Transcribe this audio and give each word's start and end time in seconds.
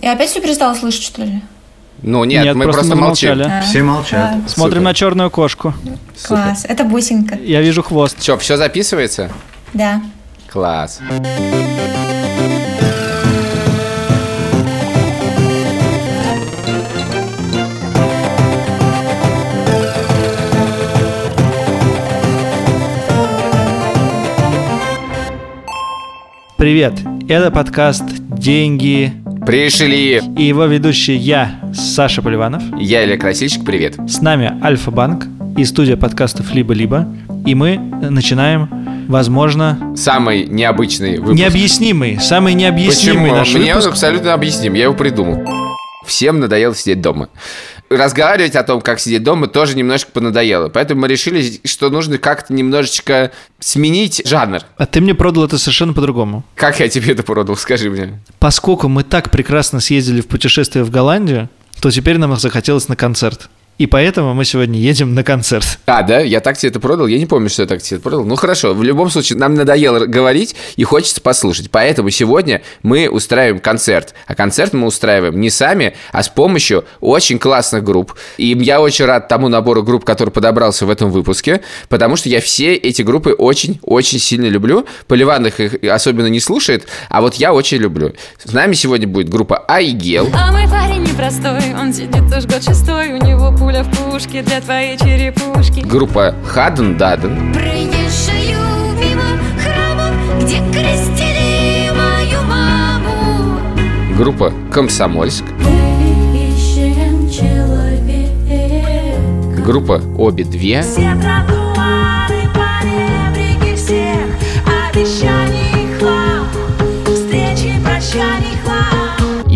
Я 0.00 0.12
опять 0.12 0.30
все 0.30 0.40
перестала 0.40 0.74
слышать, 0.74 1.02
что 1.02 1.22
ли? 1.24 1.42
Ну 2.02 2.24
нет, 2.24 2.44
Нет, 2.44 2.56
мы 2.56 2.64
просто 2.64 2.80
просто 2.80 2.96
мы 2.96 3.00
молчим. 3.08 3.28
молчали. 3.36 3.52
А, 3.52 3.60
Все 3.62 3.82
молчат. 3.82 4.34
а, 4.46 4.48
Смотрим 4.48 4.76
Супер. 4.78 4.80
на 4.84 4.94
черную 4.94 5.30
кошку. 5.30 5.74
класс. 6.26 6.64
Это 6.66 6.84
бусинка. 6.84 7.34
Я 7.36 7.60
вижу 7.60 7.82
хвост. 7.82 8.18
Че, 8.20 8.38
все 8.38 8.56
записывается? 8.56 9.30
Да. 9.74 10.00
Класс. 10.50 11.00
Привет, 26.56 26.94
это 27.28 27.50
подкаст 27.50 28.04
«Деньги» 28.18 29.12
Пришли. 29.50 30.22
и 30.38 30.44
его 30.44 30.66
ведущий 30.66 31.16
я, 31.16 31.58
Саша 31.74 32.22
Поливанов. 32.22 32.62
Я 32.78 33.04
Илья 33.04 33.18
Красильщик, 33.18 33.64
привет. 33.64 33.96
С 34.06 34.20
нами 34.20 34.56
Альфа-Банк 34.62 35.26
и 35.58 35.64
студия 35.64 35.96
подкастов 35.96 36.54
«Либо-либо». 36.54 37.12
И 37.44 37.56
мы 37.56 37.76
начинаем, 37.76 38.68
возможно, 39.08 39.92
Самый 39.96 40.44
необычный 40.44 41.18
выпуск. 41.18 41.36
необъяснимый, 41.36 42.20
самый 42.20 42.54
необъяснимый 42.54 43.22
Почему? 43.30 43.36
наш 43.38 43.52
Мне 43.52 43.72
он 43.72 43.80
выпуск. 43.80 43.88
абсолютно 43.88 44.34
объясним, 44.34 44.74
я 44.74 44.84
его 44.84 44.94
придумал. 44.94 45.44
Всем 46.06 46.38
надоело 46.38 46.72
сидеть 46.76 47.00
дома. 47.00 47.28
Разговаривать 47.90 48.54
о 48.54 48.62
том, 48.62 48.80
как 48.80 49.00
сидеть 49.00 49.24
дома, 49.24 49.48
тоже 49.48 49.76
немножко 49.76 50.12
понадоело. 50.12 50.68
Поэтому 50.68 51.00
мы 51.00 51.08
решили, 51.08 51.60
что 51.64 51.90
нужно 51.90 52.18
как-то 52.18 52.54
немножечко 52.54 53.32
сменить 53.58 54.22
жанр. 54.24 54.60
А 54.76 54.86
ты 54.86 55.00
мне 55.00 55.12
продал 55.12 55.44
это 55.44 55.58
совершенно 55.58 55.92
по-другому. 55.92 56.44
Как 56.54 56.78
я 56.78 56.88
тебе 56.88 57.14
это 57.14 57.24
продал, 57.24 57.56
скажи 57.56 57.90
мне. 57.90 58.20
Поскольку 58.38 58.86
мы 58.88 59.02
так 59.02 59.32
прекрасно 59.32 59.80
съездили 59.80 60.20
в 60.20 60.28
путешествие 60.28 60.84
в 60.84 60.90
Голландию, 60.90 61.48
то 61.80 61.90
теперь 61.90 62.18
нам 62.18 62.36
захотелось 62.36 62.86
на 62.88 62.94
концерт. 62.94 63.50
И 63.80 63.86
поэтому 63.86 64.34
мы 64.34 64.44
сегодня 64.44 64.78
едем 64.78 65.14
на 65.14 65.24
концерт. 65.24 65.78
А, 65.86 66.02
да? 66.02 66.20
Я 66.20 66.40
так 66.40 66.58
тебе 66.58 66.68
это 66.68 66.80
продал? 66.80 67.06
Я 67.06 67.16
не 67.16 67.24
помню, 67.24 67.48
что 67.48 67.62
я 67.62 67.66
так 67.66 67.80
тебе 67.80 67.96
это 67.96 68.02
продал. 68.02 68.26
Ну 68.26 68.36
хорошо, 68.36 68.74
в 68.74 68.82
любом 68.82 69.08
случае, 69.08 69.38
нам 69.38 69.54
надоело 69.54 70.04
говорить 70.04 70.54
и 70.76 70.84
хочется 70.84 71.22
послушать. 71.22 71.70
Поэтому 71.70 72.10
сегодня 72.10 72.60
мы 72.82 73.08
устраиваем 73.08 73.58
концерт. 73.58 74.12
А 74.26 74.34
концерт 74.34 74.74
мы 74.74 74.86
устраиваем 74.86 75.40
не 75.40 75.48
сами, 75.48 75.96
а 76.12 76.22
с 76.22 76.28
помощью 76.28 76.84
очень 77.00 77.38
классных 77.38 77.82
групп. 77.82 78.12
И 78.36 78.48
я 78.48 78.82
очень 78.82 79.06
рад 79.06 79.28
тому 79.28 79.48
набору 79.48 79.82
групп, 79.82 80.04
который 80.04 80.28
подобрался 80.28 80.84
в 80.84 80.90
этом 80.90 81.10
выпуске, 81.10 81.62
потому 81.88 82.16
что 82.16 82.28
я 82.28 82.42
все 82.42 82.74
эти 82.74 83.00
группы 83.00 83.30
очень-очень 83.32 84.18
сильно 84.18 84.48
люблю. 84.48 84.84
Поливанных 85.06 85.58
их 85.58 85.90
особенно 85.90 86.26
не 86.26 86.40
слушает, 86.40 86.86
а 87.08 87.22
вот 87.22 87.36
я 87.36 87.54
очень 87.54 87.78
люблю. 87.78 88.12
С 88.44 88.52
нами 88.52 88.74
сегодня 88.74 89.08
будет 89.08 89.30
группа 89.30 89.64
Айгел. 89.66 90.28
А 90.34 90.52
мой 90.52 90.68
парень 90.68 91.09
непростой, 91.20 91.74
он 91.74 91.92
сидит 91.92 92.22
уж 92.36 92.46
год 92.46 92.62
шестой, 92.62 93.12
у 93.12 93.16
него 93.16 93.52
пуля 93.52 93.82
в 93.82 93.90
пушке 93.90 94.42
для 94.42 94.60
твоей 94.60 94.96
черепушки. 94.96 95.80
Группа 95.80 96.34
Хаден 96.46 96.96
Даден. 96.96 97.52
Проезжаю 97.52 98.58
мимо 98.98 99.38
храмов, 99.58 100.14
где 100.42 100.56
крестили 100.72 101.90
мою 101.90 102.42
маму. 102.48 103.60
Группа 104.16 104.52
Комсомольск. 104.72 105.44
Группа 109.64 110.00
Обе 110.16 110.44
Две. 110.44 110.82
Все 110.82 111.14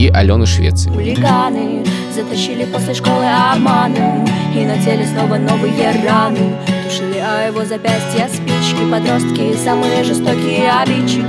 и 0.05 0.09
Алену 0.09 0.47
Швеции. 0.47 0.91
Хулиганы 0.91 1.85
затащили 2.15 2.65
после 2.67 2.95
школы 2.95 3.25
обманом 3.25 4.27
И 4.55 4.65
на 4.65 4.79
теле 4.79 5.07
снова 5.07 5.37
новые 5.37 5.93
раны 6.07 6.57
Тушили 6.85 7.19
о 7.19 7.47
его 7.47 7.65
запястья 7.65 8.29
спички 8.29 8.89
Подростки 8.91 9.57
самые 9.65 10.05
жестокие 10.05 10.71
обидчики 10.71 11.25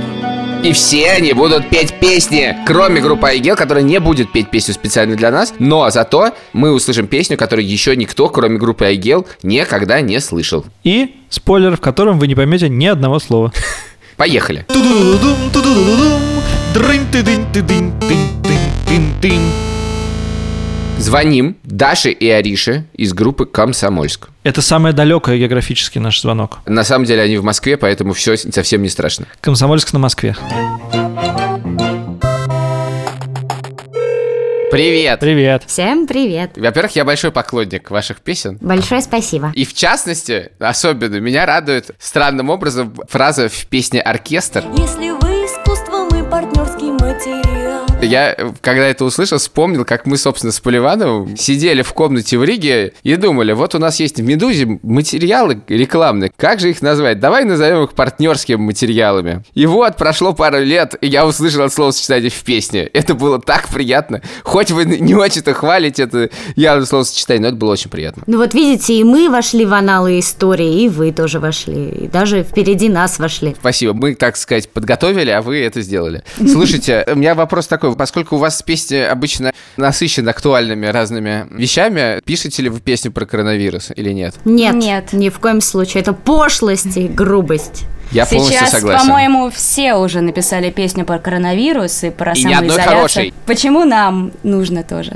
И 0.62 0.72
все 0.72 1.12
они 1.12 1.32
будут 1.32 1.68
петь 1.70 1.98
песни, 1.98 2.56
кроме 2.66 3.00
группы 3.00 3.26
Айгел, 3.28 3.56
которая 3.56 3.82
не 3.82 3.98
будет 3.98 4.30
петь 4.30 4.50
песню 4.50 4.74
специально 4.74 5.16
для 5.16 5.30
нас, 5.30 5.54
но 5.58 5.88
зато 5.90 6.32
мы 6.52 6.72
услышим 6.72 7.06
песню, 7.06 7.36
которую 7.36 7.66
еще 7.66 7.96
никто, 7.96 8.28
кроме 8.28 8.58
группы 8.58 8.84
Айгел, 8.84 9.26
никогда 9.42 10.00
не 10.00 10.20
слышал. 10.20 10.64
И 10.84 11.16
спойлер, 11.30 11.76
в 11.76 11.80
котором 11.80 12.18
вы 12.18 12.26
не 12.26 12.34
поймете 12.34 12.68
ни 12.68 12.86
одного 12.86 13.18
слова. 13.20 13.52
Поехали. 14.16 14.64
Тудудудум, 14.68 15.36
тудудудудум, 15.52 16.20
дрынь-ты-дынь-ты-дынь-тынь-тынь-тынь. 18.86 19.66
Звоним 20.98 21.56
Даше 21.62 22.10
и 22.10 22.28
Арише 22.30 22.86
из 22.94 23.12
группы 23.12 23.44
Комсомольск. 23.44 24.28
Это 24.44 24.62
самый 24.62 24.92
далекий 24.92 25.38
географический 25.38 26.00
наш 26.00 26.20
звонок. 26.20 26.58
На 26.66 26.84
самом 26.84 27.04
деле 27.04 27.22
они 27.22 27.36
в 27.36 27.44
Москве, 27.44 27.76
поэтому 27.76 28.14
все 28.14 28.36
совсем 28.36 28.82
не 28.82 28.88
страшно. 28.88 29.26
Комсомольск 29.40 29.92
на 29.92 29.98
Москве. 29.98 30.34
Привет! 34.70 35.20
Привет. 35.20 35.62
Всем 35.66 36.06
привет! 36.06 36.52
Во-первых, 36.56 36.96
я 36.96 37.04
большой 37.04 37.30
поклонник 37.30 37.90
ваших 37.90 38.20
песен. 38.20 38.58
Большое 38.60 39.00
спасибо. 39.00 39.52
И 39.54 39.64
в 39.64 39.74
частности, 39.74 40.50
особенно 40.58 41.16
меня 41.16 41.46
радует 41.46 41.90
странным 41.98 42.50
образом 42.50 42.94
фраза 43.08 43.48
в 43.48 43.66
песне 43.66 44.00
«Оркестр». 44.00 44.64
Если 44.76 45.10
вы 45.10 45.44
искусство, 45.44 46.08
мы 46.10 46.24
партнерский 46.28 46.90
материал 46.90 47.65
Я, 48.02 48.36
когда 48.60 48.86
это 48.86 49.04
услышал, 49.04 49.38
вспомнил, 49.38 49.84
как 49.84 50.06
мы, 50.06 50.16
собственно, 50.16 50.52
с 50.52 50.60
Поливановым 50.60 51.36
сидели 51.36 51.82
в 51.82 51.92
комнате 51.92 52.38
в 52.38 52.44
Риге 52.44 52.92
и 53.02 53.16
думали, 53.16 53.52
вот 53.52 53.74
у 53.74 53.78
нас 53.78 53.98
есть 53.98 54.18
в 54.18 54.22
«Медузе» 54.22 54.78
материалы 54.82 55.60
рекламные, 55.66 56.30
как 56.36 56.60
же 56.60 56.70
их 56.70 56.82
назвать? 56.82 57.18
Давай 57.18 57.44
назовем 57.44 57.84
их 57.84 57.94
партнерскими 57.94 58.56
материалами. 58.56 59.42
И 59.54 59.66
вот, 59.66 59.96
прошло 59.96 60.34
пару 60.34 60.62
лет, 60.62 60.94
и 61.00 61.08
я 61.08 61.26
услышал 61.26 61.62
это 61.62 61.74
словосочетание 61.74 62.30
в 62.30 62.44
песне. 62.44 62.82
Это 62.82 63.14
было 63.14 63.40
так 63.40 63.68
приятно. 63.68 64.22
Хоть 64.44 64.70
вы 64.70 64.84
не 64.84 65.14
очень-то 65.14 65.54
хвалите 65.54 66.04
это 66.04 66.30
явное 66.54 66.86
словосочетание, 66.86 67.42
но 67.42 67.48
это 67.48 67.56
было 67.56 67.72
очень 67.72 67.90
приятно. 67.90 68.22
Ну 68.26 68.38
вот 68.38 68.54
видите, 68.54 68.94
и 68.94 69.04
мы 69.04 69.28
вошли 69.30 69.64
в 69.64 69.72
аналы 69.72 70.20
истории, 70.20 70.82
и 70.82 70.88
вы 70.88 71.12
тоже 71.12 71.40
вошли, 71.40 71.88
и 71.88 72.08
даже 72.08 72.44
впереди 72.44 72.88
нас 72.88 73.18
вошли. 73.18 73.56
Спасибо. 73.58 73.94
Мы, 73.94 74.14
так 74.14 74.36
сказать, 74.36 74.68
подготовили, 74.68 75.30
а 75.30 75.42
вы 75.42 75.60
это 75.60 75.80
сделали. 75.80 76.22
Слушайте, 76.36 77.04
у 77.10 77.16
меня 77.16 77.34
вопрос 77.34 77.66
такой. 77.66 77.85
Поскольку 77.94 78.36
у 78.36 78.38
вас 78.38 78.62
песни 78.62 78.96
обычно 78.96 79.52
насыщены 79.76 80.30
актуальными 80.30 80.86
разными 80.86 81.46
вещами, 81.50 82.20
пишете 82.24 82.62
ли 82.62 82.68
вы 82.68 82.80
песню 82.80 83.12
про 83.12 83.26
коронавирус 83.26 83.90
или 83.94 84.10
нет? 84.12 84.34
Нет, 84.44 84.74
Нет. 84.74 85.12
ни 85.12 85.28
в 85.28 85.38
коем 85.38 85.60
случае. 85.60 86.02
Это 86.02 86.12
пошлость 86.12 86.96
и 86.96 87.06
грубость. 87.08 87.84
Я 88.12 88.24
полностью 88.26 88.58
Сейчас, 88.58 88.70
согласен. 88.70 89.06
по-моему, 89.06 89.50
все 89.50 89.94
уже 89.94 90.20
написали 90.20 90.70
песню 90.70 91.04
про 91.04 91.18
коронавирус 91.18 92.04
и 92.04 92.10
про 92.10 92.32
И 92.32 92.42
самоизоляцию. 92.42 92.82
хорошей. 92.96 93.34
Почему 93.46 93.84
нам 93.84 94.32
нужно 94.42 94.82
тоже? 94.82 95.14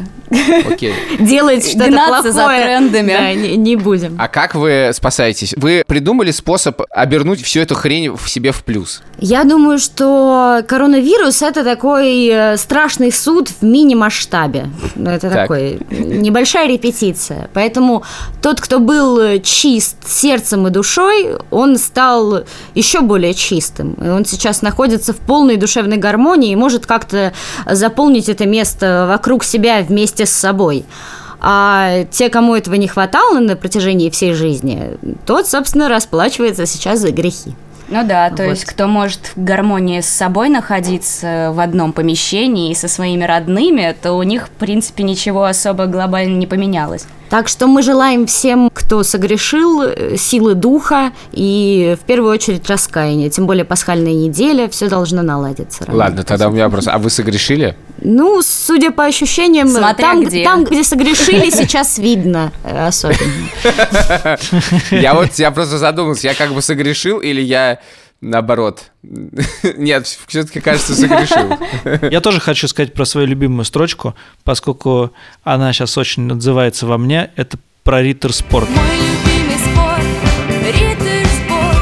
Окей. 0.69 0.95
Делать 1.19 1.67
что-то 1.69 1.87
Гнаться 1.89 2.31
за 2.33 2.41
плохое. 2.43 2.63
трендами. 2.65 3.13
Да, 3.13 3.33
не, 3.35 3.57
не 3.57 3.77
будем. 3.77 4.17
А 4.19 4.29
как 4.29 4.55
вы 4.55 4.91
спасаетесь? 4.95 5.55
Вы 5.57 5.83
придумали 5.87 6.31
способ 6.31 6.83
обернуть 6.91 7.43
всю 7.43 7.61
эту 7.61 7.75
хрень 7.75 8.11
в 8.15 8.29
себе 8.29 8.53
в 8.53 8.63
плюс? 8.65 9.03
Я 9.19 9.45
думаю, 9.45 9.79
что 9.79 10.63
коронавирус 10.69 11.43
это 11.43 11.65
такой 11.65 12.27
э, 12.29 12.57
страшный 12.57 13.13
суд 13.13 13.49
в 13.49 13.63
мини-масштабе. 13.65 14.67
Это 15.05 15.21
Так. 15.31 15.33
такой 15.33 15.81
небольшая 15.91 16.69
репетиция. 16.69 17.49
Поэтому 17.53 18.03
тот, 18.41 18.61
кто 18.61 18.79
был 18.79 19.19
э, 19.19 19.39
чист 19.41 19.97
сердцем 20.09 20.67
и 20.67 20.71
душой, 20.71 21.37
он 21.51 21.77
стал 21.77 22.45
еще 22.81 23.01
более 23.03 23.35
чистым. 23.35 23.93
И 23.95 24.09
он 24.09 24.25
сейчас 24.25 24.63
находится 24.63 25.13
в 25.13 25.19
полной 25.19 25.57
душевной 25.57 25.99
гармонии 25.99 26.53
и 26.53 26.57
может 26.57 26.87
как-то 26.87 27.33
заполнить 27.71 28.29
это 28.29 28.47
место 28.47 29.07
вокруг 29.09 29.45
себя 29.45 29.83
вместе 29.83 30.25
с 30.25 30.31
собой. 30.31 30.85
А 31.41 32.05
те, 32.11 32.29
кому 32.29 32.55
этого 32.55 32.75
не 32.75 32.89
хватало 32.89 33.39
на 33.39 33.57
протяжении 33.57 34.11
всей 34.11 34.35
жизни, 34.35 34.99
тот, 35.27 35.47
собственно, 35.47 35.89
расплачивается 35.89 36.67
сейчас 36.67 37.01
за 37.01 37.13
грехи. 37.13 37.55
Ну 37.89 38.07
да, 38.07 38.31
то 38.31 38.45
Вот. 38.45 38.51
есть 38.51 38.65
кто 38.65 38.87
может 38.87 39.33
в 39.35 39.43
гармонии 39.43 40.01
с 40.01 40.09
собой 40.09 40.49
находиться 40.49 41.51
в 41.53 41.59
одном 41.59 41.93
помещении 41.93 42.71
и 42.71 42.75
со 42.75 42.89
своими 42.89 43.25
родными, 43.25 43.97
то 44.01 44.13
у 44.13 44.23
них, 44.23 44.47
в 44.47 44.51
принципе, 44.51 45.03
ничего 45.03 45.45
особо 45.45 45.87
глобально 45.87 46.37
не 46.37 46.47
поменялось. 46.47 47.07
Так 47.31 47.47
что 47.47 47.69
мы 47.69 47.83
желаем 47.83 48.27
всем, 48.27 48.71
кто 48.75 49.05
согрешил, 49.05 49.83
э, 49.83 50.17
силы 50.17 50.55
духа 50.55 51.13
и 51.31 51.97
в 52.01 52.05
первую 52.05 52.33
очередь 52.33 52.69
раскаяния. 52.69 53.31
Тем 53.31 53.47
более 53.47 53.65
пасхальная 53.65 54.13
неделя, 54.13 54.69
все 54.69 54.89
должно 54.89 55.23
наладиться. 55.23 55.85
рано 55.87 55.97
Ладно, 55.97 56.25
тогда 56.25 56.49
у 56.49 56.51
меня 56.51 56.65
вопрос. 56.65 56.89
А 56.89 56.99
вы 56.99 57.09
согрешили? 57.09 57.77
Ну, 58.03 58.43
судя 58.43 58.91
по 58.91 59.05
ощущениям, 59.05 59.69
Смотря 59.69 59.95
там, 59.95 60.25
где. 60.25 60.43
там, 60.43 60.65
где 60.65 60.83
согрешили, 60.83 61.51
сейчас 61.51 61.99
видно 61.99 62.51
э, 62.65 62.89
особенно. 62.89 63.21
Я 64.91 65.15
вот, 65.15 65.35
я 65.35 65.51
просто 65.53 65.79
задумался, 65.79 66.27
я 66.29 66.35
как 66.35 66.53
бы 66.53 66.63
согрешил 66.63 67.19
или 67.19 67.41
я 67.41 67.79
наоборот. 68.21 68.91
Нет, 69.77 70.07
все-таки, 70.27 70.61
кажется, 70.61 70.95
согрешил. 70.95 72.09
Я 72.11 72.21
тоже 72.21 72.41
хочу 72.41 72.69
сказать 72.69 72.93
про 72.93 73.05
свою 73.05 73.27
любимую 73.27 73.65
строчку, 73.65 74.15
поскольку 74.45 75.13
она 75.43 75.73
сейчас 75.73 75.97
очень 75.99 76.31
отзывается 76.31 76.87
во 76.87 76.99
мне. 76.99 77.31
Это 77.37 77.59
про 77.83 78.03
Риттер 78.03 78.33
Спорт. 78.33 78.69
Мой 78.71 78.85
любимый 78.97 79.40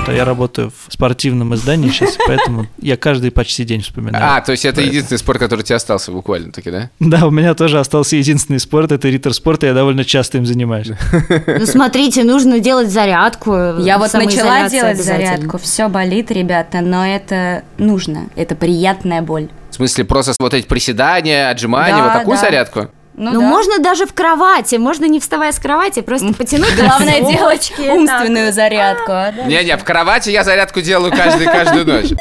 спорт. 0.09 0.19
Я 0.19 0.25
работаю 0.25 0.71
в 0.87 0.93
спортивном 0.93 1.55
издании 1.55 1.91
сейчас, 1.91 2.17
поэтому 2.27 2.67
я 2.81 2.97
каждый 2.97 3.31
почти 3.31 3.65
день 3.65 3.83
вспоминаю. 3.83 4.25
А, 4.25 4.41
то 4.41 4.53
есть 4.53 4.65
это 4.65 4.81
единственный 4.81 5.19
спорт, 5.19 5.39
который 5.39 5.63
тебе 5.63 5.77
остался 5.77 6.13
буквально 6.13 6.53
таки, 6.53 6.71
да? 6.71 6.91
Да, 7.01 7.27
у 7.27 7.31
меня 7.31 7.55
тоже 7.55 7.79
остался 7.79 8.17
единственный 8.17 8.61
спорт, 8.61 8.93
это 8.93 9.09
Риттер 9.09 9.33
Спорт, 9.35 9.65
и 9.65 9.67
я 9.67 9.75
довольно 9.75 10.05
часто 10.05 10.39
им 10.39 10.47
занимаюсь. 10.47 10.89
Ну, 11.47 11.67
смотрите, 11.67 12.25
нужно 12.25 12.61
делать 12.61 12.91
зарядку. 12.91 13.53
Я 13.79 13.99
вот 13.99 14.13
начала 14.13 14.69
делать 14.69 15.03
зарядку, 15.03 15.59
все 15.59 15.89
болит, 15.89 16.31
ребята, 16.31 16.81
но 16.81 17.07
это 17.07 17.63
нужно, 17.79 18.29
это 18.37 18.55
приятная 18.55 19.23
боль. 19.23 19.49
В 19.71 19.75
смысле, 19.75 20.05
просто 20.05 20.35
вот 20.39 20.55
эти 20.55 20.67
приседания, 20.67 21.51
отжимания, 21.51 21.97
Да, 21.97 22.05
вот 22.05 22.13
такую 22.13 22.37
да. 22.37 22.43
зарядку? 22.43 22.89
Ну, 23.19 23.33
да. 23.33 23.41
можно 23.41 23.79
даже 23.81 24.07
в 24.07 24.13
кровати, 24.13 24.77
можно 24.77 25.07
не 25.07 25.19
вставая 25.19 25.51
с 25.51 25.59
кровати, 25.59 26.03
просто 26.03 26.33
потянуть 26.33 26.75
Главное 26.77 27.21
делать 27.21 27.73
носочки, 27.73 27.91
умственную 27.91 28.53
зарядку. 28.53 29.11
а? 29.11 29.33
Не-не, 29.47 29.77
в 29.77 29.83
кровати 29.83 30.31
я 30.31 30.45
зарядку 30.45 30.81
делаю 30.81 31.13
каждую, 31.13 31.51
каждую 31.51 31.85
ночь. 31.85 32.13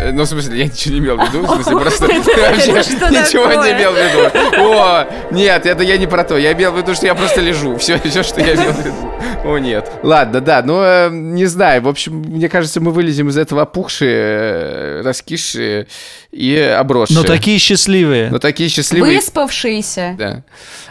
Э, 0.00 0.10
Ну, 0.12 0.22
в 0.24 0.26
смысле, 0.26 0.58
я 0.58 0.64
ничего 0.64 0.94
не 0.94 1.00
имел 1.00 1.16
в 1.16 1.28
виду, 1.28 1.42
в 1.46 1.50
смысле, 1.54 1.76
просто 1.80 2.06
вообще 2.06 2.72
ничего 2.72 3.46
не 3.64 3.72
имел 3.72 3.92
в 3.92 3.96
виду. 3.96 4.72
О, 4.74 5.06
нет, 5.30 5.66
это 5.66 5.82
я 5.82 5.96
не 5.98 6.06
про 6.06 6.24
то. 6.24 6.36
Я 6.36 6.52
имел 6.52 6.72
в 6.72 6.76
виду, 6.78 6.94
что 6.94 7.06
я 7.06 7.14
просто 7.14 7.40
лежу. 7.40 7.76
Все, 7.76 7.98
все, 7.98 8.22
что 8.22 8.40
я 8.40 8.54
имел 8.54 8.72
в 8.72 8.78
виду. 8.84 9.12
О, 9.44 9.58
нет. 9.58 9.90
Ладно, 10.02 10.40
да, 10.40 10.62
ну, 10.64 10.80
э, 10.82 11.08
не 11.10 11.46
знаю. 11.46 11.82
В 11.82 11.88
общем, 11.88 12.18
мне 12.18 12.48
кажется, 12.48 12.80
мы 12.80 12.92
вылезем 12.92 13.28
из 13.28 13.36
этого 13.36 13.62
опухшие, 13.62 14.12
э, 14.14 15.02
раскисшие 15.04 15.86
и 16.30 16.56
обросшие. 16.56 17.18
Но 17.18 17.24
такие 17.24 17.58
счастливые. 17.58 18.30
Но 18.30 18.38
такие 18.38 18.68
счастливые. 18.68 19.16
Выспавшиеся. 19.16 20.14
Да. 20.16 20.42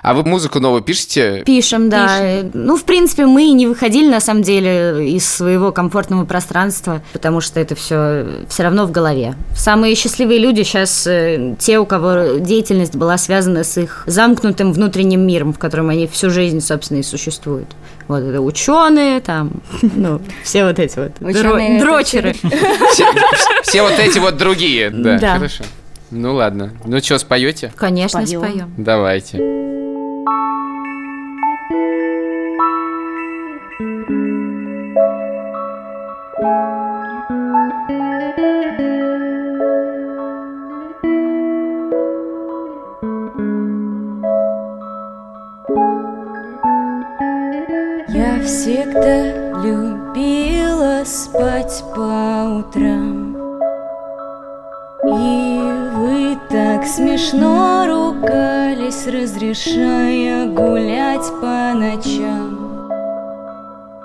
А 0.02 0.14
вы 0.14 0.24
музыку 0.24 0.60
новую 0.60 0.82
пишете? 0.82 1.44
Пишем, 1.46 1.90
да. 1.90 2.18
Э, 2.22 2.44
Ну, 2.54 2.76
в 2.76 2.84
принципе, 2.84 3.26
мы 3.26 3.52
не 3.52 3.68
выходили, 3.68 4.10
на 4.10 4.20
самом 4.20 4.44
деле, 4.44 5.08
из 5.16 5.26
своего 5.28 5.72
комфортного 5.72 6.26
пространства, 6.26 7.02
потому 7.14 7.42
что 7.42 7.60
это 7.60 7.76
все 7.76 8.26
все 8.50 8.64
равно 8.64 8.86
в 8.86 8.91
голове. 8.92 9.36
Самые 9.56 9.96
счастливые 9.96 10.40
люди 10.40 10.64
сейчас 10.64 11.08
те, 11.60 11.80
у 11.80 11.86
кого 11.86 12.38
деятельность 12.40 12.96
была 12.96 13.18
связана 13.18 13.64
с 13.64 13.78
их 13.78 14.04
замкнутым 14.06 14.74
внутренним 14.74 15.26
миром, 15.26 15.54
в 15.54 15.60
котором 15.60 15.90
они 15.90 16.08
всю 16.08 16.30
жизнь, 16.30 16.62
собственно, 16.62 17.00
и 17.00 17.04
существуют. 17.04 17.68
Вот 18.08 18.20
это 18.24 18.42
ученые, 18.42 19.22
там, 19.22 19.52
ну, 19.82 20.22
все 20.44 20.66
вот 20.66 20.80
эти 20.80 21.00
вот 21.00 21.12
Ученые 21.22 21.80
дрочеры. 21.80 22.36
Все, 23.64 23.82
вот 23.84 23.98
эти 23.98 24.20
вот 24.20 24.38
другие. 24.38 24.90
Да, 24.90 25.18
хорошо. 25.36 25.64
Ну 26.10 26.36
ладно. 26.36 26.72
Ну 26.84 27.00
что, 27.00 27.18
споете? 27.18 27.72
Конечно, 27.76 28.26
Споем. 28.26 28.42
споем. 28.42 28.74
Давайте. 28.78 29.71
Всегда 48.52 49.32
любила 49.64 51.04
спать 51.06 51.84
по 51.96 52.60
утрам. 52.60 53.38
И 55.06 55.62
вы 55.96 56.38
так 56.50 56.86
смешно 56.86 57.86
ругались, 57.88 59.08
разрешая 59.08 60.48
гулять 60.48 61.26
по 61.40 61.74
ночам. 61.74 62.58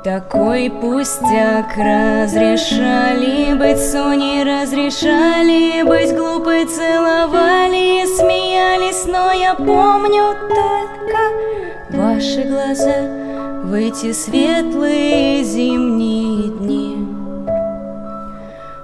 Такой 0.05 0.71
пустяк 0.71 1.77
Разрешали 1.77 3.55
быть 3.55 3.81
Соней, 3.81 4.45
разрешали 4.45 5.83
быть 5.83 6.17
глупой 6.17 6.65
Целовали 6.67 8.05
и 8.05 8.07
смеялись, 8.07 9.05
но 9.07 9.33
я 9.33 9.55
помню 9.57 10.37
только 10.49 11.99
Ваши 11.99 12.43
глаза 12.43 13.27
в 13.67 13.73
эти 13.73 14.13
светлые 14.13 15.43
зимние 15.43 16.51
дни. 16.51 16.97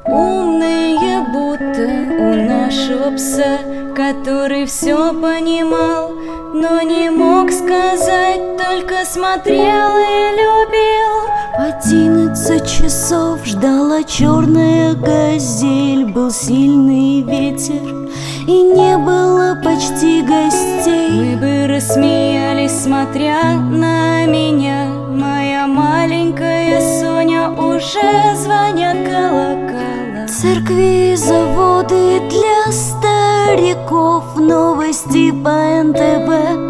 Умные, 0.04 1.24
будто 1.32 1.86
у 2.18 2.34
нашего 2.48 3.14
пса 3.16 3.58
Который 3.94 4.66
все 4.66 5.12
понимал, 5.12 6.10
но 6.54 6.80
не 6.82 7.10
мог 7.10 7.52
сказать 7.52 8.40
Только 8.58 9.04
смотрел 9.04 9.96
и 9.96 10.30
любил 10.32 11.41
Одиннадцать 11.54 12.66
часов 12.66 13.44
ждала 13.44 14.02
черная 14.04 14.94
газель. 14.94 16.06
Был 16.06 16.30
сильный 16.30 17.20
ветер 17.20 18.08
и 18.46 18.62
не 18.62 18.96
было 18.96 19.60
почти 19.62 20.22
гостей. 20.22 21.10
Мы 21.10 21.36
бы 21.36 21.66
рассмеялись, 21.66 22.72
смотря 22.72 23.52
на 23.52 24.24
меня. 24.24 24.86
Моя 25.10 25.66
маленькая 25.66 26.80
Соня 27.00 27.50
уже 27.50 28.34
звонят 28.36 28.96
колокола. 29.06 30.26
Церкви, 30.28 31.14
заводы 31.16 32.20
для 32.30 32.72
стариков. 32.72 34.24
Новости 34.36 35.30
по 35.30 35.82
НТВ 35.82 36.61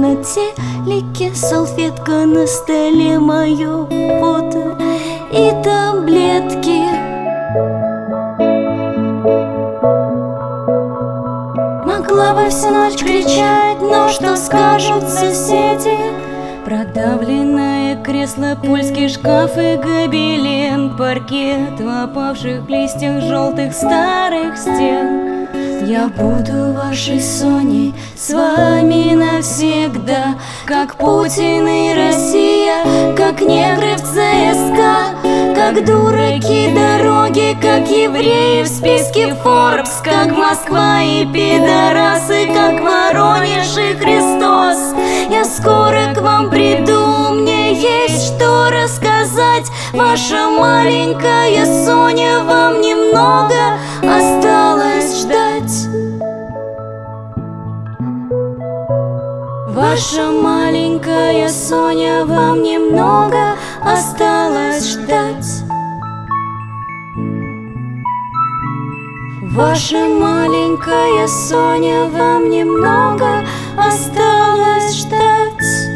На 0.00 0.16
телеке 0.24 1.34
салфетка 1.34 2.24
на 2.24 2.46
столе 2.46 3.18
Мое 3.18 3.84
фото 4.18 4.78
и 5.30 5.50
таблетки. 5.62 6.80
Могла 11.84 12.32
бы 12.32 12.48
всю 12.48 12.70
ночь 12.70 12.96
кричать, 12.96 13.82
но 13.82 14.08
что 14.08 14.36
скажут 14.36 15.06
соседи? 15.06 15.98
Продавленное 16.64 18.02
кресло, 18.02 18.56
польский 18.64 19.10
шкаф 19.10 19.50
и 19.58 19.76
гобелен. 19.76 20.96
Паркет 20.96 21.78
в 21.78 22.04
опавших 22.04 22.66
листьях 22.70 23.22
желтых 23.22 23.74
старых 23.74 24.56
стен 24.56 25.39
Я 25.82 26.08
буду 26.08 26.74
вашей 26.74 27.20
Соней, 27.20 27.94
с 28.14 28.30
вами 28.34 29.14
навсегда 29.14 30.34
Как 30.66 30.96
Путин 30.96 31.66
и 31.66 31.94
Россия, 31.94 33.14
как 33.16 33.40
негры 33.40 33.96
в 33.96 34.00
ЦСКА 34.00 35.16
Как 35.54 35.82
дураки 35.86 36.74
дороги, 36.74 37.56
как 37.62 37.88
евреи 37.88 38.62
в 38.62 38.68
списке 38.68 39.34
Forbes 39.42 40.04
Как 40.04 40.36
Москва 40.36 41.00
и 41.00 41.24
пидорасы, 41.24 42.46
как 42.52 42.80
Воронеж 42.82 43.76
и 43.78 43.96
Христос. 43.96 44.94
Я 45.30 45.44
скоро 45.44 46.14
к 46.14 46.20
вам 46.20 46.50
приду, 46.50 47.32
мне 47.32 47.72
есть 47.72 48.34
что 48.34 48.68
рассказать. 48.70 49.70
Ваша 49.94 50.50
маленькая 50.50 51.64
Соня, 51.86 52.40
вам 52.44 52.82
немного 52.82 53.78
осталось 54.02 54.79
Ваша 59.80 60.30
маленькая 60.30 61.48
Соня, 61.48 62.26
вам 62.26 62.62
немного 62.62 63.56
осталось 63.80 64.92
ждать. 64.92 65.64
Ваша 69.56 70.04
маленькая 70.06 71.26
Соня, 71.26 72.04
вам 72.12 72.50
немного 72.50 73.42
осталось 73.78 74.98
ждать. 74.98 75.89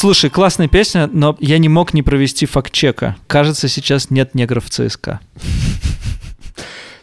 Слушай, 0.00 0.30
классная 0.30 0.66
песня, 0.66 1.10
но 1.12 1.36
я 1.40 1.58
не 1.58 1.68
мог 1.68 1.92
не 1.92 2.02
провести 2.02 2.46
факт-чека. 2.46 3.16
Кажется, 3.26 3.68
сейчас 3.68 4.08
нет 4.08 4.34
негров 4.34 4.64
в 4.64 4.70
ЦСКА. 4.70 5.20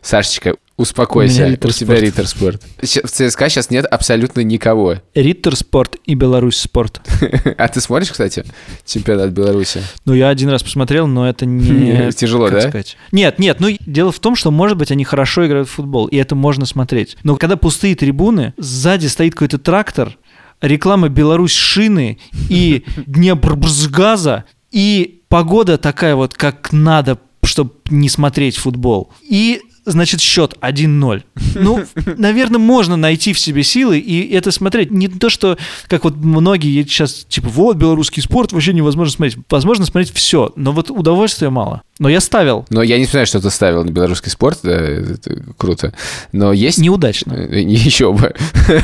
Сашечка, 0.02 0.56
Успокойся, 0.78 1.46
У 1.46 1.50
у, 1.50 1.56
тебя 1.56 1.72
Спорт. 1.72 2.00
Риттер 2.02 2.28
Спорт. 2.28 2.62
Щ- 2.84 3.02
В 3.04 3.12
ЦСКА 3.12 3.50
сейчас 3.50 3.70
нет 3.70 3.86
абсолютно 3.86 4.42
никого. 4.42 4.96
Риттер 5.14 5.56
Спорт 5.56 5.98
и 6.06 6.16
Беларусь 6.16 6.58
Спорт. 6.58 7.02
А 7.58 7.68
ты 7.68 7.82
смотришь, 7.82 8.10
кстати, 8.10 8.44
чемпионат 8.86 9.30
Беларуси? 9.30 9.82
Ну, 10.06 10.16
я 10.16 10.30
один 10.30 10.50
раз 10.50 10.64
посмотрел, 10.64 11.06
но 11.06 11.30
это 11.30 11.46
не... 11.46 12.12
Тяжело, 12.16 12.50
да? 12.50 12.62
сказать. 12.62 12.98
Нет, 13.12 13.38
нет, 13.38 13.60
ну, 13.60 13.70
дело 13.86 14.12
в 14.12 14.20
том, 14.20 14.36
что, 14.36 14.50
может 14.50 14.78
быть, 14.78 14.92
они 14.92 15.04
хорошо 15.04 15.46
играют 15.46 15.68
в 15.68 15.72
футбол, 15.74 16.08
и 16.08 16.16
это 16.16 16.34
можно 16.34 16.66
смотреть. 16.66 17.18
Но 17.24 17.36
когда 17.36 17.58
пустые 17.58 17.96
трибуны, 17.96 18.54
сзади 18.58 19.06
стоит 19.06 19.34
какой-то 19.34 19.58
трактор, 19.60 20.18
реклама 20.62 21.10
Беларусь 21.10 21.54
шины 21.54 22.18
и 22.50 22.84
Днепрбрзгаза, 23.06 24.46
и 24.72 25.22
погода 25.30 25.78
такая 25.78 26.16
вот, 26.16 26.34
как 26.34 26.72
надо, 26.72 27.20
чтобы 27.44 27.74
не 27.90 28.10
смотреть 28.10 28.58
футбол. 28.58 29.12
И 29.22 29.62
Значит, 29.88 30.20
счет 30.20 30.56
1-0. 30.62 31.24
Ну, 31.56 31.84
наверное, 32.18 32.60
можно 32.60 32.98
найти 32.98 33.34
в 33.34 33.40
себе 33.40 33.64
силы 33.64 33.98
и 33.98 34.32
это 34.32 34.52
смотреть. 34.52 34.92
Не 34.92 35.08
то, 35.08 35.30
что, 35.30 35.58
как 35.88 36.04
вот 36.04 36.16
многие 36.18 36.84
сейчас, 36.84 37.26
типа, 37.28 37.48
вот, 37.50 37.78
белорусский 37.78 38.22
спорт, 38.22 38.52
вообще 38.52 38.74
невозможно 38.74 39.12
смотреть. 39.12 39.38
Возможно 39.50 39.86
смотреть 39.86 40.14
все, 40.14 40.52
но 40.56 40.72
вот 40.72 40.92
удовольствия 40.92 41.50
мало. 41.50 41.82
Но 42.00 42.10
я 42.10 42.20
ставил. 42.20 42.66
Но 42.70 42.84
я 42.84 43.00
не 43.00 43.06
знаю, 43.06 43.26
что 43.26 43.40
ты 43.40 43.50
ставил 43.50 43.84
на 43.84 43.90
белорусский 43.90 44.30
спорт, 44.30 44.60
да, 44.62 44.76
это 44.76 45.42
круто. 45.58 45.94
Но 46.32 46.54
есть... 46.54 46.78
Неудачно. 46.78 47.34
Еще 47.52 48.12
бы. 48.14 48.36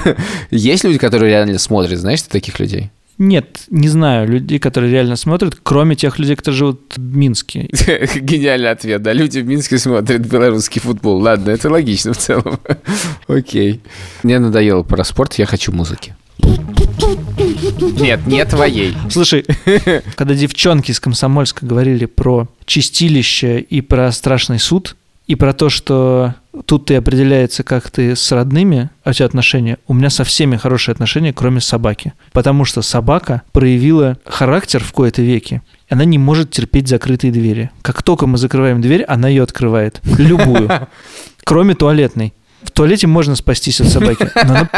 Есть 0.52 0.84
люди, 0.84 0.98
которые 0.98 1.30
реально 1.30 1.60
смотрят, 1.60 2.00
знаешь 2.00 2.22
ты 2.24 2.30
таких 2.30 2.60
людей? 2.60 2.92
Нет, 3.20 3.66
не 3.70 3.88
знаю 3.90 4.28
людей, 4.28 4.58
которые 4.58 4.92
реально 4.92 5.16
смотрят, 5.16 5.58
кроме 5.62 5.96
тех 5.96 6.18
людей, 6.18 6.36
которые 6.36 6.58
живут 6.58 6.94
в 6.96 7.16
Минске. 7.16 7.70
Гениальный 8.16 8.72
ответ, 8.72 9.02
да. 9.04 9.14
Люди 9.14 9.40
в 9.40 9.46
Минске 9.46 9.78
смотрят 9.78 10.22
белорусский 10.22 10.82
футбол. 10.82 11.22
Ладно, 11.22 11.52
это 11.52 11.70
логично 11.70 12.14
в 12.14 12.18
целом. 12.18 12.60
Окей. 13.28 13.82
Мне 14.24 14.40
надоело 14.40 14.84
про 14.84 15.04
спорт, 15.04 15.36
я 15.36 15.46
хочу 15.46 15.72
музыки. 15.72 16.16
Нет, 18.00 18.26
не 18.26 18.44
твоей. 18.46 18.96
Слушай, 19.10 19.46
когда 20.16 20.34
девчонки 20.34 20.92
из 20.92 21.00
Комсомольска 21.00 21.66
говорили 21.66 22.06
про 22.06 22.48
чистилище 22.66 23.60
и 23.60 23.82
про 23.82 24.12
страшный 24.12 24.60
суд, 24.60 24.96
и 25.28 25.36
про 25.36 25.54
то, 25.54 25.70
что 25.70 26.36
тут 26.66 26.86
ты 26.86 26.96
определяется, 26.96 27.64
как 27.64 27.90
ты 27.90 28.16
с 28.16 28.32
родными, 28.32 28.90
а 29.04 29.12
у 29.12 29.14
тебя 29.14 29.26
отношения. 29.26 29.78
У 29.88 29.94
меня 29.94 30.10
со 30.10 30.24
всеми 30.24 30.58
хорошие 30.58 30.94
отношения, 30.94 31.34
кроме 31.34 31.62
собаки. 31.62 32.14
Потому 32.34 32.66
что 32.66 32.82
собака 32.82 33.42
проявила 33.52 34.18
характер 34.26 34.84
в 34.84 34.92
кои-то 34.92 35.22
веке. 35.22 35.62
Она 35.90 36.06
не 36.06 36.18
может 36.18 36.52
терпеть 36.52 36.88
закрытые 36.88 37.32
двери. 37.32 37.72
Как 37.82 38.04
только 38.04 38.28
мы 38.28 38.38
закрываем 38.38 38.82
дверь, 38.82 39.04
она 39.04 39.30
ее 39.30 39.44
открывает. 39.44 40.02
Любую. 40.18 40.70
Кроме 41.44 41.76
туалетной. 41.76 42.34
В 42.64 42.72
туалете 42.72 43.08
можно 43.08 43.36
спастись 43.36 43.82
от 43.82 43.88
собаки. 43.88 44.30
она- 44.36 44.70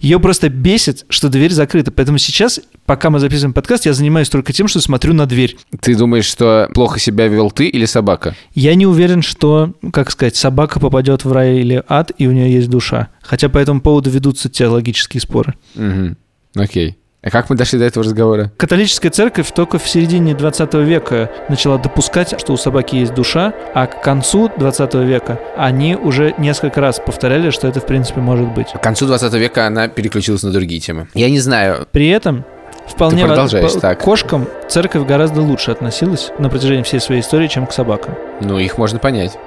Ее 0.00 0.18
просто 0.18 0.48
бесит, 0.48 1.04
что 1.08 1.28
дверь 1.28 1.52
закрыта. 1.52 1.90
Поэтому 1.92 2.18
сейчас, 2.18 2.60
пока 2.86 3.10
мы 3.10 3.18
записываем 3.20 3.52
подкаст, 3.52 3.86
я 3.86 3.92
занимаюсь 3.92 4.28
только 4.28 4.52
тем, 4.52 4.68
что 4.68 4.80
смотрю 4.80 5.12
на 5.14 5.26
дверь. 5.26 5.56
Ты 5.80 5.94
думаешь, 5.96 6.24
что 6.24 6.68
плохо 6.74 6.98
себя 6.98 7.28
вел 7.28 7.50
ты 7.50 7.68
или 7.68 7.84
собака? 7.84 8.34
Я 8.54 8.74
не 8.74 8.86
уверен, 8.86 9.22
что, 9.22 9.74
как 9.92 10.10
сказать, 10.10 10.36
собака 10.36 10.80
попадет 10.80 11.24
в 11.24 11.32
рай 11.32 11.58
или 11.58 11.82
ад, 11.88 12.12
и 12.18 12.26
у 12.26 12.32
нее 12.32 12.52
есть 12.52 12.68
душа. 12.68 13.08
Хотя 13.22 13.48
по 13.48 13.58
этому 13.58 13.80
поводу 13.80 14.10
ведутся 14.10 14.48
теологические 14.48 15.20
споры. 15.20 15.54
Угу. 15.76 16.16
Окей. 16.56 16.96
А 17.24 17.30
как 17.30 17.48
мы 17.50 17.56
дошли 17.56 17.78
до 17.78 17.84
этого 17.84 18.04
разговора? 18.04 18.50
Католическая 18.56 19.10
церковь 19.12 19.52
только 19.54 19.78
в 19.78 19.88
середине 19.88 20.34
20 20.34 20.74
века 20.74 21.30
начала 21.48 21.78
допускать, 21.78 22.34
что 22.40 22.52
у 22.52 22.56
собаки 22.56 22.96
есть 22.96 23.14
душа, 23.14 23.52
а 23.74 23.86
к 23.86 24.02
концу 24.02 24.50
20 24.56 24.94
века 24.94 25.38
они 25.56 25.94
уже 25.94 26.34
несколько 26.38 26.80
раз 26.80 26.98
повторяли, 26.98 27.50
что 27.50 27.68
это 27.68 27.78
в 27.80 27.86
принципе 27.86 28.20
может 28.20 28.48
быть. 28.52 28.72
К 28.72 28.80
концу 28.80 29.06
20 29.06 29.32
века 29.34 29.68
она 29.68 29.86
переключилась 29.86 30.42
на 30.42 30.50
другие 30.50 30.80
темы. 30.80 31.06
Я 31.14 31.30
не 31.30 31.38
знаю. 31.38 31.86
При 31.92 32.08
этом 32.08 32.44
вполне 32.88 33.22
Ты 33.22 33.28
продолжаешь, 33.28 33.72
по- 33.72 33.80
так. 33.80 34.00
к 34.00 34.02
кошкам 34.02 34.48
церковь 34.68 35.06
гораздо 35.06 35.42
лучше 35.42 35.70
относилась 35.70 36.32
на 36.40 36.48
протяжении 36.50 36.82
всей 36.82 36.98
своей 36.98 37.20
истории, 37.20 37.46
чем 37.46 37.66
к 37.68 37.72
собакам. 37.72 38.16
Ну, 38.40 38.58
их 38.58 38.78
можно 38.78 38.98
понять. 38.98 39.38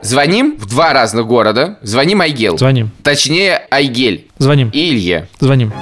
Звоним 0.00 0.56
в 0.58 0.66
два 0.66 0.94
разных 0.94 1.26
города. 1.26 1.76
Звоним 1.82 2.22
Айгел. 2.22 2.56
Звоним, 2.56 2.90
Точнее, 3.02 3.66
Айгель 3.70 4.28
звоним, 4.38 4.70
и 4.72 4.90
Илье. 4.92 5.28
звоним. 5.40 5.74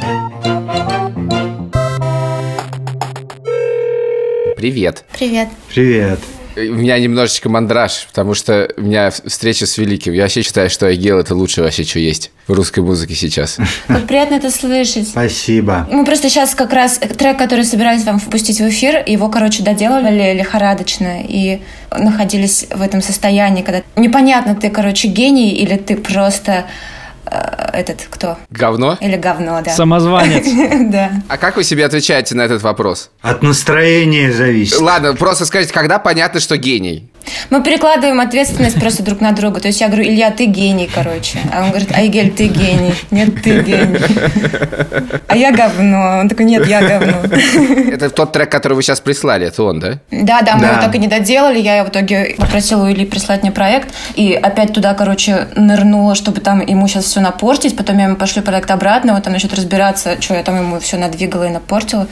Привет. 4.64 5.04
Привет. 5.12 5.49
Привет. 5.75 6.21
У 6.56 6.61
меня 6.61 6.99
немножечко 6.99 7.50
мандраж, 7.50 8.06
потому 8.06 8.33
что 8.33 8.66
у 8.78 8.80
меня 8.80 9.11
встреча 9.11 9.66
с 9.66 9.76
Великим. 9.76 10.14
Я 10.14 10.23
вообще 10.23 10.40
считаю, 10.40 10.71
что 10.71 10.87
Айгел 10.87 11.18
это 11.18 11.35
лучшее 11.35 11.64
вообще, 11.64 11.85
что 11.85 11.99
есть 11.99 12.30
в 12.47 12.52
русской 12.54 12.80
музыке 12.80 13.14
сейчас. 13.14 13.59
Как 13.88 14.06
приятно 14.06 14.37
это 14.37 14.50
слышать. 14.50 15.06
Спасибо. 15.06 15.87
Мы 15.92 16.06
просто 16.06 16.30
сейчас 16.30 16.54
как 16.54 16.73
раз 16.73 16.97
трек, 16.97 17.37
который 17.37 17.66
собирались 17.66 18.04
вам 18.04 18.18
впустить 18.18 18.59
в 18.59 18.66
эфир, 18.71 19.04
его, 19.06 19.28
короче, 19.28 19.62
доделали 19.62 20.33
лихорадочно 20.33 21.21
и 21.21 21.61
находились 21.90 22.64
в 22.71 22.80
этом 22.80 23.02
состоянии, 23.02 23.61
когда 23.61 23.83
непонятно, 23.97 24.54
ты, 24.54 24.71
короче, 24.71 25.09
гений 25.09 25.50
или 25.50 25.76
ты 25.76 25.94
просто 25.94 26.52
э, 26.52 26.93
этот 27.26 28.07
кто? 28.11 28.38
Говно? 28.50 28.97
Или 29.00 29.16
говно, 29.16 29.61
да. 29.64 29.71
Самозванец. 29.73 30.47
Да. 30.95 31.11
А 31.28 31.38
как 31.38 31.57
вы 31.57 31.64
себе 31.64 31.85
отвечаете 31.85 32.35
на 32.35 32.43
этот 32.43 32.62
вопрос? 32.62 33.11
От 33.23 33.43
настроения 33.43 34.33
зависит. 34.33 34.81
Ладно, 34.81 35.14
просто 35.14 35.47
скажите, 35.47 35.73
когда 35.73 35.99
понятно, 35.99 36.40
что 36.40 36.57
гений? 36.57 37.09
Мы 37.49 37.62
перекладываем 37.62 38.21
ответственность 38.21 38.78
просто 38.78 39.02
друг 39.02 39.21
на 39.21 39.33
друга. 39.33 39.59
То 39.61 39.69
есть 39.69 39.81
я 39.81 39.87
говорю, 39.88 40.04
Илья, 40.04 40.31
ты 40.31 40.45
гений, 40.45 40.88
короче. 40.93 41.38
А 41.52 41.62
он 41.64 41.71
говорит, 41.71 41.90
Айгель, 41.93 42.31
ты 42.31 42.49
гений. 42.49 42.95
Нет, 43.11 43.43
ты 43.43 43.62
гений. 43.62 43.99
А 45.26 45.37
я 45.37 45.52
говно. 45.52 46.19
Он 46.21 46.28
такой, 46.28 46.45
нет, 46.45 46.66
я 46.66 46.81
говно. 46.81 47.23
Это 47.90 48.11
тот 48.11 48.33
трек, 48.33 48.50
который 48.50 48.75
вы 48.75 48.83
сейчас 48.83 49.00
прислали, 49.00 49.47
это 49.47 49.62
он, 49.64 49.81
да? 49.81 49.99
Да, 50.11 50.43
да, 50.43 50.54
мы 50.57 50.61
Да. 50.62 50.73
его 50.73 50.83
так 50.83 50.95
и 50.95 50.99
не 50.99 51.09
доделали. 51.09 51.59
Я 51.59 51.85
в 51.85 51.88
итоге 51.88 52.35
попросила 52.38 52.85
у 52.85 52.90
Ильи 52.90 53.04
прислать 53.07 53.43
мне 53.43 53.50
проект. 53.50 53.88
И 54.14 54.33
опять 54.35 54.73
туда, 54.73 54.95
короче, 54.95 55.49
нырнула, 55.57 56.14
чтобы 56.14 56.40
там 56.40 56.61
ему 56.64 56.87
сейчас 56.88 57.07
все 57.14 57.21
напортить. 57.21 57.76
Потом 57.76 57.99
я 57.99 58.04
ему 58.06 58.16
пошлю 58.16 58.42
проект 58.42 58.71
обратно. 58.73 59.14
Вот 59.14 59.23
там 59.23 59.33
начнет 59.33 59.54
разбираться, 59.54 60.21
что 60.21 60.35
я 60.35 60.42
там 60.42 60.56
ему 60.56 60.80
все 60.80 60.97
надвигала 60.97 61.44
и 61.44 61.50
напортила. 61.50 62.09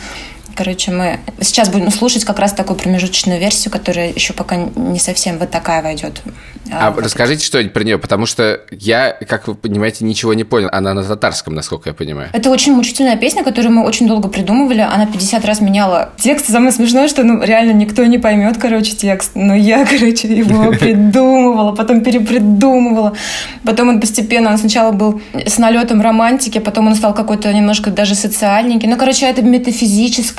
Короче, 0.55 0.91
мы 0.91 1.21
сейчас 1.41 1.69
будем 1.71 1.91
слушать 1.91 2.25
как 2.25 2.39
раз 2.39 2.53
такую 2.53 2.77
промежуточную 2.79 3.41
версию, 3.41 3.73
которая 3.73 4.13
еще 4.13 4.33
пока 4.33 4.57
не 4.57 4.99
совсем 4.99 5.39
вот 5.39 5.51
такая 5.51 5.83
войдет. 5.83 6.23
А 6.71 6.91
вот. 6.91 7.05
расскажите 7.05 7.45
что-нибудь 7.45 7.73
про 7.73 7.85
нее, 7.85 7.99
потому 7.99 8.27
что 8.27 8.61
я, 8.71 9.13
как 9.29 9.49
вы 9.49 9.55
понимаете, 9.55 10.05
ничего 10.05 10.33
не 10.35 10.45
понял. 10.45 10.69
Она 10.73 10.95
на 10.95 11.03
татарском, 11.03 11.55
насколько 11.55 11.91
я 11.91 11.95
понимаю. 11.95 12.31
Это 12.33 12.51
очень 12.51 12.73
мучительная 12.73 13.17
песня, 13.17 13.45
которую 13.45 13.73
мы 13.73 13.85
очень 13.85 14.07
долго 14.07 14.29
придумывали. 14.29 14.81
Она 14.81 15.07
50 15.07 15.45
раз 15.45 15.61
меняла 15.61 16.11
текст. 16.19 16.51
Самое 16.51 16.73
смешное, 16.73 17.09
что 17.09 17.25
ну, 17.25 17.43
реально 17.43 17.73
никто 17.73 18.05
не 18.05 18.19
поймет, 18.19 18.59
короче, 18.59 18.93
текст. 18.93 19.33
Но 19.35 19.55
я, 19.55 19.85
короче, 19.91 20.29
его 20.29 20.73
придумывала, 20.79 21.75
потом 21.75 22.03
перепридумывала. 22.03 23.17
Потом 23.65 23.89
он 23.89 24.01
постепенно, 24.01 24.51
он 24.51 24.59
сначала 24.59 24.93
был 24.93 25.21
с 25.35 25.59
налетом 25.59 26.01
романтики, 26.01 26.59
потом 26.59 26.87
он 26.89 26.95
стал 26.95 27.15
какой-то 27.15 27.53
немножко 27.53 27.91
даже 27.91 28.15
социальненький. 28.15 28.89
Ну, 28.89 28.97
короче, 28.97 29.27
это 29.27 29.43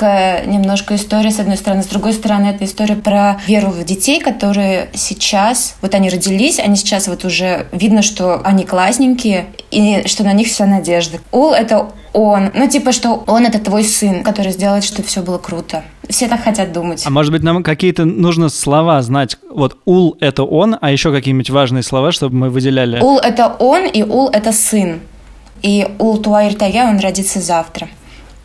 метафизическая 0.03 0.45
немножко 0.45 0.95
история, 0.95 1.31
с 1.31 1.39
одной 1.39 1.57
стороны. 1.57 1.83
С 1.83 1.87
другой 1.87 2.13
стороны, 2.13 2.47
это 2.47 2.65
история 2.65 2.95
про 2.95 3.39
веру 3.47 3.69
в 3.69 3.83
детей, 3.83 4.19
которые 4.19 4.89
сейчас, 4.93 5.75
вот 5.81 5.95
они 5.95 6.09
родились, 6.09 6.59
они 6.59 6.75
сейчас 6.75 7.07
вот 7.07 7.25
уже 7.25 7.67
видно, 7.71 8.01
что 8.01 8.41
они 8.43 8.65
классненькие, 8.65 9.47
и 9.71 10.03
что 10.05 10.23
на 10.23 10.33
них 10.33 10.47
вся 10.47 10.65
надежда. 10.65 11.19
Ул— 11.31 11.53
это 11.53 11.91
он. 12.13 12.51
Ну, 12.53 12.67
типа, 12.67 12.91
что 12.91 13.23
он— 13.27 13.45
это 13.47 13.59
твой 13.59 13.83
сын, 13.83 14.23
который 14.23 14.51
сделает, 14.51 14.83
чтобы 14.83 15.07
все 15.07 15.21
было 15.21 15.37
круто. 15.37 15.83
Все 16.09 16.27
так 16.27 16.43
хотят 16.43 16.71
думать. 16.71 17.03
А 17.05 17.09
может 17.09 17.31
быть, 17.31 17.43
нам 17.43 17.63
какие-то 17.63 18.05
нужно 18.05 18.49
слова 18.49 19.01
знать? 19.01 19.37
Вот 19.49 19.77
ул— 19.85 20.17
это 20.19 20.43
он, 20.43 20.77
а 20.79 20.91
еще 20.91 21.11
какие-нибудь 21.11 21.49
важные 21.49 21.83
слова, 21.83 22.11
чтобы 22.11 22.35
мы 22.35 22.49
выделяли. 22.49 22.99
Ул— 22.99 23.17
это 23.23 23.55
он, 23.59 23.85
и 23.85 24.03
Ул— 24.03 24.29
это 24.33 24.51
сын. 24.51 24.99
И 25.61 25.87
Ул 25.97 26.17
Туаир 26.17 26.55
Тая, 26.55 26.89
он 26.89 26.99
родится 26.99 27.39
завтра. 27.39 27.87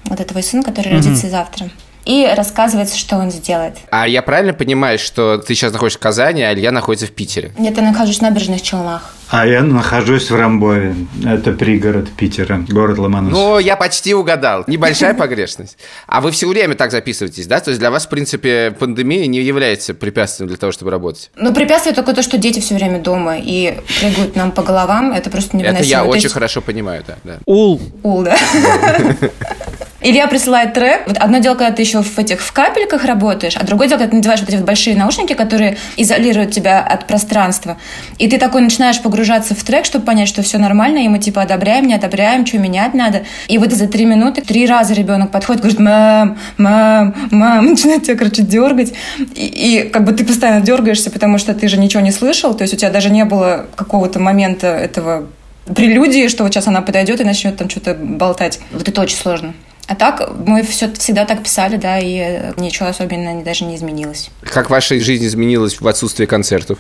Вот 0.09 0.21
это 0.21 0.31
твой 0.31 0.43
сын, 0.43 0.63
который 0.63 0.93
родится 0.93 1.29
завтра. 1.29 1.71
И 2.05 2.27
рассказывается, 2.35 2.97
что 2.97 3.17
он 3.17 3.31
сделает. 3.31 3.77
А 3.91 4.09
я 4.09 4.23
правильно 4.23 4.55
понимаю, 4.55 4.99
что 4.99 5.37
ты 5.37 5.55
сейчас 5.55 5.73
находишься 5.73 5.99
в 5.99 6.03
Казани, 6.03 6.43
а 6.43 6.55
Илья 6.55 6.73
находится 6.73 7.07
в 7.07 7.11
Питере? 7.11 7.53
Я 7.59 7.71
то 7.71 7.83
нахожусь 7.83 8.19
в 8.19 8.23
набережных 8.23 8.63
Челнах. 8.63 9.15
А 9.31 9.47
я 9.47 9.63
нахожусь 9.63 10.31
в 10.31 10.35
Рамбове. 10.35 10.95
Это 11.25 11.53
пригород 11.53 12.09
Питера, 12.11 12.65
город 12.69 12.99
Ломоносов. 12.99 13.39
Ну, 13.39 13.59
я 13.59 13.77
почти 13.77 14.15
угадал. 14.15 14.65
Небольшая 14.67 15.13
погрешность. 15.19 15.77
А 16.07 16.23
вы 16.23 16.31
все 16.31 16.49
время 16.49 16.75
так 16.75 16.91
записываетесь, 16.91 17.47
да? 17.47 17.61
То 17.61 17.71
есть 17.71 17.79
для 17.79 17.91
вас, 17.91 18.07
в 18.07 18.09
принципе, 18.09 18.71
пандемия 18.71 19.27
не 19.27 19.41
является 19.41 19.93
препятствием 19.93 20.49
для 20.49 20.57
того, 20.57 20.73
чтобы 20.73 20.91
работать? 20.91 21.31
Но 21.37 21.53
препятствие 21.53 21.95
только 21.95 22.15
то, 22.15 22.23
что 22.23 22.39
дети 22.39 22.61
все 22.61 22.75
время 22.75 23.01
дома 23.01 23.37
и 23.37 23.79
прыгают 24.01 24.35
нам 24.35 24.51
по 24.51 24.63
головам. 24.63 25.13
Это 25.13 25.29
просто 25.29 25.59
невыносимо. 25.59 25.81
Это 25.81 25.89
я 25.89 26.05
очень 26.05 26.23
есть 26.23 26.35
хорошо 26.35 26.63
понимаю, 26.63 27.05
да. 27.07 27.17
да. 27.25 27.39
Ул 27.45 27.81
Ул, 28.03 28.23
да. 28.23 28.37
Илья 30.01 30.29
присылает 30.29 30.75
трек. 30.75 31.09
Вот 31.09 31.17
одно 31.17 31.39
дело, 31.39 31.55
когда 31.55 31.73
ты 31.73 31.83
еще 31.83 32.03
в 32.03 32.19
этих 32.19 32.41
в 32.41 32.53
капельках 32.53 33.05
работаешь, 33.05 33.57
а 33.57 33.65
другое 33.65 33.89
дело, 33.89 33.99
когда 33.99 34.11
ты 34.11 34.17
надеваешь 34.17 34.41
вот 34.41 34.49
эти 34.49 34.57
вот 34.57 34.65
большие 34.65 34.97
наушники, 34.97 35.33
которые 35.33 35.77
изолируют 35.97 36.53
тебя 36.53 36.81
от 36.81 37.09
пространства. 37.09 37.79
И 38.19 38.29
ты 38.29 38.39
такой 38.39 38.63
начинаешь 38.63 39.03
погружаться 39.03 39.18
в 39.25 39.65
трек, 39.65 39.85
чтобы 39.85 40.05
понять, 40.05 40.29
что 40.29 40.43
все 40.43 40.59
нормально, 40.59 40.99
и 40.99 41.09
мы 41.09 41.19
типа 41.19 41.43
одобряем, 41.43 41.87
не 41.87 41.95
одобряем, 41.95 42.47
что 42.47 42.59
менять 42.59 42.95
надо. 42.95 43.23
И 43.49 43.59
вот 43.59 43.73
за 43.73 43.87
три 43.87 44.05
минуты 44.05 44.43
три 44.43 44.67
раза 44.67 44.95
ребенок 44.95 45.31
подходит, 45.31 45.63
говорит, 45.63 45.81
мам, 45.81 46.39
мам, 46.57 47.15
мам, 47.31 47.67
начинает 47.71 48.05
тебя, 48.05 48.17
короче, 48.17 48.43
дергать. 48.43 48.93
И, 49.35 49.47
и 49.47 49.89
как 49.89 50.05
бы 50.05 50.13
ты 50.13 50.25
постоянно 50.25 50.61
дергаешься, 50.61 51.11
потому 51.11 51.39
что 51.39 51.55
ты 51.55 51.69
же 51.69 51.79
ничего 51.79 52.03
не 52.03 52.13
слышал, 52.13 52.55
то 52.55 52.63
есть 52.63 52.75
у 52.75 52.77
тебя 52.77 52.91
даже 52.91 53.11
не 53.11 53.25
было 53.25 53.67
какого-то 53.77 54.19
момента 54.19 54.67
этого 54.67 55.27
прелюдии, 55.75 56.29
что 56.29 56.45
вот 56.45 56.53
сейчас 56.53 56.67
она 56.67 56.83
подойдет 56.83 57.21
и 57.21 57.25
начнет 57.25 57.57
там 57.57 57.69
что-то 57.69 57.95
болтать. 57.95 58.61
Вот 58.73 58.89
это 58.89 59.01
очень 59.01 59.17
сложно. 59.17 59.55
А 59.87 59.95
так 59.95 60.31
мы 60.47 60.63
все 60.63 60.93
всегда 60.93 61.25
так 61.25 61.43
писали, 61.43 61.77
да, 61.77 61.99
и 61.99 62.53
ничего 62.59 62.89
особенно 62.89 63.43
даже 63.43 63.65
не 63.65 63.75
изменилось. 63.77 64.31
Как 64.43 64.69
ваша 64.69 65.01
жизнь 65.01 65.27
изменилась 65.27 65.81
в 65.81 65.89
отсутствии 65.89 66.27
концертов? 66.27 66.79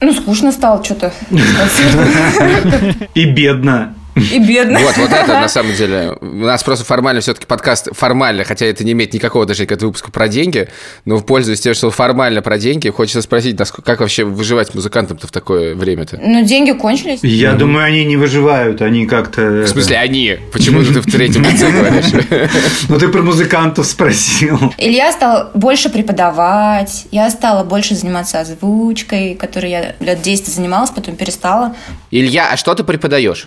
Ну, 0.00 0.12
скучно 0.12 0.52
стало 0.52 0.82
что-то. 0.82 1.12
И 3.14 3.24
бедно. 3.26 3.94
И 4.32 4.38
бедно. 4.38 4.78
Вот, 4.80 4.96
вот 4.96 5.10
это 5.12 5.26
на 5.28 5.48
самом 5.48 5.74
деле. 5.74 6.16
У 6.20 6.26
нас 6.26 6.62
просто 6.62 6.84
формально 6.84 7.20
все-таки 7.20 7.46
подкаст 7.46 7.88
формально, 7.92 8.44
хотя 8.44 8.66
это 8.66 8.84
не 8.84 8.92
имеет 8.92 9.12
никакого 9.14 9.44
отношения 9.44 9.66
к 9.68 9.72
этому 9.72 9.88
выпуску 9.90 10.10
про 10.10 10.28
деньги, 10.28 10.68
но 11.04 11.20
пользуясь 11.20 11.60
тем, 11.60 11.74
что 11.74 11.90
формально 11.90 12.42
про 12.42 12.58
деньги, 12.58 12.88
хочется 12.90 13.22
спросить, 13.22 13.58
насколько- 13.58 13.82
как 13.90 14.00
вообще 14.00 14.24
выживать 14.24 14.74
музыкантам-то 14.74 15.26
в 15.26 15.32
такое 15.32 15.74
время-то? 15.74 16.18
Ну, 16.22 16.44
деньги 16.44 16.72
кончились. 16.72 17.20
Я 17.22 17.52
думаю, 17.52 17.84
они 17.84 18.04
не 18.04 18.16
выживают, 18.16 18.82
они 18.82 19.06
как-то... 19.06 19.62
В 19.62 19.68
смысле, 19.68 19.96
они? 19.98 20.38
Почему 20.52 20.82
ты 20.82 21.00
в 21.00 21.06
третьем 21.10 21.42
лице 21.42 21.70
говоришь? 21.72 22.50
Ну, 22.88 22.98
ты 22.98 23.08
про 23.08 23.22
музыкантов 23.22 23.86
спросил. 23.86 24.58
Илья 24.78 25.12
стал 25.12 25.50
больше 25.54 25.88
преподавать, 25.90 27.06
я 27.10 27.30
стала 27.30 27.64
больше 27.64 27.94
заниматься 27.94 28.40
озвучкой, 28.40 29.34
которой 29.34 29.70
я 29.70 29.94
лет 30.00 30.22
10 30.22 30.46
занималась, 30.48 30.90
потом 30.90 31.16
перестала. 31.16 31.74
Илья, 32.10 32.50
а 32.52 32.56
что 32.56 32.74
ты 32.74 32.84
преподаешь? 32.84 33.46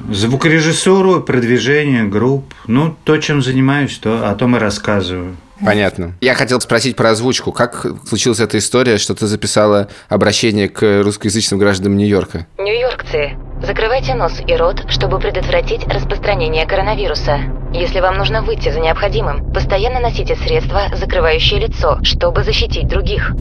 Звукорежиссуру, 0.63 1.21
продвижение 1.21 2.05
групп. 2.05 2.53
Ну, 2.67 2.95
то, 3.03 3.17
чем 3.17 3.41
занимаюсь, 3.41 3.97
то 3.97 4.29
о 4.29 4.33
том 4.33 4.55
и 4.55 4.59
рассказываю. 4.59 5.35
Понятно. 5.59 6.13
Я 6.21 6.35
хотел 6.35 6.61
спросить 6.61 6.95
про 6.95 7.09
озвучку. 7.09 7.51
Как 7.51 7.85
случилась 8.07 8.39
эта 8.39 8.57
история, 8.57 8.97
что 8.97 9.13
ты 9.13 9.27
записала 9.27 9.89
обращение 10.07 10.69
к 10.69 11.03
русскоязычным 11.03 11.59
гражданам 11.59 11.97
Нью-Йорка? 11.97 12.47
Нью-Йоркцы, 12.59 13.37
закрывайте 13.61 14.15
нос 14.15 14.39
и 14.47 14.55
рот, 14.55 14.85
чтобы 14.87 15.19
предотвратить 15.19 15.83
распространение 15.83 16.65
коронавируса. 16.65 17.39
Если 17.73 17.99
вам 17.99 18.19
нужно 18.19 18.43
выйти 18.43 18.69
за 18.69 18.79
необходимым, 18.79 19.51
постоянно 19.51 19.99
носите 19.99 20.35
средства, 20.35 20.89
закрывающие 20.95 21.59
лицо, 21.59 21.97
чтобы 22.03 22.43
защитить 22.43 22.87
других. 22.87 23.31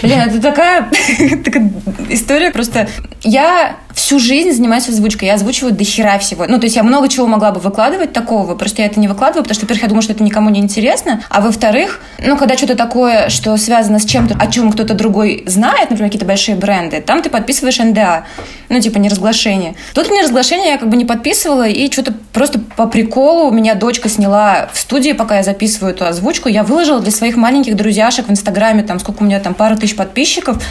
Блин, 0.00 0.20
это 0.20 0.40
такая, 0.40 0.90
такая 1.44 1.70
история 2.08 2.50
просто... 2.50 2.88
Я 3.22 3.76
всю 3.94 4.18
жизнь 4.18 4.52
занимаюсь 4.52 4.88
озвучкой, 4.88 5.28
я 5.28 5.34
озвучиваю 5.34 5.74
до 5.74 5.84
хера 5.84 6.18
всего. 6.18 6.46
Ну, 6.48 6.58
то 6.58 6.64
есть 6.64 6.76
я 6.76 6.82
много 6.82 7.08
чего 7.08 7.26
могла 7.26 7.52
бы 7.52 7.60
выкладывать 7.60 8.12
такого, 8.12 8.54
просто 8.54 8.82
я 8.82 8.86
это 8.86 8.98
не 8.98 9.08
выкладываю, 9.08 9.42
потому 9.42 9.54
что, 9.54 9.64
во-первых, 9.64 9.82
я 9.82 9.88
думаю, 9.88 10.02
что 10.02 10.12
это 10.12 10.24
никому 10.24 10.50
не 10.50 10.60
интересно, 10.60 11.22
а 11.28 11.40
во-вторых, 11.40 12.00
ну, 12.18 12.36
когда 12.36 12.56
что-то 12.56 12.74
такое, 12.76 13.28
что 13.28 13.56
связано 13.56 13.98
с 13.98 14.04
чем-то, 14.04 14.36
о 14.38 14.46
чем 14.46 14.72
кто-то 14.72 14.94
другой 14.94 15.44
знает, 15.46 15.90
например, 15.90 16.08
какие-то 16.10 16.26
большие 16.26 16.56
бренды, 16.56 17.00
там 17.00 17.22
ты 17.22 17.30
подписываешь 17.30 17.78
НДА, 17.78 18.24
ну, 18.68 18.80
типа 18.80 18.98
неразглашение. 18.98 19.74
Тут 19.94 20.10
неразглашение 20.10 20.72
я 20.72 20.78
как 20.78 20.88
бы 20.88 20.96
не 20.96 21.04
подписывала, 21.04 21.68
и 21.68 21.90
что-то 21.90 22.14
просто 22.32 22.58
по 22.76 22.86
приколу 22.86 23.50
меня 23.50 23.74
дочка 23.82 24.08
сняла 24.08 24.70
в 24.72 24.78
студии, 24.78 25.10
пока 25.10 25.38
я 25.38 25.42
записываю 25.42 25.92
эту 25.92 26.06
озвучку, 26.06 26.48
я 26.48 26.62
выложила 26.62 27.00
для 27.00 27.10
своих 27.10 27.36
маленьких 27.36 27.74
друзьяшек 27.74 28.28
в 28.28 28.30
Инстаграме, 28.30 28.84
там, 28.84 29.00
сколько 29.00 29.24
у 29.24 29.26
меня 29.26 29.40
там, 29.40 29.54
пару 29.54 29.76
тысяч 29.76 29.96
подписчиков, 29.96 30.62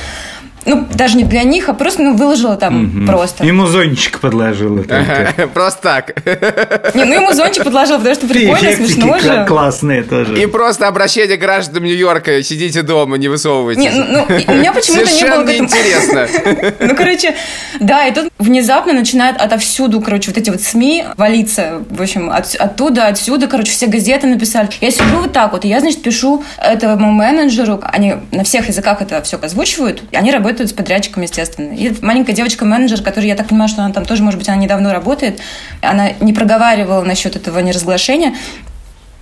ну, 0.65 0.87
даже 0.93 1.17
не 1.17 1.23
для 1.23 1.43
них, 1.43 1.69
а 1.69 1.73
просто, 1.73 2.01
ну, 2.03 2.15
выложила 2.15 2.55
там 2.55 3.05
просто. 3.07 3.43
Ему 3.45 3.65
зонтик 3.65 4.19
подложила 4.19 4.83
только. 4.83 5.47
Просто 5.53 5.81
так. 5.81 6.25
Не, 6.95 7.05
ну, 7.05 7.13
ему 7.15 7.33
зонтик 7.33 7.63
подложил, 7.63 7.97
потому 7.97 8.15
что 8.15 8.27
прикольно, 8.27 8.71
смешно 8.75 9.17
же. 9.19 9.45
классные 9.47 10.03
тоже. 10.03 10.39
И 10.41 10.45
просто 10.45 10.87
обращение 10.87 11.37
к 11.37 11.39
гражданам 11.39 11.83
Нью-Йорка. 11.85 12.43
Сидите 12.43 12.81
дома, 12.83 13.17
не 13.17 13.27
высовывайтесь. 13.27 13.81
Не, 13.81 13.89
ну, 13.91 14.05
ну, 14.07 14.25
у 14.47 14.53
меня 14.55 14.71
почему-то 14.73 15.05
не 15.05 15.11
было 15.11 15.17
Совершенно 15.17 15.49
неинтересно. 15.51 16.27
Ну, 16.91 16.95
короче, 16.95 17.35
да, 17.79 18.05
и 18.07 18.13
тут 18.13 18.29
внезапно 18.39 18.93
начинают 18.93 19.37
отовсюду, 19.41 20.01
короче, 20.01 20.29
вот 20.31 20.37
эти 20.37 20.49
вот 20.49 20.61
СМИ 20.61 21.05
валиться, 21.17 21.81
в 21.89 22.01
общем, 22.01 22.29
от- 22.29 22.55
оттуда, 22.55 23.07
отсюда, 23.07 23.47
короче, 23.47 23.71
все 23.71 23.87
газеты 23.87 24.27
написали. 24.27 24.69
Я 24.81 24.91
сижу 24.91 25.21
вот 25.21 25.31
так 25.33 25.51
вот, 25.53 25.65
и 25.65 25.67
я, 25.67 25.79
значит, 25.79 26.01
пишу 26.01 26.43
этому 26.57 27.11
менеджеру, 27.11 27.79
они 27.83 28.15
на 28.31 28.43
всех 28.43 28.67
языках 28.67 29.01
это 29.01 29.21
все 29.21 29.37
озвучивают, 29.41 30.03
они 30.13 30.31
работают 30.31 30.50
с 30.59 30.73
подрядчиком, 30.73 31.23
естественно. 31.23 31.73
И 31.73 31.93
маленькая 32.01 32.33
девочка-менеджер, 32.33 33.01
которая, 33.01 33.29
я 33.29 33.35
так 33.35 33.47
понимаю, 33.47 33.69
что 33.69 33.83
она 33.83 33.93
там 33.93 34.05
тоже, 34.05 34.23
может 34.23 34.39
быть, 34.39 34.49
она 34.49 34.57
недавно 34.57 34.93
работает, 34.93 35.39
она 35.81 36.11
не 36.19 36.33
проговаривала 36.33 37.03
насчет 37.03 37.35
этого 37.35 37.59
неразглашения, 37.59 38.35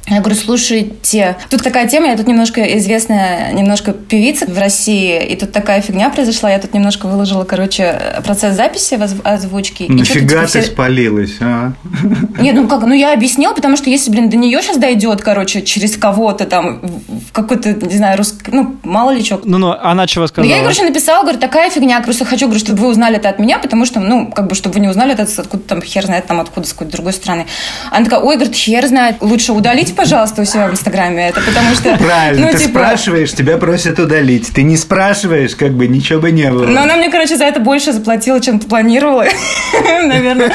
я 0.09 0.19
говорю, 0.19 0.35
слушайте, 0.35 1.37
тут 1.49 1.63
такая 1.63 1.87
тема, 1.87 2.07
я 2.07 2.17
тут 2.17 2.27
немножко 2.27 2.61
известная, 2.77 3.51
немножко 3.53 3.91
певица 3.93 4.45
в 4.45 4.57
России, 4.57 5.23
и 5.23 5.35
тут 5.35 5.51
такая 5.51 5.81
фигня 5.81 6.09
произошла, 6.09 6.49
я 6.51 6.59
тут 6.59 6.73
немножко 6.73 7.07
выложила, 7.07 7.43
короче, 7.43 7.99
процесс 8.25 8.55
записи 8.55 8.95
в 8.95 9.01
озв- 9.01 9.21
озвучки. 9.23 9.83
и 9.83 9.87
чё-то, 9.87 9.99
Нафига 9.99 10.27
типа, 10.27 10.41
ты 10.41 10.61
все- 10.61 10.71
спалилась, 10.71 11.35
а? 11.41 11.73
Нет, 12.39 12.55
ну 12.55 12.67
как, 12.67 12.81
ну 12.83 12.93
я 12.93 13.13
объяснила, 13.13 13.53
потому 13.53 13.77
что 13.77 13.89
если, 13.89 14.09
блин, 14.11 14.29
до 14.29 14.37
нее 14.37 14.61
сейчас 14.61 14.77
дойдет, 14.77 15.21
короче, 15.21 15.61
через 15.61 15.95
кого-то 15.97 16.45
там, 16.45 16.81
в 16.81 17.31
какой-то, 17.31 17.73
не 17.73 17.97
знаю, 17.97 18.17
русский, 18.17 18.51
ну, 18.51 18.75
мало 18.83 19.11
ли 19.11 19.23
что. 19.23 19.41
Ну-ну, 19.43 19.71
она 19.79 20.07
чего 20.07 20.23
Ну, 20.23 20.27
сказала? 20.27 20.49
я 20.49 20.57
ей, 20.57 20.63
короче, 20.63 20.83
написала, 20.83 21.21
говорю, 21.23 21.39
такая 21.39 21.69
фигня, 21.69 21.99
просто 22.01 22.25
хочу, 22.25 22.45
говорю, 22.47 22.59
чтобы 22.59 22.79
вы 22.79 22.87
узнали 22.89 23.17
это 23.17 23.29
от 23.29 23.39
меня, 23.39 23.59
потому 23.59 23.85
что, 23.85 23.99
ну, 23.99 24.27
как 24.31 24.47
бы, 24.47 24.55
чтобы 24.55 24.73
вы 24.75 24.79
не 24.81 24.87
узнали 24.87 25.13
это 25.13 25.27
откуда 25.37 25.63
там, 25.63 25.81
хер 25.81 26.05
знает 26.05 26.25
там 26.27 26.39
откуда, 26.39 26.67
с 26.67 26.73
какой-то 26.73 26.93
другой 26.93 27.13
страны. 27.13 27.45
Она 27.91 28.05
такая, 28.05 28.19
ой, 28.21 28.35
говорит, 28.35 28.55
хер 28.55 28.87
знает, 28.87 29.17
лучше 29.21 29.53
удалите, 29.53 29.93
пожалуйста, 29.99 30.41
у 30.41 30.45
себя 30.45 30.67
в 30.67 30.71
Инстаграме 30.71 31.27
это, 31.27 31.41
потому 31.41 31.75
что... 31.75 31.97
Правильно, 31.97 32.45
ну, 32.45 32.51
ты 32.53 32.59
типа, 32.59 32.79
спрашиваешь, 32.79 33.33
тебя 33.33 33.57
просят 33.57 33.99
удалить. 33.99 34.49
Ты 34.53 34.63
не 34.63 34.77
спрашиваешь, 34.77 35.55
как 35.55 35.73
бы 35.73 35.87
ничего 35.87 36.21
бы 36.21 36.31
не 36.31 36.49
было. 36.49 36.65
Но 36.65 36.83
она 36.83 36.95
мне, 36.95 37.09
короче, 37.09 37.35
за 37.35 37.43
это 37.43 37.59
больше 37.59 37.91
заплатила, 37.91 38.39
чем 38.39 38.59
планировала, 38.59 39.25
наверное. 39.83 40.53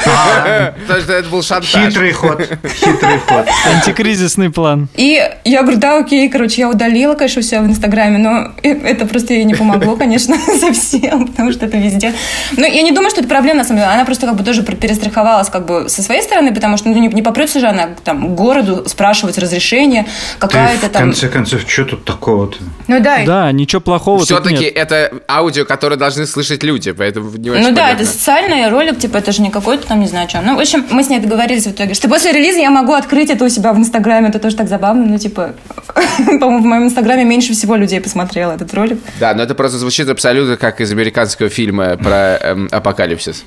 Потому 0.87 1.01
что 1.01 1.13
это 1.13 1.29
был 1.29 1.43
шантаж. 1.43 1.85
Хитрый 1.85 2.11
ход, 2.11 2.41
хитрый 2.41 3.19
ход. 3.19 3.45
Антикризисный 3.75 4.49
план. 4.49 4.87
И 4.95 5.21
я 5.43 5.61
говорю, 5.61 5.77
да, 5.77 5.99
окей, 5.99 6.27
короче, 6.29 6.61
я 6.61 6.69
удалила, 6.69 7.13
конечно, 7.13 7.41
все 7.41 7.59
в 7.59 7.67
Инстаграме, 7.67 8.17
но 8.17 8.51
э- 8.63 8.81
это 8.83 9.05
просто 9.05 9.33
ей 9.33 9.43
не 9.43 9.53
помогло, 9.53 9.95
конечно, 9.97 10.35
совсем, 10.59 11.27
потому 11.27 11.51
что 11.51 11.67
это 11.67 11.77
везде. 11.77 12.13
Но 12.57 12.65
я 12.65 12.81
не 12.81 12.91
думаю, 12.91 13.11
что 13.11 13.19
это 13.19 13.29
проблема, 13.29 13.59
на 13.59 13.63
самом 13.63 13.81
деле. 13.81 13.91
Она 13.91 14.05
просто 14.05 14.25
как 14.25 14.35
бы 14.35 14.43
тоже 14.43 14.63
перестраховалась 14.63 15.49
как 15.49 15.65
бы 15.65 15.87
со 15.87 16.01
своей 16.01 16.23
стороны, 16.23 16.53
потому 16.53 16.77
что 16.77 16.89
ну, 16.89 16.95
не, 16.95 17.07
не 17.07 17.21
попрется 17.21 17.59
же 17.59 17.67
она 17.67 17.89
там 18.03 18.29
к 18.29 18.35
городу 18.35 18.83
спрашивать 18.87 19.24
разрешение, 19.37 20.03
Ты, 20.03 20.39
какая-то 20.39 20.87
в 20.87 20.89
там... 20.89 21.03
конце 21.03 21.27
концов, 21.29 21.61
что 21.67 21.85
тут 21.85 22.05
такого-то? 22.05 22.57
Ну 22.87 22.99
да, 23.01 23.25
Да, 23.25 23.51
ничего 23.51 23.81
плохого 23.81 24.23
Все-таки 24.23 24.65
это 24.65 25.11
аудио, 25.27 25.65
которое 25.65 25.95
должны 25.95 26.25
слышать 26.25 26.63
люди, 26.63 26.91
поэтому 26.91 27.31
не 27.31 27.49
очень 27.49 27.63
Ну 27.63 27.69
да, 27.69 27.83
понятно. 27.83 28.03
это 28.03 28.11
социальный 28.11 28.69
ролик, 28.69 28.99
типа, 28.99 29.17
это 29.17 29.31
же 29.31 29.41
не 29.41 29.49
какой-то 29.49 29.87
там, 29.87 29.99
не 29.99 30.07
знаю, 30.07 30.29
что. 30.29 30.41
Ну, 30.41 30.55
в 30.55 30.59
общем, 30.59 30.85
мы 30.91 31.03
с 31.03 31.09
ней 31.09 31.19
договорились 31.19 31.65
в 31.65 31.71
итоге, 31.71 31.93
что 31.93 32.07
после 32.07 32.31
релиза 32.31 32.59
я 32.59 32.71
могу 32.71 32.93
открыть 32.93 33.29
это 33.29 33.45
у 33.45 33.49
себя 33.49 33.73
в 33.73 33.77
Инстаграме, 33.77 34.29
это 34.29 34.39
тоже 34.39 34.55
так 34.55 34.67
забавно, 34.67 35.05
ну, 35.05 35.17
типа, 35.17 35.55
по-моему, 36.17 36.59
в 36.59 36.65
моем 36.65 36.83
Инстаграме 36.85 37.23
меньше 37.23 37.53
всего 37.53 37.75
людей 37.75 38.01
посмотрело 38.01 38.51
этот 38.53 38.73
ролик. 38.73 38.99
Да, 39.19 39.33
но 39.33 39.43
это 39.43 39.55
просто 39.55 39.77
звучит 39.77 40.09
абсолютно 40.09 40.57
как 40.57 40.81
из 40.81 40.91
американского 40.91 41.49
фильма 41.49 41.97
про 41.97 42.37
эм, 42.41 42.69
апокалипсис. 42.71 43.43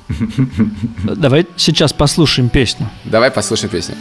Давай 1.05 1.47
сейчас 1.57 1.93
послушаем 1.93 2.49
песню. 2.49 2.89
Давай 3.05 3.31
послушаем 3.31 3.71
песню. 3.71 3.95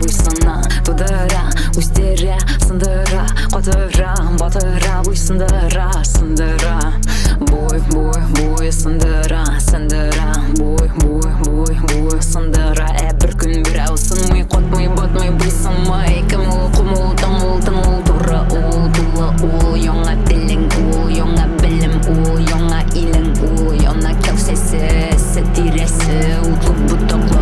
бұйсына 0.00 0.58
тудыра 0.86 1.44
өздері 1.78 2.36
сындыра 2.66 3.24
қотыра 3.54 4.14
батыра 4.40 5.02
Бұйсындыра 5.06 5.90
сындыра 6.04 6.92
Бой-бой-бой 7.40 8.72
сындыра 8.72 9.44
сындыра. 9.60 10.34
Бой-бой-бой 10.58 11.76
буй 11.86 12.22
сындыра. 12.22 12.88
Ә 12.98 13.12
бір 13.20 13.34
күн 13.38 13.62
бір 13.68 13.78
ауысынмай 13.86 14.42
қотмай 14.50 14.88
ботмай 14.96 15.30
бұйсынмай 15.38 16.24
кім 16.30 16.42
ол 16.50 16.66
құм 16.74 16.90
ол 16.96 17.14
тым 17.22 17.36
ол 17.38 17.60
тың 17.62 17.78
ол 17.84 18.02
тура 18.08 18.40
ол 18.58 18.90
тулы 18.98 19.28
ол 19.48 19.76
яңа 19.78 20.16
тілің 20.26 20.66
ол 20.82 21.08
яңа 21.14 21.46
білім 21.62 21.94
ол 22.16 22.42
яңа 22.50 22.82
илің 22.98 23.30
ол 23.48 23.72
яңа 23.84 24.14
кеусесі 24.26 24.82
сатиресі 25.28 26.18
ұлы 26.42 26.76
бұтақлы 26.90 27.37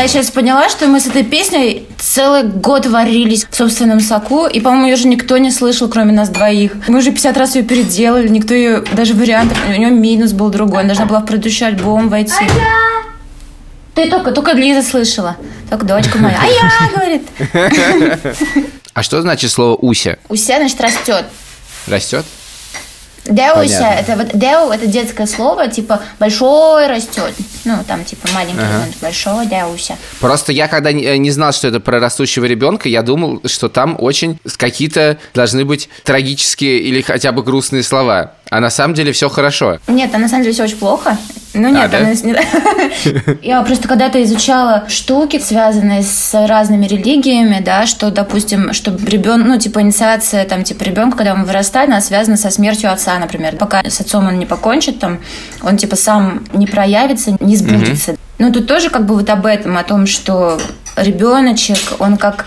я 0.00 0.08
сейчас 0.08 0.30
поняла, 0.30 0.68
что 0.68 0.86
мы 0.86 0.98
с 1.00 1.06
этой 1.06 1.22
песней 1.22 1.86
целый 1.98 2.44
год 2.44 2.86
варились 2.86 3.46
в 3.48 3.54
собственном 3.54 4.00
соку, 4.00 4.46
и, 4.46 4.60
по-моему, 4.60 4.86
ее 4.86 4.96
же 4.96 5.08
никто 5.08 5.36
не 5.38 5.50
слышал, 5.50 5.88
кроме 5.88 6.12
нас 6.12 6.30
двоих. 6.30 6.72
Мы 6.88 6.98
уже 6.98 7.10
50 7.10 7.36
раз 7.36 7.54
ее 7.54 7.62
переделали, 7.62 8.28
никто 8.28 8.54
ее, 8.54 8.82
даже 8.92 9.14
вариантов, 9.14 9.58
у 9.68 9.70
нее 9.70 9.90
минус 9.90 10.32
был 10.32 10.48
другой, 10.48 10.80
она 10.80 10.88
должна 10.88 11.04
была 11.06 11.20
в 11.20 11.26
предыдущий 11.26 11.66
альбом 11.66 12.08
войти. 12.08 12.32
Ты 13.94 14.08
только, 14.08 14.32
только 14.32 14.52
Лиза 14.52 14.88
слышала, 14.88 15.36
только 15.68 15.84
дочка 15.84 16.18
моя. 16.18 16.38
А 16.40 16.46
я, 16.46 16.90
говорит. 16.94 17.28
А 18.92 19.04
что 19.04 19.22
значит 19.22 19.52
слово 19.52 19.76
«уся»? 19.76 20.16
Уся, 20.28 20.56
значит, 20.56 20.80
растет. 20.80 21.24
Растет? 21.86 22.26
Деуся, 23.24 23.86
это 23.98 24.16
вот 24.16 24.30
деу, 24.34 24.70
это 24.70 24.86
детское 24.86 25.26
слово, 25.26 25.68
типа 25.68 26.02
большой 26.18 26.88
растет. 26.88 27.32
Ну, 27.64 27.74
там, 27.86 28.04
типа, 28.04 28.28
маленький, 28.34 28.58
Ага. 28.60 28.78
значит, 28.84 29.00
большой 29.00 29.46
деуся. 29.46 29.96
Просто 30.20 30.52
я 30.52 30.68
когда 30.68 30.92
не, 30.92 31.18
не 31.18 31.30
знал, 31.30 31.52
что 31.52 31.68
это 31.68 31.80
про 31.80 32.00
растущего 32.00 32.44
ребенка, 32.46 32.88
я 32.88 33.02
думал, 33.02 33.40
что 33.46 33.68
там 33.68 33.96
очень 33.98 34.38
какие-то 34.56 35.18
должны 35.34 35.64
быть 35.64 35.88
трагические 36.04 36.78
или 36.80 37.02
хотя 37.02 37.32
бы 37.32 37.42
грустные 37.42 37.82
слова. 37.82 38.32
А 38.50 38.60
на 38.60 38.70
самом 38.70 38.94
деле 38.94 39.12
все 39.12 39.28
хорошо. 39.28 39.78
Нет, 39.86 40.10
а 40.12 40.18
на 40.18 40.28
самом 40.28 40.42
деле 40.42 40.54
все 40.54 40.64
очень 40.64 40.76
плохо. 40.76 41.16
Ну 41.54 41.68
нет, 41.68 41.84
А, 41.84 41.88
да? 41.88 41.98
она 41.98 42.12
Я 43.42 43.62
просто 43.62 43.88
когда-то 43.88 44.22
изучала 44.22 44.84
штуки, 44.88 45.38
связанные 45.40 46.02
с 46.02 46.46
разными 46.46 46.86
религиями, 46.86 47.60
да, 47.64 47.86
что, 47.86 48.10
допустим, 48.10 48.72
что 48.72 48.96
ребенок, 49.04 49.46
ну, 49.46 49.58
типа, 49.58 49.80
инициация, 49.82 50.44
там, 50.44 50.62
типа, 50.64 50.84
ребенка, 50.84 51.18
когда 51.18 51.34
он 51.34 51.44
вырастает, 51.44 51.88
она 51.88 52.00
связана 52.00 52.36
со 52.36 52.50
смертью 52.50 52.92
отца, 52.92 53.18
например. 53.18 53.56
Пока 53.56 53.82
с 53.84 54.00
отцом 54.00 54.28
он 54.28 54.38
не 54.38 54.46
покончит, 54.46 55.00
там, 55.00 55.18
он, 55.62 55.76
типа, 55.76 55.96
сам 55.96 56.44
не 56.52 56.66
проявится, 56.66 57.36
не 57.40 57.49
сбудется. 57.56 58.16
Ну, 58.38 58.52
тут 58.52 58.66
тоже 58.66 58.90
как 58.90 59.06
бы 59.06 59.14
вот 59.14 59.28
об 59.28 59.46
этом, 59.46 59.76
о 59.76 59.84
том, 59.84 60.06
что 60.06 60.58
ребеночек, 60.96 61.78
он 61.98 62.16
как 62.16 62.46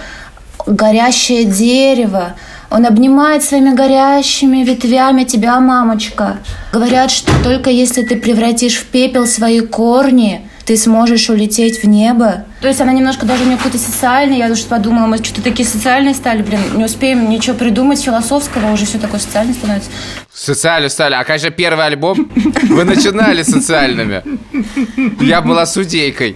горящее 0.66 1.46
дерево, 1.46 2.34
он 2.70 2.88
обнимает 2.88 3.44
своими 3.44 3.76
горящими 3.76 4.64
ветвями 4.64 5.24
тебя, 5.26 5.60
мамочка. 5.60 6.38
Говорят, 6.72 7.12
что 7.12 7.32
только 7.44 7.70
если 7.70 8.02
ты 8.02 8.16
превратишь 8.16 8.78
в 8.78 8.86
пепел 8.86 9.28
свои 9.28 9.60
корни, 9.60 10.50
ты 10.66 10.78
сможешь 10.78 11.30
улететь 11.30 11.84
в 11.84 11.88
небо. 11.88 12.46
То 12.62 12.68
есть 12.68 12.80
она 12.82 12.94
немножко 12.94 13.26
даже 13.26 13.44
у 13.44 13.46
нее 13.46 13.58
какой-то 13.58 13.78
социальный. 13.78 14.38
Я 14.38 14.50
уже 14.50 14.64
подумала, 14.64 15.06
мы 15.06 15.18
что-то 15.18 15.42
такие 15.44 15.68
социальные 15.68 16.16
стали, 16.16 16.42
блин, 16.42 16.62
не 16.76 16.86
успеем 16.86 17.30
ничего 17.30 17.56
придумать 17.56 18.02
философского, 18.02 18.72
уже 18.72 18.86
все 18.86 18.98
такое 18.98 19.20
социальное 19.20 19.54
становится. 19.54 19.90
Социально 20.34 20.90
стали. 20.90 21.14
А 21.16 21.24
как 21.24 21.40
же 21.40 21.52
первый 21.52 21.86
альбом? 21.86 22.32
Вы 22.74 22.84
начинали 22.84 23.44
социальными. 23.44 24.24
Я 25.22 25.42
была 25.42 25.66
судейкой. 25.66 26.36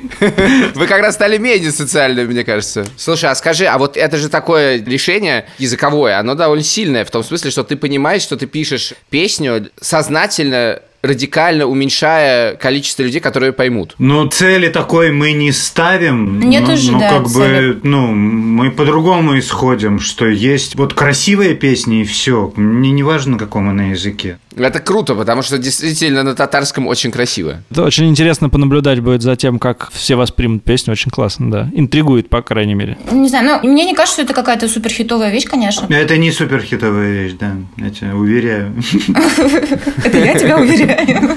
Вы 0.76 0.88
как 0.88 1.02
раз 1.02 1.16
стали 1.16 1.38
менее 1.38 1.72
социальными, 1.72 2.28
мне 2.28 2.44
кажется. 2.44 2.86
Слушай, 2.98 3.32
а 3.32 3.36
скажи, 3.36 3.66
а 3.66 3.78
вот 3.78 3.98
это 3.98 4.18
же 4.18 4.30
такое 4.30 4.84
решение 4.84 5.48
языковое, 5.58 6.20
оно 6.20 6.36
довольно 6.36 6.64
сильное, 6.64 7.06
в 7.06 7.12
том 7.12 7.24
смысле, 7.24 7.52
что 7.52 7.64
ты 7.64 7.76
понимаешь, 7.76 8.22
что 8.22 8.38
ты 8.38 8.46
пишешь 8.46 8.94
песню 9.10 9.70
сознательно 9.80 10.82
радикально 11.02 11.66
уменьшая 11.66 12.56
количество 12.56 13.04
людей, 13.04 13.20
которые 13.20 13.54
поймут. 13.54 13.96
Ну, 13.98 14.28
цели 14.28 14.70
такой 14.70 15.12
мы 15.12 15.32
не 15.32 15.52
ставим. 15.52 16.40
Нет 16.40 16.64
ну, 16.68 16.74
уже, 16.74 16.92
ну, 16.92 17.00
да, 17.00 17.10
как 17.10 17.28
цели. 17.28 17.74
бы, 17.74 17.80
ну, 17.84 18.08
мы 18.08 18.72
по-другому 18.72 19.38
исходим, 19.40 20.00
что 20.00 20.28
есть 20.28 20.76
вот 20.76 20.94
красивые 20.94 21.56
песни 21.56 22.02
и 22.02 22.04
все. 22.04 22.52
Мне 22.56 22.92
не 22.92 23.04
важно, 23.04 23.34
на 23.34 23.40
каком 23.40 23.70
она 23.70 23.86
языке. 23.86 24.40
Это 24.58 24.80
круто, 24.80 25.16
потому 25.16 25.42
что 25.42 25.58
действительно 25.58 26.24
на 26.24 26.36
татарском 26.36 26.88
очень 26.88 27.12
красиво. 27.12 27.64
Это 27.70 27.84
очень 27.84 28.08
интересно 28.10 28.50
понаблюдать 28.50 29.00
будет 29.00 29.22
за 29.22 29.36
тем, 29.36 29.60
как 29.60 29.90
все 29.92 30.16
воспримут 30.16 30.64
песню. 30.64 30.94
Очень 30.94 31.12
классно, 31.12 31.52
да. 31.52 31.70
Интригует, 31.74 32.30
по 32.30 32.42
крайней 32.42 32.74
мере. 32.74 32.98
Не 33.12 33.30
знаю, 33.30 33.62
ну, 33.64 33.70
мне 33.70 33.86
не 33.86 33.94
кажется, 33.94 34.16
что 34.18 34.24
это 34.24 34.34
какая-то 34.34 34.68
суперхитовая 34.68 35.32
вещь, 35.32 35.46
конечно. 35.46 35.86
Это 35.94 36.18
не 36.18 36.32
суперхитовая 36.32 37.12
вещь, 37.24 37.34
да, 37.40 37.54
я 37.78 37.90
тебя 37.90 38.16
уверяю. 38.16 38.74
Это 40.04 40.18
я 40.18 40.34
тебя 40.38 40.58
уверяю. 40.58 41.36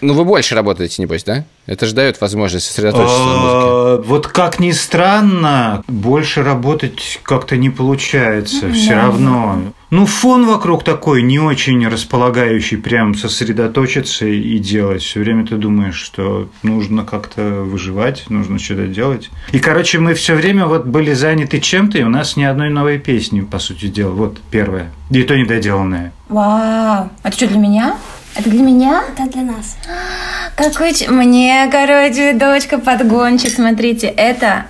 Ну, 0.00 0.14
вы 0.14 0.24
больше 0.24 0.54
работаете, 0.54 1.02
небось, 1.02 1.24
да? 1.24 1.44
Это 1.66 1.84
же 1.86 1.94
дает 1.94 2.20
возможность 2.20 2.66
сосредоточиться 2.66 3.18
на 3.18 3.34
музыке. 3.36 3.58
А, 3.62 4.02
Вот 4.06 4.26
как 4.28 4.58
ни 4.58 4.70
странно, 4.70 5.84
больше 5.88 6.42
работать 6.42 7.20
как-то 7.22 7.56
не 7.56 7.68
получается. 7.70 8.72
Все 8.72 8.94
равно 8.94 9.60
Ну, 9.90 10.06
фон 10.06 10.46
вокруг 10.46 10.84
такой 10.84 11.20
не 11.22 11.40
очень 11.40 11.86
располагающий, 11.88 12.76
прям 12.76 13.16
сосредоточиться 13.16 14.24
и 14.24 14.58
делать. 14.58 15.02
Все 15.02 15.18
время 15.18 15.44
ты 15.44 15.56
думаешь, 15.56 15.96
что 15.96 16.48
нужно 16.62 17.04
как-то 17.04 17.42
выживать, 17.64 18.24
нужно 18.30 18.60
что-то 18.60 18.86
делать. 18.86 19.30
И, 19.50 19.58
короче, 19.58 19.98
мы 19.98 20.14
все 20.14 20.36
время 20.36 20.66
вот 20.66 20.86
были 20.86 21.12
заняты 21.12 21.58
чем-то, 21.58 21.98
и 21.98 22.04
у 22.04 22.08
нас 22.08 22.36
ни 22.36 22.44
одной 22.44 22.70
новой 22.70 22.98
песни, 22.98 23.40
по 23.40 23.58
сути 23.58 23.86
дела. 23.88 24.12
Вот 24.12 24.38
первая. 24.52 24.90
И 25.10 25.24
то 25.24 25.36
недоделанная. 25.36 26.12
Вау. 26.28 27.10
Это 27.24 27.36
что, 27.36 27.48
для 27.48 27.58
меня? 27.58 27.96
Это 28.36 28.48
для 28.48 28.62
меня? 28.62 29.02
Это 29.12 29.28
для 29.32 29.42
нас. 29.42 29.76
Какой... 30.54 30.94
ч- 30.94 31.10
Мне, 31.10 31.68
короче, 31.72 32.32
дочка 32.34 32.78
подгончик, 32.78 33.50
смотрите. 33.52 34.06
Это 34.06 34.66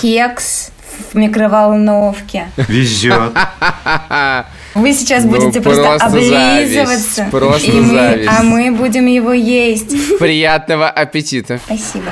кекс 0.00 0.72
в 1.12 1.14
микроволновке. 1.14 2.46
Везет. 2.56 3.32
Вы 4.74 4.92
сейчас 4.94 5.24
Ну, 5.24 5.30
будете 5.30 5.60
просто, 5.60 5.82
просто 5.82 6.06
облизываться. 6.06 6.84
зависть, 6.86 7.30
просто 7.30 7.70
и 7.70 7.80
мы- 7.80 7.94
зависть. 7.94 8.30
а 8.30 8.42
мы 8.42 8.72
будем 8.72 9.06
его 9.06 9.32
есть. 9.32 10.18
Приятного 10.18 10.88
аппетита. 10.88 11.60
Спасибо. 11.66 12.10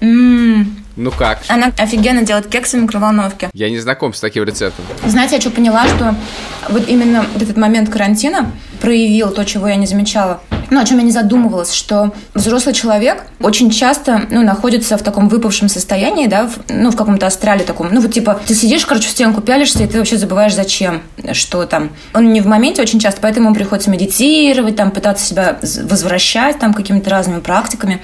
М, 0.00 0.76
Ну 0.96 1.10
как? 1.10 1.40
Она 1.48 1.72
офигенно 1.78 2.22
делает 2.22 2.46
кексы 2.48 2.78
в 2.78 2.82
микроволновке. 2.82 3.50
Я 3.52 3.68
не 3.70 3.78
знаком 3.78 4.14
с 4.14 4.20
таким 4.20 4.44
рецептом. 4.44 4.84
Знаете, 5.06 5.36
я 5.36 5.40
что 5.40 5.50
поняла, 5.50 5.86
что 5.88 6.14
вот 6.68 6.88
именно 6.88 7.26
этот 7.34 7.56
момент 7.56 7.88
карантина 7.90 8.50
проявил 8.80 9.30
то, 9.30 9.44
чего 9.44 9.66
я 9.68 9.76
не 9.76 9.86
замечала. 9.86 10.40
Ну, 10.74 10.80
о 10.80 10.84
чем 10.84 10.98
я 10.98 11.04
не 11.04 11.12
задумывалась, 11.12 11.72
что 11.72 12.12
взрослый 12.34 12.74
человек 12.74 13.22
очень 13.40 13.70
часто, 13.70 14.22
ну, 14.28 14.42
находится 14.42 14.98
в 14.98 15.02
таком 15.02 15.28
выпавшем 15.28 15.68
состоянии, 15.68 16.26
да, 16.26 16.48
в- 16.48 16.58
ну, 16.68 16.90
в 16.90 16.96
каком-то 16.96 17.26
астрале 17.28 17.62
таком. 17.62 17.90
Ну, 17.92 18.00
вот 18.00 18.12
типа, 18.12 18.40
ты 18.44 18.56
сидишь, 18.56 18.84
короче, 18.84 19.06
в 19.06 19.12
стенку 19.12 19.40
пялишься, 19.40 19.84
и 19.84 19.86
ты 19.86 19.98
вообще 19.98 20.16
забываешь, 20.18 20.52
зачем, 20.52 21.00
что 21.32 21.64
там. 21.64 21.90
Он 22.12 22.32
не 22.32 22.40
в 22.40 22.46
моменте 22.48 22.82
очень 22.82 22.98
часто, 22.98 23.20
поэтому 23.20 23.46
ему 23.46 23.54
приходится 23.54 23.88
медитировать, 23.88 24.74
там, 24.74 24.90
пытаться 24.90 25.24
себя 25.24 25.58
возвращать, 25.84 26.58
там, 26.58 26.74
какими-то 26.74 27.08
разными 27.08 27.38
практиками. 27.38 28.00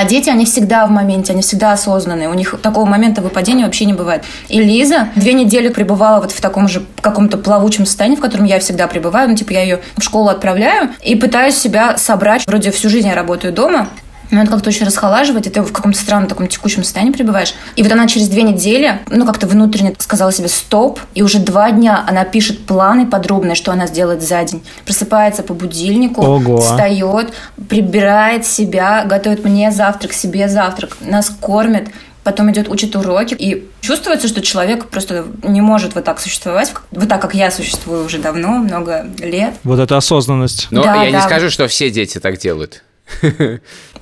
А 0.00 0.04
дети, 0.04 0.30
они 0.30 0.44
всегда 0.44 0.86
в 0.86 0.92
моменте, 0.92 1.32
они 1.32 1.42
всегда 1.42 1.72
осознанные. 1.72 2.28
У 2.28 2.34
них 2.34 2.54
такого 2.62 2.84
момента 2.84 3.20
выпадения 3.20 3.64
вообще 3.64 3.84
не 3.84 3.94
бывает. 3.94 4.22
И 4.48 4.60
Лиза 4.60 5.08
две 5.16 5.32
недели 5.32 5.70
пребывала 5.70 6.20
вот 6.20 6.30
в 6.30 6.40
таком 6.40 6.68
же 6.68 6.84
каком-то 7.00 7.36
плавучем 7.36 7.84
состоянии, 7.84 8.14
в 8.14 8.20
котором 8.20 8.44
я 8.44 8.60
всегда 8.60 8.86
пребываю. 8.86 9.28
Ну, 9.28 9.34
типа, 9.34 9.50
я 9.54 9.62
ее 9.62 9.80
в 9.96 10.02
школу 10.04 10.28
отправляю 10.28 10.90
и 11.02 11.16
пытаюсь 11.16 11.56
себя 11.56 11.96
собрать. 11.96 12.46
Вроде 12.46 12.70
всю 12.70 12.88
жизнь 12.88 13.08
я 13.08 13.16
работаю 13.16 13.52
дома, 13.52 13.88
но 14.30 14.42
это 14.42 14.50
как-то 14.50 14.68
очень 14.68 14.86
расхолаживает, 14.86 15.46
и 15.46 15.50
ты 15.50 15.62
в 15.62 15.72
каком-то 15.72 15.98
странном 15.98 16.28
таком 16.28 16.48
текущем 16.48 16.84
состоянии 16.84 17.12
пребываешь. 17.12 17.54
И 17.76 17.82
вот 17.82 17.90
она 17.92 18.06
через 18.06 18.28
две 18.28 18.42
недели, 18.42 19.00
ну, 19.08 19.26
как-то 19.26 19.46
внутренне 19.46 19.94
сказала 19.98 20.32
себе 20.32 20.48
«стоп», 20.48 21.00
и 21.14 21.22
уже 21.22 21.38
два 21.38 21.70
дня 21.70 22.04
она 22.06 22.24
пишет 22.24 22.66
планы 22.66 23.06
подробные, 23.06 23.54
что 23.54 23.72
она 23.72 23.86
сделает 23.86 24.22
за 24.22 24.42
день. 24.44 24.62
Просыпается 24.84 25.42
по 25.42 25.54
будильнику, 25.54 26.22
Ого. 26.22 26.58
встает, 26.58 27.32
прибирает 27.68 28.46
себя, 28.46 29.04
готовит 29.04 29.44
мне 29.44 29.70
завтрак, 29.70 30.12
себе 30.12 30.48
завтрак, 30.48 30.96
нас 31.00 31.30
кормит, 31.40 31.88
потом 32.24 32.50
идет 32.50 32.68
учит 32.68 32.94
уроки. 32.96 33.34
И 33.38 33.68
чувствуется, 33.80 34.28
что 34.28 34.42
человек 34.42 34.86
просто 34.88 35.24
не 35.42 35.60
может 35.62 35.94
вот 35.94 36.04
так 36.04 36.20
существовать, 36.20 36.72
вот 36.90 37.08
так, 37.08 37.22
как 37.22 37.34
я 37.34 37.50
существую 37.50 38.04
уже 38.04 38.18
давно, 38.18 38.50
много 38.58 39.06
лет. 39.18 39.54
Вот 39.64 39.78
эта 39.78 39.96
осознанность. 39.96 40.68
Но 40.70 40.82
Да, 40.82 40.96
я 41.02 41.06
не 41.06 41.12
да. 41.12 41.22
скажу, 41.22 41.48
что 41.50 41.66
все 41.68 41.90
дети 41.90 42.18
так 42.18 42.38
делают. 42.38 42.82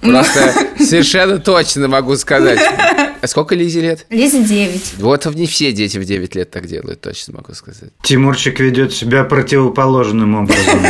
Просто 0.01 0.53
совершенно 0.79 1.39
точно 1.39 1.89
могу 1.89 2.17
сказать. 2.17 2.61
А 3.21 3.27
сколько 3.27 3.55
Лизе 3.55 3.81
лет? 3.81 4.07
Лизе 4.11 4.43
9. 4.43 4.95
Вот 4.99 5.27
не 5.35 5.47
все 5.47 5.73
дети 5.73 5.99
в 5.99 6.05
9 6.05 6.35
лет 6.35 6.51
так 6.51 6.67
делают, 6.67 7.01
точно 7.01 7.35
могу 7.35 7.55
сказать. 7.55 7.91
Тимурчик 8.03 8.61
ведет 8.61 8.93
себя 8.93 9.25
противоположным 9.25 10.35
образом. 10.35 10.81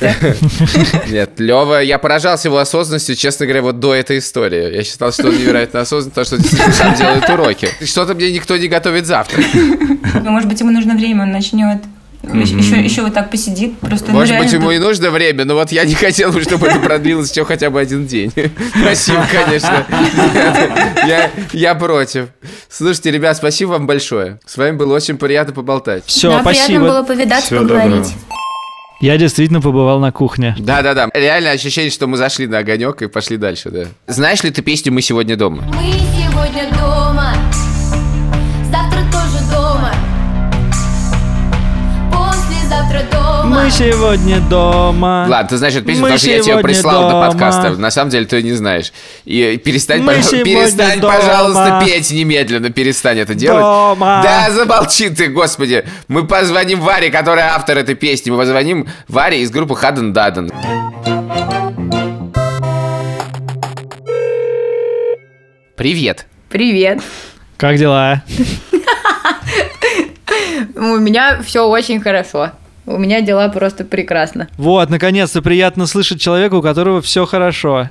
Нет, 1.10 1.38
Лева, 1.38 1.80
я 1.80 1.98
поражался 1.98 2.48
его 2.48 2.58
осознанностью, 2.58 3.16
честно 3.16 3.46
говоря, 3.46 3.62
вот 3.62 3.80
до 3.80 3.94
этой 3.94 4.18
истории. 4.18 4.74
Я 4.74 4.84
считал, 4.84 5.12
что 5.12 5.28
он 5.28 5.38
невероятно 5.38 5.80
осознан, 5.80 6.10
потому 6.10 6.26
что 6.26 6.36
действительно 6.38 6.72
сам 6.72 6.94
делает 6.94 7.28
уроки. 7.30 7.68
Что-то 7.82 8.14
мне 8.14 8.30
никто 8.32 8.56
не 8.56 8.68
готовит 8.68 9.06
завтра. 9.06 9.42
Ну, 9.54 10.30
может 10.30 10.48
быть, 10.48 10.60
ему 10.60 10.70
нужно 10.70 10.94
время, 10.94 11.22
он 11.22 11.32
начнет. 11.32 11.78
Еще, 12.32 12.80
еще 12.80 13.02
вот 13.02 13.14
так 13.14 13.30
посидит. 13.30 13.78
Просто, 13.78 14.06
ну, 14.08 14.14
Может 14.18 14.32
реально 14.32 14.44
быть, 14.44 14.52
ему 14.52 14.70
и 14.70 14.78
нужно 14.78 15.10
время, 15.10 15.44
но 15.44 15.54
вот 15.54 15.72
я 15.72 15.84
не 15.84 15.94
хотел 16.06 16.32
бы, 16.32 16.42
чтобы 16.42 16.66
это 16.66 16.78
продлилось 16.78 17.30
еще 17.30 17.44
хотя 17.44 17.70
бы 17.70 17.80
один 17.80 18.06
день. 18.06 18.32
Спасибо, 18.80 19.26
конечно. 19.30 19.86
Я, 21.06 21.30
я 21.52 21.74
против. 21.74 22.28
Слушайте, 22.68 23.12
ребят, 23.12 23.36
спасибо 23.36 23.70
вам 23.70 23.86
большое. 23.86 24.40
С 24.44 24.56
вами 24.56 24.76
было 24.76 24.94
очень 24.94 25.16
приятно 25.18 25.54
поболтать. 25.54 26.02
Все, 26.06 26.30
да, 26.30 26.38
приятно 26.38 26.62
спасибо. 26.64 26.84
было 26.84 27.02
повидаться, 27.04 27.46
Всего 27.46 27.60
поговорить. 27.60 28.12
Я 29.00 29.18
действительно 29.18 29.60
побывал 29.60 30.00
на 30.00 30.10
кухне. 30.10 30.56
Да-да-да, 30.58 31.10
реально 31.12 31.50
ощущение, 31.50 31.90
что 31.90 32.06
мы 32.06 32.16
зашли 32.16 32.46
на 32.46 32.58
огонек 32.58 33.02
и 33.02 33.08
пошли 33.08 33.36
дальше, 33.36 33.70
да. 33.70 33.84
Знаешь 34.06 34.42
ли 34.42 34.50
ты 34.50 34.62
песню 34.62 34.92
«Мы 34.92 35.02
сегодня 35.02 35.36
дома»? 35.36 35.64
Мы 35.74 35.92
сегодня 35.92 36.70
дома, 36.72 36.95
Мы 43.66 43.72
сегодня 43.72 44.38
дома. 44.42 45.26
Ладно, 45.28 45.48
ты 45.48 45.56
знаешь 45.56 45.74
эту 45.74 45.86
песню, 45.86 46.02
Мы 46.02 46.06
потому 46.10 46.18
что 46.20 46.28
я 46.30 46.34
тебе 46.36 46.44
сегодня 46.44 46.62
прислал 46.62 47.02
до 47.02 47.10
дома. 47.10 47.26
подкаста. 47.32 47.70
На 47.70 47.90
самом 47.90 48.10
деле 48.12 48.24
ты 48.24 48.40
не 48.40 48.52
знаешь. 48.52 48.92
И 49.24 49.56
перестань, 49.56 50.02
Мы 50.02 50.12
пожа- 50.12 50.22
сегодня 50.22 50.44
перестань 50.44 51.00
дома. 51.00 51.14
пожалуйста, 51.16 51.82
петь 51.84 52.08
немедленно. 52.12 52.70
Перестань 52.70 53.18
это 53.18 53.34
делать. 53.34 53.60
Дома. 53.60 54.20
Да, 54.22 54.52
замолчи 54.52 55.08
ты, 55.10 55.26
господи. 55.26 55.84
Мы 56.06 56.28
позвоним 56.28 56.80
Варе, 56.80 57.10
которая 57.10 57.56
автор 57.56 57.76
этой 57.78 57.96
песни. 57.96 58.30
Мы 58.30 58.36
позвоним 58.36 58.86
Варе 59.08 59.40
из 59.40 59.50
группы 59.50 59.74
Хаден 59.74 60.12
Даден. 60.12 60.52
Привет. 65.76 66.26
Привет. 66.48 67.00
Как 67.56 67.76
дела? 67.76 68.22
У 70.74 70.96
меня 70.98 71.40
все 71.42 71.66
очень 71.66 72.00
хорошо. 72.00 72.52
У 72.86 72.98
меня 72.98 73.20
дела 73.20 73.48
просто 73.48 73.84
прекрасно. 73.84 74.48
Вот, 74.56 74.90
наконец-то 74.90 75.42
приятно 75.42 75.86
слышать 75.86 76.20
человека, 76.20 76.54
у 76.54 76.62
которого 76.62 77.02
все 77.02 77.26
хорошо. 77.26 77.90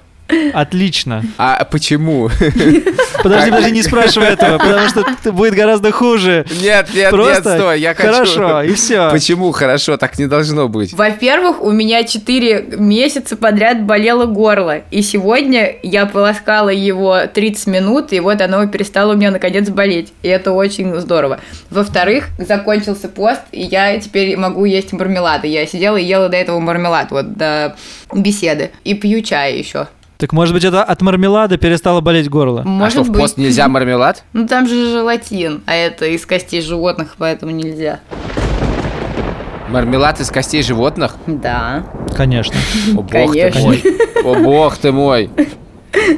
Отлично. 0.54 1.24
А 1.38 1.66
почему? 1.66 2.30
Подожди, 3.22 3.52
подожди, 3.52 3.72
не 3.72 3.84
спрашивай 3.84 4.30
этого, 4.30 4.58
потому 4.58 4.88
что 4.88 5.32
будет 5.32 5.54
гораздо 5.54 5.92
хуже. 5.92 6.46
Нет, 6.62 6.90
нет, 6.94 7.12
Просто 7.12 7.50
нет, 7.50 7.60
стой, 7.60 7.80
я 7.80 7.94
хочу. 7.94 8.10
хорошо, 8.12 8.62
и 8.64 8.74
всё. 8.74 9.10
Почему 9.12 9.52
хорошо? 9.52 9.98
Так 9.98 10.18
не 10.18 10.28
должно 10.28 10.68
быть. 10.68 10.94
Во-первых, 10.94 11.62
у 11.62 11.72
меня 11.72 12.04
4 12.04 12.76
месяца 12.78 13.36
подряд 13.36 13.84
болело 13.84 14.26
горло. 14.26 14.80
И 14.92 15.02
сегодня 15.02 15.76
я 15.84 16.06
полоскала 16.06 16.70
его 16.70 17.28
30 17.32 17.68
минут, 17.68 18.14
и 18.14 18.20
вот 18.20 18.42
оно 18.42 18.66
перестало 18.68 19.14
у 19.14 19.16
меня 19.16 19.32
наконец 19.32 19.70
болеть. 19.70 20.14
И 20.24 20.28
это 20.28 20.52
очень 20.52 21.00
здорово. 21.00 21.40
Во-вторых, 21.70 22.30
закончился 22.40 23.10
пост, 23.10 23.42
и 23.52 23.62
я 23.62 24.00
теперь 24.00 24.38
могу 24.38 24.66
есть 24.66 24.92
мармелады. 24.94 25.48
Я 25.48 25.66
сидела 25.68 25.98
и 25.98 26.04
ела 26.04 26.30
до 26.30 26.38
этого 26.38 26.60
мармелад, 26.60 27.12
вот 27.12 27.34
до 27.34 27.76
беседы. 28.14 28.72
И 28.84 28.94
пью 28.96 29.22
чай 29.22 29.58
еще. 29.58 29.88
Так 30.18 30.32
может 30.32 30.54
быть 30.54 30.64
это 30.64 30.82
от 30.84 31.02
мармелада 31.02 31.58
перестало 31.58 32.00
болеть 32.02 32.30
горло? 32.30 32.62
а 32.62 32.68
Может 32.68 32.94
что, 32.94 33.04
в 33.04 33.10
быть. 33.10 33.22
пост 33.22 33.38
нельзя 33.38 33.68
мармелад? 33.70 34.24
Ну 34.34 34.48
там 34.48 34.68
же 34.68 34.90
желатин, 34.90 35.62
а 35.66 35.74
это 35.76 36.06
из 36.06 36.26
костей 36.26 36.62
животных, 36.62 37.16
поэтому 37.18 37.52
нельзя. 37.52 38.00
Мармелад 39.70 40.20
из 40.22 40.30
костей 40.30 40.62
животных? 40.64 41.16
Да. 41.28 41.86
Конечно. 42.16 42.56
О, 42.96 43.02
бог 43.02 43.34
ты 43.34 43.52
мой. 43.60 43.84
О, 44.24 44.36
бог 44.36 44.78
ты 44.78 44.92
мой. 44.92 45.30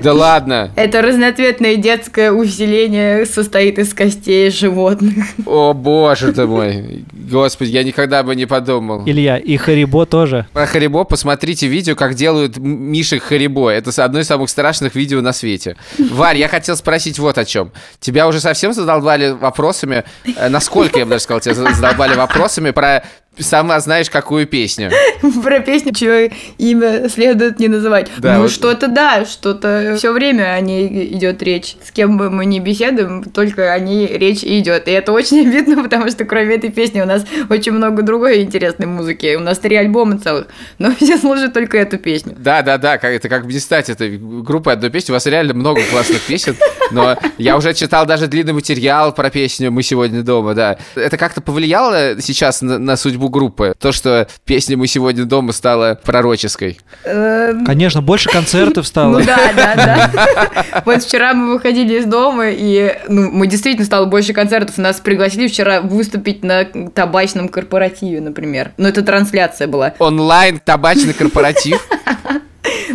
Да 0.02 0.14
ладно. 0.14 0.72
Это 0.76 1.02
разноцветное 1.02 1.76
детское 1.76 2.32
усиление 2.32 3.26
состоит 3.26 3.80
из 3.80 3.94
костей 3.94 4.50
животных. 4.52 5.26
О, 5.46 5.74
боже 5.74 6.34
ты 6.34 6.46
мой. 6.46 7.06
Господи, 7.12 7.70
я 7.70 7.84
никогда 7.84 8.24
бы 8.24 8.36
не 8.36 8.46
подумал. 8.46 9.04
Илья, 9.06 9.38
и 9.38 9.58
Харибо 9.58 10.06
тоже. 10.06 10.48
Про 10.54 10.66
Харибо 10.66 11.04
посмотрите 11.04 11.68
видео, 11.68 11.96
как 11.96 12.14
делают 12.14 12.58
мишек 12.58 13.24
Харибо. 13.24 13.70
Это 13.70 13.92
одно 14.04 14.20
из 14.20 14.28
самых 14.28 14.50
страшных 14.50 14.96
видео 14.96 15.22
на 15.22 15.34
свете. 15.34 15.76
Варь, 15.98 16.38
я 16.38 16.48
хотел 16.48 16.76
спросить 16.76 17.20
вот 17.20 17.38
о 17.38 17.46
чем. 17.46 17.72
Тебя 18.00 18.28
уже 18.28 18.40
совсем 18.40 18.74
задолбали 18.74 19.32
вопросами, 19.32 20.04
э, 20.26 20.50
насколько, 20.50 21.00
я 21.00 21.06
бы 21.06 21.12
даже 21.12 21.24
сказал, 21.24 21.42
тебя 21.42 21.56
задолбали 21.56 22.16
вопросами 22.16 22.72
про 22.72 23.04
сама 23.40 23.80
знаешь 23.80 24.10
какую 24.10 24.48
песню. 24.48 24.92
Про 25.44 25.60
песню, 25.60 25.94
чье 25.94 26.32
имя 26.58 27.10
следует 27.10 27.60
не 27.60 27.68
называть. 27.68 28.10
Да, 28.18 28.36
ну, 28.36 28.42
вот- 28.44 28.52
что-то 28.52 28.88
да, 28.88 29.26
что-то 29.26 29.96
все 29.98 30.12
время 30.12 30.54
о 30.54 30.60
ней 30.62 31.14
идет 31.14 31.42
речь. 31.44 31.76
С 31.84 31.92
кем 31.92 32.18
бы 32.18 32.30
мы 32.30 32.46
ни 32.46 32.60
беседуем, 32.60 33.24
только 33.24 33.74
о 33.74 33.80
ней 33.80 34.08
речь 34.08 34.44
идет. 34.44 34.88
И 34.88 34.92
это 34.92 35.12
очень 35.12 35.42
обидно, 35.48 35.84
потому 35.84 36.10
что 36.10 36.26
кроме 36.26 36.56
этой 36.56 36.72
песни 36.72 37.02
у 37.02 37.06
нас 37.06 37.26
очень 37.50 37.72
много 37.74 38.02
другой 38.02 38.42
интересной 38.42 38.86
музыки. 38.88 39.36
У 39.36 39.40
нас 39.40 39.60
три 39.60 39.76
альбома 39.76 40.20
целых, 40.20 40.48
но 40.80 40.94
все 41.00 41.18
слушают 41.18 41.54
только 41.54 41.78
эту 41.78 41.98
песню. 41.98 42.36
Да, 42.38 42.62
да, 42.62 42.78
да, 42.78 42.98
как, 42.98 43.12
это 43.12 43.30
как 43.30 43.46
не 43.46 43.60
стать 43.60 43.90
этой 43.90 44.18
группой 44.18 44.74
одной 44.74 44.90
песни. 44.90 45.12
У 45.12 45.16
вас 45.16 45.26
реально 45.26 45.54
много 45.54 45.82
классных 45.92 46.22
песен. 46.22 46.56
Но 46.92 47.18
я 47.38 47.58
уже 47.58 47.74
читал 47.74 48.06
даже 48.06 48.28
длинный 48.28 48.54
материал 48.54 49.14
про 49.14 49.30
песню 49.30 49.72
«Мы 49.72 49.84
сегодня 49.84 50.24
дома», 50.24 50.54
да. 50.54 50.78
Это 50.96 51.18
как-то 51.18 51.42
повлияло 51.42 52.22
сейчас 52.22 52.62
на, 52.62 52.78
на 52.80 52.96
судьбу 52.96 53.27
группы? 53.30 53.74
То, 53.80 53.92
что 53.92 54.28
песня 54.46 54.78
«Мы 54.78 54.88
сегодня 54.88 55.26
дома» 55.26 55.52
стала 55.52 56.00
пророческой? 56.04 56.80
Эм, 57.04 57.66
Конечно, 57.66 58.02
больше 58.02 58.30
концертов 58.30 58.88
стало. 58.88 59.20
Ну 59.20 59.26
да, 59.26 59.54
да, 59.56 59.76
да. 59.76 60.66
Вот 60.86 61.04
вчера 61.04 61.34
мы 61.34 61.54
выходили 61.54 62.00
из 62.00 62.06
дома, 62.06 62.50
и 62.50 62.98
ну, 63.08 63.30
мы 63.32 63.48
действительно 63.48 63.86
стало 63.86 64.06
больше 64.06 64.34
концертов. 64.34 64.78
Нас 64.78 65.00
пригласили 65.00 65.48
вчера 65.48 65.82
выступить 65.82 66.44
на 66.44 66.66
табачном 66.66 67.50
корпоративе, 67.50 68.22
например. 68.22 68.72
Ну, 68.78 68.88
это 68.88 69.02
трансляция 69.02 69.68
была. 69.68 69.94
Онлайн 70.00 70.60
табачный 70.64 71.14
корпоратив? 71.14 71.86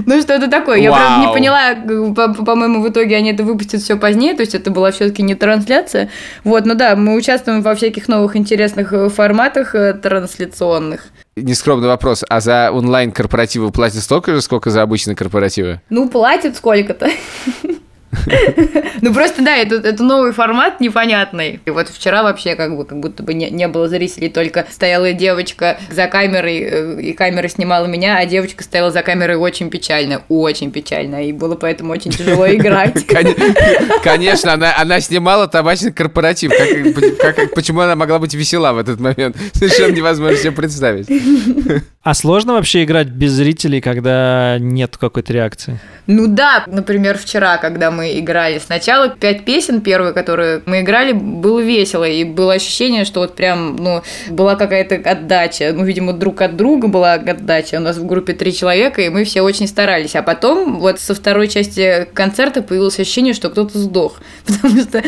Ну, 0.06 0.20
что-то 0.20 0.48
такое. 0.48 0.78
Я, 0.78 0.90
правда, 0.90 1.26
не 1.26 1.32
поняла, 1.32 2.14
по- 2.14 2.34
по- 2.34 2.44
по-моему, 2.44 2.82
в 2.82 2.88
итоге 2.88 3.16
они 3.16 3.32
это 3.32 3.42
выпустят 3.44 3.82
все 3.82 3.96
позднее, 3.96 4.34
то 4.34 4.40
есть 4.42 4.54
это 4.54 4.70
была 4.70 4.90
все-таки 4.90 5.22
не 5.22 5.34
трансляция. 5.34 6.08
Вот, 6.44 6.66
ну 6.66 6.74
да, 6.74 6.96
мы 6.96 7.14
участвуем 7.16 7.62
во 7.62 7.74
всяких 7.74 8.08
новых 8.08 8.36
интересных 8.36 8.92
э, 8.92 9.08
форматах 9.08 9.74
э, 9.74 9.94
трансляционных. 9.94 11.06
Нескромный 11.36 11.88
вопрос. 11.88 12.24
А 12.28 12.40
за 12.40 12.70
онлайн-корпоративы 12.72 13.70
платят 13.70 14.02
столько 14.02 14.34
же, 14.34 14.42
сколько 14.42 14.70
за 14.70 14.82
обычные 14.82 15.16
корпоративы? 15.16 15.80
Ну, 15.88 16.08
платят 16.08 16.56
сколько-то. 16.56 17.08
Ну, 19.00 19.12
просто, 19.12 19.42
да, 19.42 19.56
это, 19.56 19.76
это 19.76 20.02
новый 20.04 20.32
формат 20.32 20.80
непонятный. 20.80 21.60
И 21.64 21.70
вот 21.70 21.88
вчера 21.88 22.22
вообще 22.22 22.54
как 22.54 22.76
бы 22.76 22.84
как 22.84 23.00
будто 23.00 23.22
бы 23.22 23.34
не, 23.34 23.50
не 23.50 23.66
было 23.68 23.88
зрителей, 23.88 24.28
только 24.28 24.66
стояла 24.70 25.12
девочка 25.12 25.78
за 25.90 26.06
камерой, 26.06 26.58
э, 26.60 27.00
и 27.00 27.12
камера 27.14 27.48
снимала 27.48 27.86
меня, 27.86 28.18
а 28.18 28.26
девочка 28.26 28.62
стояла 28.62 28.90
за 28.90 29.02
камерой 29.02 29.36
очень 29.36 29.70
печально, 29.70 30.22
очень 30.28 30.70
печально, 30.70 31.24
и 31.26 31.32
было 31.32 31.56
поэтому 31.56 31.92
очень 31.92 32.10
тяжело 32.10 32.46
играть. 32.48 33.06
Кон- 33.08 33.34
Конечно, 34.02 34.52
она, 34.52 34.74
она 34.78 35.00
снимала 35.00 35.48
табачный 35.48 35.92
корпоратив. 35.92 36.52
Как- 37.18 37.34
как- 37.36 37.54
почему 37.54 37.80
она 37.80 37.96
могла 37.96 38.18
быть 38.18 38.34
весела 38.34 38.72
в 38.72 38.78
этот 38.78 39.00
момент? 39.00 39.36
Совершенно 39.54 39.92
невозможно 39.92 40.36
себе 40.36 40.52
представить. 40.52 41.08
А 42.04 42.14
сложно 42.14 42.54
вообще 42.54 42.82
играть 42.82 43.06
без 43.06 43.30
зрителей, 43.30 43.80
когда 43.80 44.56
нет 44.58 44.96
какой-то 44.96 45.32
реакции? 45.32 45.78
Ну 46.08 46.26
да, 46.26 46.64
например, 46.66 47.16
вчера, 47.16 47.58
когда 47.58 47.92
мы 47.92 48.01
играли 48.02 48.58
сначала 48.58 49.08
пять 49.08 49.44
песен 49.44 49.80
первые, 49.80 50.12
которые 50.12 50.62
мы 50.66 50.80
играли, 50.80 51.12
было 51.12 51.60
весело, 51.60 52.04
и 52.04 52.24
было 52.24 52.54
ощущение, 52.54 53.04
что 53.04 53.20
вот 53.20 53.34
прям, 53.34 53.76
ну, 53.76 54.02
была 54.30 54.56
какая-то 54.56 54.96
отдача, 54.96 55.72
ну, 55.74 55.84
видимо, 55.84 56.12
друг 56.12 56.42
от 56.42 56.56
друга 56.56 56.88
была 56.88 57.14
отдача, 57.14 57.76
у 57.76 57.80
нас 57.80 57.96
в 57.96 58.06
группе 58.06 58.32
три 58.32 58.52
человека, 58.54 59.02
и 59.02 59.08
мы 59.08 59.24
все 59.24 59.42
очень 59.42 59.66
старались, 59.66 60.14
а 60.14 60.22
потом 60.22 60.78
вот 60.78 61.00
со 61.00 61.14
второй 61.14 61.48
части 61.48 62.06
концерта 62.14 62.62
появилось 62.62 62.98
ощущение, 62.98 63.34
что 63.34 63.50
кто-то 63.50 63.78
сдох, 63.78 64.20
потому 64.46 64.80
что 64.80 65.02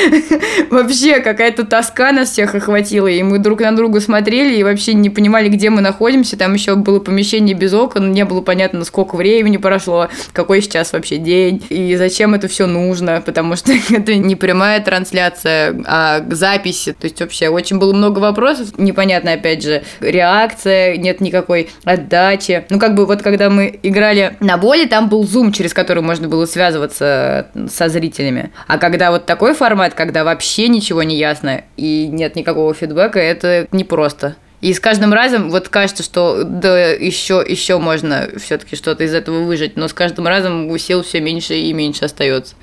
вообще 0.70 1.20
какая-то 1.20 1.64
тоска 1.64 2.12
нас 2.12 2.30
всех 2.30 2.54
охватила, 2.54 3.06
и 3.06 3.22
мы 3.22 3.38
друг 3.38 3.60
на 3.60 3.74
друга 3.74 4.00
смотрели 4.00 4.56
и 4.56 4.62
вообще 4.62 4.94
не 4.94 5.10
понимали, 5.10 5.48
где 5.48 5.70
мы 5.70 5.80
находимся, 5.80 6.36
там 6.36 6.54
еще 6.54 6.74
было 6.74 7.00
помещение 7.00 7.54
без 7.54 7.72
окон, 7.72 8.12
не 8.12 8.24
было 8.24 8.40
понятно, 8.40 8.84
сколько 8.84 9.16
времени 9.16 9.56
прошло, 9.56 10.08
какой 10.32 10.62
сейчас 10.62 10.92
вообще 10.92 11.18
день, 11.18 11.64
и 11.68 11.96
зачем 11.96 12.23
это 12.32 12.46
все 12.46 12.66
нужно, 12.66 13.20
потому 13.20 13.56
что 13.56 13.72
это 13.90 14.14
не 14.14 14.36
прямая 14.36 14.80
трансляция, 14.80 15.82
а 15.84 16.24
запись, 16.30 16.84
то 16.84 17.04
есть 17.04 17.20
вообще 17.20 17.48
очень 17.48 17.78
было 17.78 17.92
много 17.92 18.20
вопросов, 18.20 18.78
непонятно, 18.78 19.32
опять 19.32 19.62
же, 19.62 19.82
реакция, 20.00 20.96
нет 20.96 21.20
никакой 21.20 21.70
отдачи, 21.84 22.64
ну 22.70 22.78
как 22.78 22.94
бы 22.94 23.04
вот 23.04 23.22
когда 23.22 23.50
мы 23.50 23.78
играли 23.82 24.36
на 24.40 24.56
боли, 24.56 24.86
там 24.86 25.08
был 25.08 25.26
зум, 25.26 25.52
через 25.52 25.74
который 25.74 26.02
можно 26.02 26.28
было 26.28 26.46
связываться 26.46 27.48
со 27.68 27.88
зрителями, 27.88 28.52
а 28.68 28.78
когда 28.78 29.10
вот 29.10 29.26
такой 29.26 29.54
формат, 29.54 29.94
когда 29.94 30.22
вообще 30.22 30.68
ничего 30.68 31.02
не 31.02 31.16
ясно 31.16 31.64
и 31.76 32.06
нет 32.06 32.36
никакого 32.36 32.72
фидбэка, 32.72 33.18
это 33.18 33.66
непросто. 33.72 34.36
И 34.64 34.72
с 34.72 34.80
каждым 34.80 35.12
разом 35.12 35.50
вот 35.50 35.68
кажется, 35.68 36.02
что 36.02 36.42
да 36.42 36.88
еще, 36.92 37.44
еще 37.46 37.76
можно 37.76 38.30
все-таки 38.38 38.76
что-то 38.76 39.04
из 39.04 39.12
этого 39.12 39.42
выжить, 39.42 39.76
но 39.76 39.88
с 39.88 39.92
каждым 39.92 40.26
разом 40.26 40.78
сил 40.78 41.02
все 41.02 41.20
меньше 41.20 41.54
и 41.54 41.70
меньше 41.74 42.06
остается. 42.06 42.54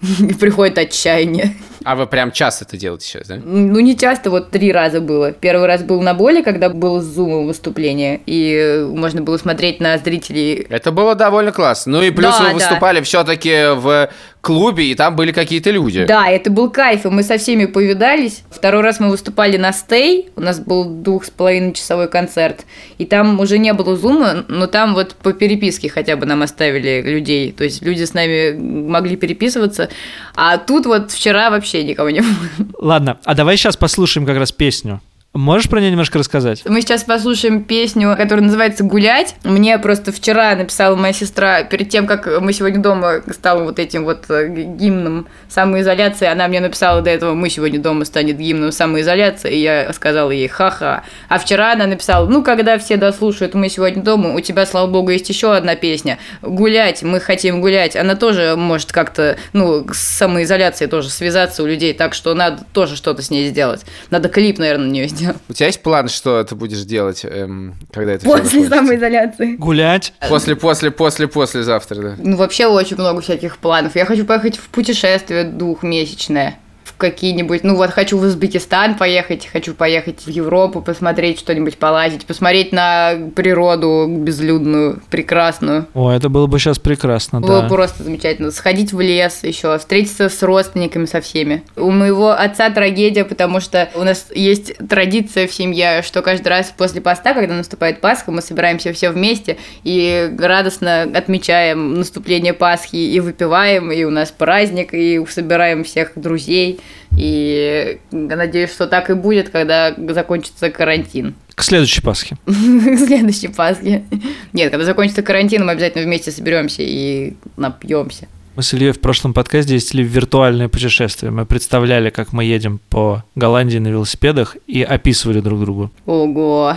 И 0.20 0.34
приходит 0.34 0.78
отчаяние. 0.78 1.56
А 1.84 1.94
вы 1.96 2.06
прям 2.06 2.32
часто 2.32 2.64
это 2.64 2.76
делаете 2.76 3.06
сейчас, 3.06 3.28
да? 3.28 3.36
Ну, 3.42 3.80
не 3.80 3.96
часто, 3.96 4.30
вот 4.30 4.50
три 4.50 4.72
раза 4.72 5.00
было. 5.00 5.32
Первый 5.32 5.66
раз 5.66 5.82
был 5.82 6.00
на 6.02 6.14
боли, 6.14 6.42
когда 6.42 6.68
был 6.68 7.00
зум 7.00 7.46
выступление, 7.46 8.20
и 8.26 8.86
можно 8.88 9.22
было 9.22 9.36
смотреть 9.36 9.80
на 9.80 9.96
зрителей. 9.98 10.66
Это 10.68 10.90
было 10.92 11.14
довольно 11.14 11.52
классно. 11.52 11.92
Ну 11.98 12.02
и 12.02 12.10
плюс 12.10 12.36
Да, 12.36 12.44
вы 12.44 12.48
да. 12.48 12.54
выступали 12.54 13.00
все-таки 13.02 13.74
в 13.74 14.08
клубе, 14.40 14.84
и 14.84 14.94
там 14.94 15.14
были 15.16 15.32
какие-то 15.32 15.70
люди. 15.70 16.04
Да, 16.06 16.28
это 16.28 16.50
был 16.50 16.70
кайф, 16.70 17.04
и 17.04 17.08
мы 17.08 17.22
со 17.22 17.38
всеми 17.38 17.66
повидались. 17.66 18.44
Второй 18.50 18.82
раз 18.82 18.98
мы 19.00 19.10
выступали 19.10 19.56
на 19.56 19.72
стей, 19.72 20.30
у 20.36 20.40
нас 20.40 20.58
был 20.60 20.84
двух 20.84 21.24
с 21.24 21.30
половиной 21.30 21.74
часовой 21.74 22.08
концерт, 22.08 22.64
и 22.98 23.04
там 23.04 23.38
уже 23.40 23.58
не 23.58 23.72
было 23.72 23.96
зума, 23.96 24.44
но 24.48 24.66
там 24.66 24.94
вот 24.94 25.14
по 25.16 25.32
переписке 25.32 25.90
хотя 25.90 26.16
бы 26.16 26.24
нам 26.24 26.42
оставили 26.42 27.02
людей, 27.02 27.52
то 27.52 27.64
есть 27.64 27.82
люди 27.82 28.04
с 28.04 28.14
нами 28.14 28.56
могли 28.56 29.16
переписываться, 29.16 29.90
а 30.34 30.56
тут 30.56 30.86
вот 30.86 31.10
вчера 31.10 31.50
вообще 31.50 31.67
никого 31.76 32.10
не 32.10 32.20
было. 32.20 32.68
Ладно, 32.78 33.18
а 33.24 33.34
давай 33.34 33.56
сейчас 33.56 33.76
послушаем 33.76 34.26
как 34.26 34.36
раз 34.38 34.52
песню. 34.52 35.00
Можешь 35.34 35.68
про 35.68 35.78
нее 35.78 35.90
немножко 35.90 36.18
рассказать? 36.18 36.62
Мы 36.64 36.80
сейчас 36.80 37.04
послушаем 37.04 37.62
песню, 37.62 38.16
которая 38.16 38.46
называется 38.46 38.82
«Гулять». 38.82 39.36
Мне 39.44 39.78
просто 39.78 40.10
вчера 40.10 40.54
написала 40.56 40.96
моя 40.96 41.12
сестра, 41.12 41.64
перед 41.64 41.90
тем, 41.90 42.06
как 42.06 42.40
мы 42.40 42.54
сегодня 42.54 42.80
дома 42.80 43.20
стал 43.30 43.64
вот 43.64 43.78
этим 43.78 44.04
вот 44.04 44.24
э, 44.30 44.48
гимном 44.48 45.26
самоизоляции, 45.50 46.26
она 46.26 46.48
мне 46.48 46.60
написала 46.60 47.02
до 47.02 47.10
этого 47.10 47.34
«Мы 47.34 47.50
сегодня 47.50 47.78
дома 47.78 48.06
станет 48.06 48.38
гимном 48.38 48.72
самоизоляции», 48.72 49.54
и 49.54 49.60
я 49.60 49.92
сказала 49.92 50.30
ей 50.30 50.48
«Ха-ха». 50.48 51.04
А 51.28 51.38
вчера 51.38 51.74
она 51.74 51.86
написала 51.86 52.26
«Ну, 52.26 52.42
когда 52.42 52.78
все 52.78 52.96
дослушают 52.96 53.52
«Мы 53.52 53.68
сегодня 53.68 54.02
дома», 54.02 54.34
у 54.34 54.40
тебя, 54.40 54.64
слава 54.64 54.86
богу, 54.86 55.10
есть 55.10 55.28
еще 55.28 55.54
одна 55.54 55.76
песня 55.76 56.18
«Гулять, 56.40 57.02
мы 57.02 57.20
хотим 57.20 57.60
гулять». 57.60 57.96
Она 57.96 58.16
тоже 58.16 58.54
может 58.56 58.92
как-то, 58.92 59.36
ну, 59.52 59.86
с 59.92 59.98
самоизоляцией 59.98 60.90
тоже 60.90 61.10
связаться 61.10 61.62
у 61.62 61.66
людей, 61.66 61.92
так 61.92 62.14
что 62.14 62.32
надо 62.32 62.64
тоже 62.72 62.96
что-то 62.96 63.20
с 63.20 63.28
ней 63.28 63.46
сделать. 63.48 63.82
Надо 64.08 64.30
клип, 64.30 64.58
наверное, 64.58 64.86
на 64.86 64.90
нее 64.90 65.06
сделать. 65.06 65.27
У 65.48 65.52
тебя 65.52 65.66
есть 65.66 65.82
план, 65.82 66.08
что 66.08 66.42
ты 66.44 66.54
будешь 66.54 66.82
делать, 66.82 67.24
эм, 67.24 67.74
когда 67.92 68.12
это 68.12 68.24
После 68.24 68.68
самоизоляции. 68.68 69.56
Гулять. 69.56 70.12
После, 70.28 70.56
после, 70.56 70.90
после, 70.90 71.28
после 71.28 71.62
завтра, 71.62 71.96
да. 71.96 72.14
Ну, 72.18 72.36
вообще 72.36 72.66
очень 72.66 72.96
много 72.96 73.20
всяких 73.20 73.58
планов. 73.58 73.96
Я 73.96 74.04
хочу 74.04 74.24
поехать 74.24 74.56
в 74.56 74.68
путешествие 74.68 75.44
двухмесячное. 75.44 76.58
Какие-нибудь... 76.98 77.64
Ну, 77.64 77.76
вот 77.76 77.90
хочу 77.90 78.18
в 78.18 78.22
Узбекистан 78.22 78.96
поехать, 78.96 79.46
хочу 79.46 79.72
поехать 79.72 80.22
в 80.26 80.28
Европу, 80.28 80.82
посмотреть 80.82 81.38
что-нибудь, 81.38 81.78
полазить, 81.78 82.26
посмотреть 82.26 82.72
на 82.72 83.14
природу 83.34 84.06
безлюдную, 84.08 85.00
прекрасную. 85.10 85.86
О, 85.94 86.10
это 86.10 86.28
было 86.28 86.46
бы 86.46 86.58
сейчас 86.58 86.78
прекрасно, 86.78 87.40
Было 87.40 87.62
да. 87.62 87.68
просто 87.68 88.02
замечательно. 88.02 88.50
Сходить 88.50 88.92
в 88.92 89.00
лес 89.00 89.40
еще, 89.44 89.78
встретиться 89.78 90.28
с 90.28 90.42
родственниками 90.42 91.06
со 91.06 91.20
всеми. 91.20 91.62
У 91.76 91.90
моего 91.90 92.30
отца 92.30 92.68
трагедия, 92.70 93.24
потому 93.24 93.60
что 93.60 93.88
у 93.94 94.02
нас 94.02 94.26
есть 94.34 94.74
традиция 94.88 95.46
в 95.46 95.52
семье, 95.52 96.02
что 96.02 96.20
каждый 96.22 96.48
раз 96.48 96.74
после 96.76 97.00
поста, 97.00 97.32
когда 97.32 97.54
наступает 97.54 98.00
Пасха, 98.00 98.32
мы 98.32 98.42
собираемся 98.42 98.92
все 98.92 99.10
вместе 99.10 99.56
и 99.84 100.30
радостно 100.38 101.02
отмечаем 101.02 101.94
наступление 101.94 102.54
Пасхи 102.54 102.96
и 102.96 103.20
выпиваем, 103.20 103.92
и 103.92 104.04
у 104.04 104.10
нас 104.10 104.30
праздник, 104.30 104.94
и 104.94 105.24
собираем 105.30 105.84
всех 105.84 106.12
друзей. 106.16 106.80
И 107.16 107.98
надеюсь, 108.10 108.70
что 108.70 108.86
так 108.86 109.10
и 109.10 109.14
будет, 109.14 109.48
когда 109.48 109.94
закончится 110.10 110.70
карантин. 110.70 111.34
К 111.54 111.62
следующей 111.62 112.02
Пасхе. 112.02 112.36
Следующей 112.46 113.48
Пасхи. 113.48 114.04
Нет, 114.52 114.70
когда 114.70 114.84
закончится 114.84 115.22
карантин, 115.22 115.66
мы 115.66 115.72
обязательно 115.72 116.04
вместе 116.04 116.30
соберемся 116.30 116.82
и 116.82 117.34
напьемся. 117.56 118.28
Мы 118.58 118.62
с 118.62 118.74
Ильей 118.74 118.90
в 118.90 119.00
прошлом 119.00 119.34
подкасте 119.34 119.74
ездили 119.74 120.02
в 120.02 120.06
виртуальное 120.06 120.68
путешествие. 120.68 121.30
Мы 121.30 121.46
представляли, 121.46 122.10
как 122.10 122.32
мы 122.32 122.44
едем 122.44 122.80
по 122.90 123.24
Голландии 123.36 123.78
на 123.78 123.86
велосипедах 123.86 124.56
и 124.66 124.82
описывали 124.82 125.40
друг 125.40 125.60
другу. 125.60 125.92
Ого. 126.06 126.76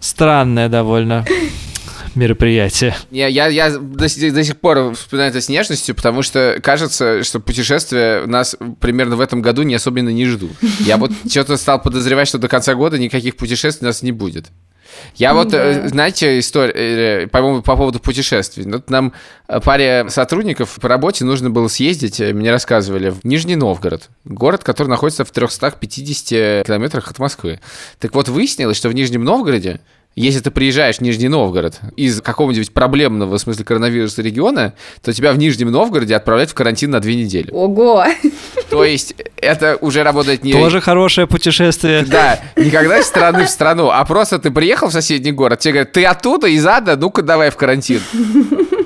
Странное 0.00 0.70
довольно 0.70 1.26
мероприятие. 2.16 2.96
Я, 3.10 3.26
я, 3.28 3.46
я 3.48 3.70
до, 3.78 4.08
сих- 4.08 4.32
до 4.32 4.42
сих 4.42 4.56
пор 4.56 4.94
вспоминаю 4.94 5.30
это 5.30 5.40
с 5.40 5.48
нежностью, 5.48 5.94
потому 5.94 6.22
что 6.22 6.58
кажется, 6.62 7.22
что 7.22 7.40
путешествия 7.40 8.26
нас 8.26 8.56
примерно 8.80 9.16
в 9.16 9.20
этом 9.20 9.42
году 9.42 9.62
не 9.62 9.74
особенно 9.74 10.08
не 10.08 10.26
ждут. 10.26 10.52
Я 10.80 10.96
вот 10.96 11.12
что-то 11.30 11.56
стал 11.56 11.80
подозревать, 11.80 12.28
что 12.28 12.38
до 12.38 12.48
конца 12.48 12.74
года 12.74 12.98
никаких 12.98 13.36
путешествий 13.36 13.86
у 13.86 13.88
нас 13.88 14.02
не 14.02 14.12
будет. 14.12 14.46
Я 15.16 15.34
вот, 15.34 15.52
э, 15.52 15.88
знаете, 15.88 16.38
история, 16.38 17.26
по-моему, 17.26 17.62
по 17.62 17.76
поводу 17.76 17.98
путешествий. 17.98 18.64
Вот 18.64 18.90
нам 18.90 19.12
э, 19.48 19.60
паре 19.60 20.06
сотрудников 20.08 20.78
по 20.80 20.88
работе 20.88 21.24
нужно 21.24 21.50
было 21.50 21.68
съездить, 21.68 22.20
э, 22.20 22.32
мне 22.32 22.50
рассказывали, 22.50 23.10
в 23.10 23.24
Нижний 23.24 23.56
Новгород. 23.56 24.08
Город, 24.24 24.64
который 24.64 24.88
находится 24.88 25.24
в 25.24 25.30
350 25.30 26.66
километрах 26.66 27.10
от 27.10 27.18
Москвы. 27.18 27.60
Так 27.98 28.14
вот, 28.14 28.28
выяснилось, 28.28 28.76
что 28.76 28.88
в 28.88 28.94
Нижнем 28.94 29.24
Новгороде 29.24 29.80
если 30.16 30.40
ты 30.40 30.50
приезжаешь 30.50 30.96
в 30.96 31.00
Нижний 31.02 31.28
Новгород 31.28 31.78
из 31.96 32.22
какого-нибудь 32.22 32.72
проблемного, 32.72 33.36
в 33.36 33.38
смысле 33.38 33.64
коронавируса 33.64 34.22
региона, 34.22 34.72
то 35.02 35.12
тебя 35.12 35.32
в 35.32 35.38
Нижнем 35.38 35.70
Новгороде 35.70 36.16
отправляют 36.16 36.50
в 36.50 36.54
карантин 36.54 36.90
на 36.90 37.00
две 37.00 37.16
недели. 37.16 37.50
Ого! 37.52 38.04
То 38.70 38.82
есть 38.82 39.14
это 39.36 39.76
уже 39.80 40.02
работает 40.02 40.42
не... 40.42 40.52
Тоже 40.52 40.80
хорошее 40.80 41.26
путешествие. 41.26 42.04
Да, 42.06 42.40
никогда 42.56 42.98
из 42.98 43.06
страны 43.06 43.44
в 43.44 43.50
страну, 43.50 43.90
а 43.90 44.04
просто 44.06 44.38
ты 44.38 44.50
приехал 44.50 44.88
в 44.88 44.92
соседний 44.92 45.32
город, 45.32 45.60
тебе 45.60 45.74
говорят, 45.74 45.92
ты 45.92 46.04
оттуда, 46.04 46.46
из 46.46 46.66
ада, 46.66 46.96
ну-ка 46.96 47.22
давай 47.22 47.50
в 47.50 47.56
карантин. 47.56 48.00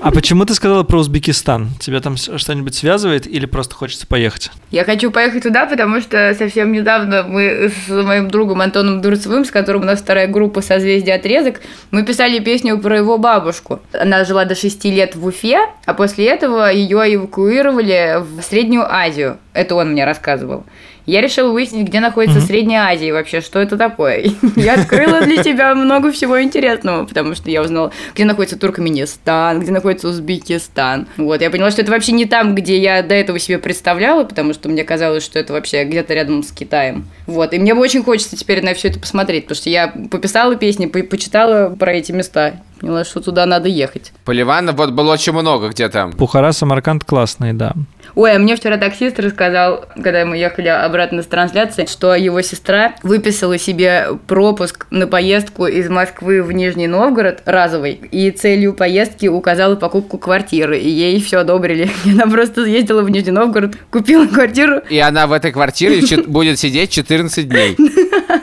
А 0.03 0.12
почему 0.12 0.47
ты 0.47 0.55
сказала 0.55 0.83
про 0.83 0.99
Узбекистан? 0.99 1.68
Тебя 1.78 2.01
там 2.01 2.16
что-нибудь 2.16 2.74
связывает 2.74 3.26
или 3.26 3.45
просто 3.45 3.74
хочется 3.74 4.07
поехать? 4.07 4.51
Я 4.70 4.85
хочу 4.85 5.11
поехать 5.11 5.43
туда, 5.43 5.66
потому 5.66 6.01
что 6.01 6.35
совсем 6.39 6.72
недавно 6.72 7.22
мы 7.22 7.70
с 7.70 7.89
моим 7.89 8.28
другом 8.28 8.62
Антоном 8.62 9.03
Дурцевым, 9.03 9.45
с 9.45 9.51
которым 9.51 9.83
у 9.83 9.85
нас 9.85 10.01
вторая 10.01 10.26
группа 10.26 10.62
«Созвездие 10.62 11.14
отрезок», 11.20 11.60
мы 11.90 12.02
писали 12.02 12.38
песню 12.40 12.78
про 12.78 12.96
его 12.96 13.18
бабушку. 13.18 13.80
Она 13.92 14.24
жила 14.24 14.44
до 14.44 14.54
6 14.54 14.84
лет 14.86 15.14
в 15.14 15.24
Уфе, 15.24 15.60
а 15.86 15.94
после 15.94 16.26
этого 16.26 16.72
ее 16.72 17.14
эвакуировали 17.14 18.16
в 18.20 18.42
Среднюю 18.42 18.86
Азию. 18.92 19.38
Это 19.52 19.74
он 19.74 19.92
мне 19.92 20.04
рассказывал. 20.04 20.64
Я 21.11 21.20
решила 21.22 21.50
выяснить, 21.50 21.88
где 21.88 21.98
находится 22.00 22.40
Средняя 22.40 22.84
Азия 22.84 23.08
и 23.08 23.12
вообще, 23.12 23.40
что 23.40 23.58
это 23.58 23.76
такое. 23.76 24.30
Я 24.56 24.74
открыла 24.74 25.20
для 25.22 25.42
тебя 25.42 25.74
много 25.74 26.12
всего 26.12 26.40
интересного, 26.40 27.04
потому 27.04 27.34
что 27.34 27.50
я 27.50 27.62
узнала, 27.62 27.92
где 28.14 28.24
находится 28.24 28.56
Туркменистан, 28.58 29.61
где 29.61 29.72
находится 29.72 30.08
Узбекистан. 30.08 31.06
Вот, 31.16 31.40
я 31.42 31.50
поняла, 31.50 31.70
что 31.70 31.82
это 31.82 31.90
вообще 31.90 32.12
не 32.12 32.26
там, 32.26 32.54
где 32.54 32.78
я 32.78 33.02
до 33.02 33.14
этого 33.14 33.38
себе 33.38 33.58
представляла, 33.58 34.24
потому 34.24 34.52
что 34.54 34.68
мне 34.68 34.84
казалось, 34.84 35.24
что 35.24 35.38
это 35.38 35.52
вообще 35.52 35.84
где-то 35.84 36.14
рядом 36.14 36.42
с 36.42 36.52
Китаем. 36.52 37.06
Вот, 37.26 37.52
и 37.54 37.58
мне 37.58 37.74
очень 37.74 38.02
хочется 38.02 38.36
теперь 38.36 38.62
на 38.64 38.74
все 38.74 38.88
это 38.88 38.98
посмотреть, 39.00 39.44
потому 39.44 39.56
что 39.56 39.70
я 39.70 39.92
пописала 40.11 40.54
песни, 40.56 40.86
по- 40.86 41.02
почитала 41.02 41.74
про 41.74 41.92
эти 41.92 42.12
места, 42.12 42.54
поняла, 42.81 43.05
что 43.05 43.20
туда 43.20 43.47
надо 43.47 43.68
ехать. 43.68 44.12
По 44.24 44.31
Ливану 44.31 44.72
вот 44.72 44.91
было 44.91 45.12
очень 45.12 45.33
много 45.33 45.68
где 45.68 45.89
там. 45.89 46.11
Бухара, 46.12 46.53
Самарканд 46.53 47.05
классные, 47.05 47.53
да. 47.53 47.74
Ой, 48.14 48.35
а 48.35 48.39
мне 48.39 48.57
вчера 48.57 48.76
таксист 48.76 49.18
рассказал, 49.20 49.85
когда 49.95 50.24
мы 50.24 50.37
ехали 50.37 50.68
обратно 50.68 51.22
с 51.22 51.26
трансляции, 51.26 51.87
что 51.87 52.14
его 52.14 52.41
сестра 52.43 52.95
выписала 53.03 53.59
себе 53.59 54.09
пропуск 54.26 54.87
на 54.91 55.07
поездку 55.07 55.66
из 55.66 55.89
Москвы 55.89 56.43
в 56.43 56.51
Нижний 56.53 56.89
Новгород 56.89 57.43
разовый, 57.45 58.01
и 58.11 58.31
целью 58.31 58.72
поездки 58.72 59.26
указала 59.26 59.76
покупку 59.76 60.18
квартиры, 60.18 60.78
и 60.78 60.89
ей 60.89 61.20
все 61.22 61.39
одобрили. 61.39 61.91
И 62.05 62.11
она 62.12 62.26
просто 62.26 62.64
съездила 62.64 63.03
в 63.03 63.11
Нижний 63.11 63.33
Новгород, 63.33 63.76
купила 63.91 64.26
квартиру, 64.26 64.81
И 64.89 64.99
она 64.99 65.26
в 65.26 65.33
этой 65.33 65.53
квартире 65.53 66.01
будет 66.26 66.59
сидеть 66.59 66.91
14 66.91 67.49
дней. 67.49 67.76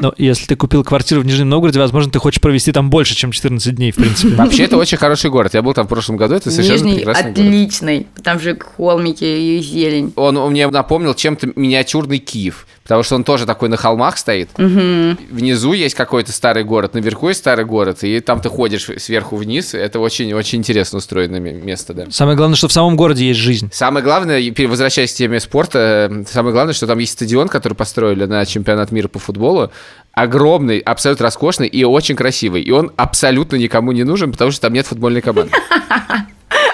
Но 0.00 0.14
если 0.18 0.46
ты 0.46 0.56
купил 0.56 0.84
квартиру 0.84 1.20
в 1.20 1.26
Нижнем 1.26 1.48
Новгороде, 1.48 1.78
возможно, 1.78 2.10
ты 2.10 2.18
хочешь 2.18 2.40
провести 2.40 2.72
там 2.72 2.90
больше, 2.90 3.14
чем 3.14 3.32
14 3.32 3.74
дней, 3.74 3.92
в 3.92 3.96
принципе. 3.96 4.34
Вообще, 4.34 4.64
это 4.64 4.76
очень 4.76 4.98
хороший 4.98 5.30
город. 5.30 5.54
Я 5.54 5.62
был 5.62 5.74
там 5.74 5.86
в 5.86 5.88
прошлом 5.88 6.16
году, 6.16 6.34
это 6.34 6.50
совершенно 6.50 6.76
Нижний 6.76 6.96
прекрасный 6.96 7.32
город. 7.32 7.38
отличный, 7.38 8.06
там 8.22 8.40
же 8.40 8.58
холмики 8.76 9.24
и 9.24 9.60
зелень. 9.60 10.12
Он 10.16 10.50
мне 10.50 10.68
напомнил 10.68 11.14
чем-то 11.14 11.52
миниатюрный 11.56 12.18
Киев, 12.18 12.66
потому 12.86 13.02
что 13.02 13.16
он 13.16 13.24
тоже 13.24 13.46
такой 13.46 13.68
на 13.68 13.76
холмах 13.76 14.16
стоит. 14.16 14.50
Внизу 14.56 15.72
есть 15.72 15.96
какой-то 15.96 16.30
старый 16.30 16.62
город, 16.62 16.94
наверху 16.94 17.28
есть 17.28 17.40
старый 17.40 17.64
город, 17.64 18.04
и 18.04 18.20
там 18.20 18.40
ты 18.40 18.48
ходишь 18.48 18.88
сверху 18.98 19.34
вниз. 19.36 19.74
Это 19.74 19.98
очень-очень 19.98 20.60
интересно 20.60 20.98
устроенное 20.98 21.40
ме- 21.40 21.52
место, 21.52 21.94
да. 21.94 22.04
Самое 22.10 22.36
главное, 22.36 22.56
что 22.56 22.68
в 22.68 22.72
самом 22.72 22.96
городе 22.96 23.26
есть 23.26 23.40
жизнь. 23.40 23.68
Самое 23.72 24.04
главное, 24.04 24.40
возвращаясь 24.68 25.12
к 25.12 25.16
теме 25.16 25.40
спорта, 25.40 26.08
э, 26.10 26.24
самое 26.30 26.52
главное, 26.52 26.74
что 26.74 26.86
там 26.86 26.98
есть 26.98 27.12
стадион, 27.14 27.48
который 27.48 27.74
построили 27.74 28.24
на 28.24 28.44
чемпионат 28.46 28.92
мира 28.92 29.08
по 29.08 29.18
футболу. 29.18 29.70
Огромный, 30.12 30.78
абсолютно 30.78 31.24
роскошный 31.24 31.66
и 31.66 31.84
очень 31.84 32.14
красивый. 32.16 32.62
И 32.62 32.70
он 32.70 32.92
абсолютно 32.96 33.56
никому 33.56 33.92
не 33.92 34.04
нужен, 34.04 34.32
потому 34.32 34.50
что 34.50 34.60
там 34.62 34.72
нет 34.72 34.86
футбольной 34.86 35.20
команды. 35.20 35.52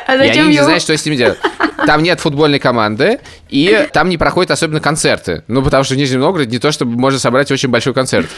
А 0.07 0.17
И 0.17 0.29
они 0.29 0.49
не 0.49 0.55
его? 0.55 0.65
знают, 0.65 0.83
что 0.83 0.97
с 0.97 1.05
ними 1.05 1.17
делать. 1.17 1.39
Там 1.87 2.03
нет 2.03 2.21
футбольной 2.21 2.59
команды, 2.59 3.19
и 3.49 3.89
там 3.93 4.09
не 4.09 4.17
проходят 4.19 4.51
особенно 4.53 4.81
концерты. 4.81 5.43
Ну, 5.49 5.63
потому 5.63 5.85
что 5.85 5.95
в 5.95 5.97
Нижнем 5.97 6.21
Новгороде 6.21 6.51
не 6.51 6.59
то, 6.59 6.71
чтобы 6.73 6.99
можно 6.99 7.19
собрать 7.19 7.51
очень 7.51 7.69
большой 7.71 7.93
концерт. 7.95 8.29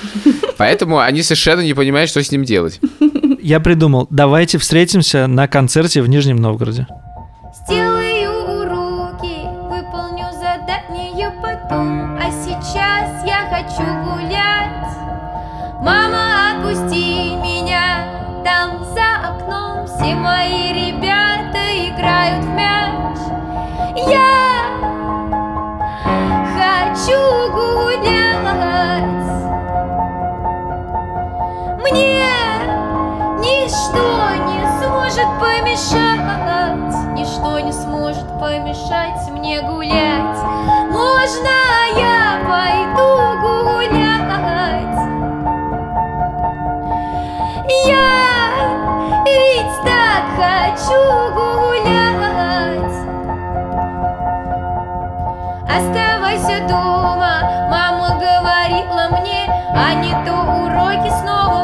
Поэтому 0.56 0.98
они 1.00 1.22
совершенно 1.22 1.60
не 1.60 1.74
понимают, 1.74 2.08
что 2.10 2.22
с 2.22 2.30
ним 2.30 2.44
делать. 2.44 2.80
Я 3.42 3.60
придумал, 3.60 4.06
давайте 4.10 4.56
встретимся 4.58 5.26
на 5.26 5.46
концерте 5.48 6.00
в 6.00 6.08
Нижнем 6.08 6.36
Новгороде. 6.36 6.86
Сделаю 7.66 8.30
уроки, 8.62 9.40
выполню 9.68 10.26
задание 10.32 11.30
потом 11.42 12.16
А 12.16 12.30
сейчас 12.30 13.24
я 13.26 13.46
хочу 13.50 13.84
гулять 14.04 14.94
Мама, 15.82 16.52
отпусти 16.58 17.34
меня 17.36 18.42
Там 18.44 18.84
за 18.94 19.28
окном 19.28 19.86
все 19.86 20.14
мои 20.14 20.63
сможет 35.14 35.38
помешать. 35.38 37.12
Ничто 37.12 37.60
не 37.60 37.72
сможет 37.72 38.26
помешать 38.40 39.30
мне 39.30 39.60
гулять. 39.62 40.38
Можно 40.90 41.50
я 41.96 42.40
пойду 42.48 43.40
гулять? 43.40 44.98
Я 47.86 48.50
ведь 49.24 49.82
так 49.84 50.24
хочу 50.36 51.00
гулять. 51.34 52.94
Оставайся 55.68 56.66
дома, 56.68 57.68
мама 57.70 58.18
говорила 58.18 59.20
мне 59.20 59.48
А 59.74 59.94
не 59.94 60.12
то 60.24 60.34
уроки 60.34 61.10
снова 61.20 61.63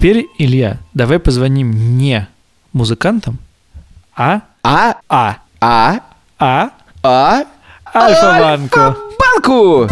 теперь, 0.00 0.28
Илья, 0.38 0.78
давай 0.94 1.18
позвоним 1.18 1.98
не 1.98 2.26
музыкантам, 2.72 3.36
а 4.16 4.40
А, 4.62 4.94
А. 5.10 5.36
а, 5.60 6.00
А. 6.38 6.70
а, 7.02 7.42
Альфа-банку. 7.94 8.96
банку! 9.18 9.88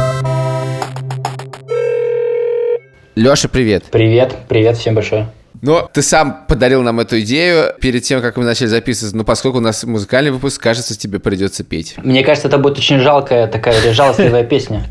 Леша, 3.17 3.49
привет. 3.49 3.85
Привет, 3.91 4.35
привет 4.49 4.79
всем 4.79 4.95
большое. 4.95 5.29
Но 5.61 5.91
ты 5.93 6.01
сам 6.01 6.47
подарил 6.49 6.81
нам 6.83 7.01
эту 7.01 7.21
идею 7.21 7.75
перед 7.79 8.03
тем, 8.03 8.23
как 8.23 8.39
мы 8.39 8.45
начали 8.45 8.69
записывать. 8.69 9.15
Но 9.15 9.25
поскольку 9.25 9.59
у 9.59 9.61
нас 9.61 9.85
музыкальный 9.85 10.31
выпуск, 10.31 10.63
кажется, 10.63 10.97
тебе 10.99 11.19
придется 11.19 11.65
петь. 11.65 11.97
Мне 11.99 12.25
кажется, 12.25 12.49
это 12.49 12.57
будет 12.57 12.79
очень 12.79 13.01
жалкая 13.01 13.47
такая 13.47 13.93
жалостливая 13.93 14.45
песня. 14.45 14.87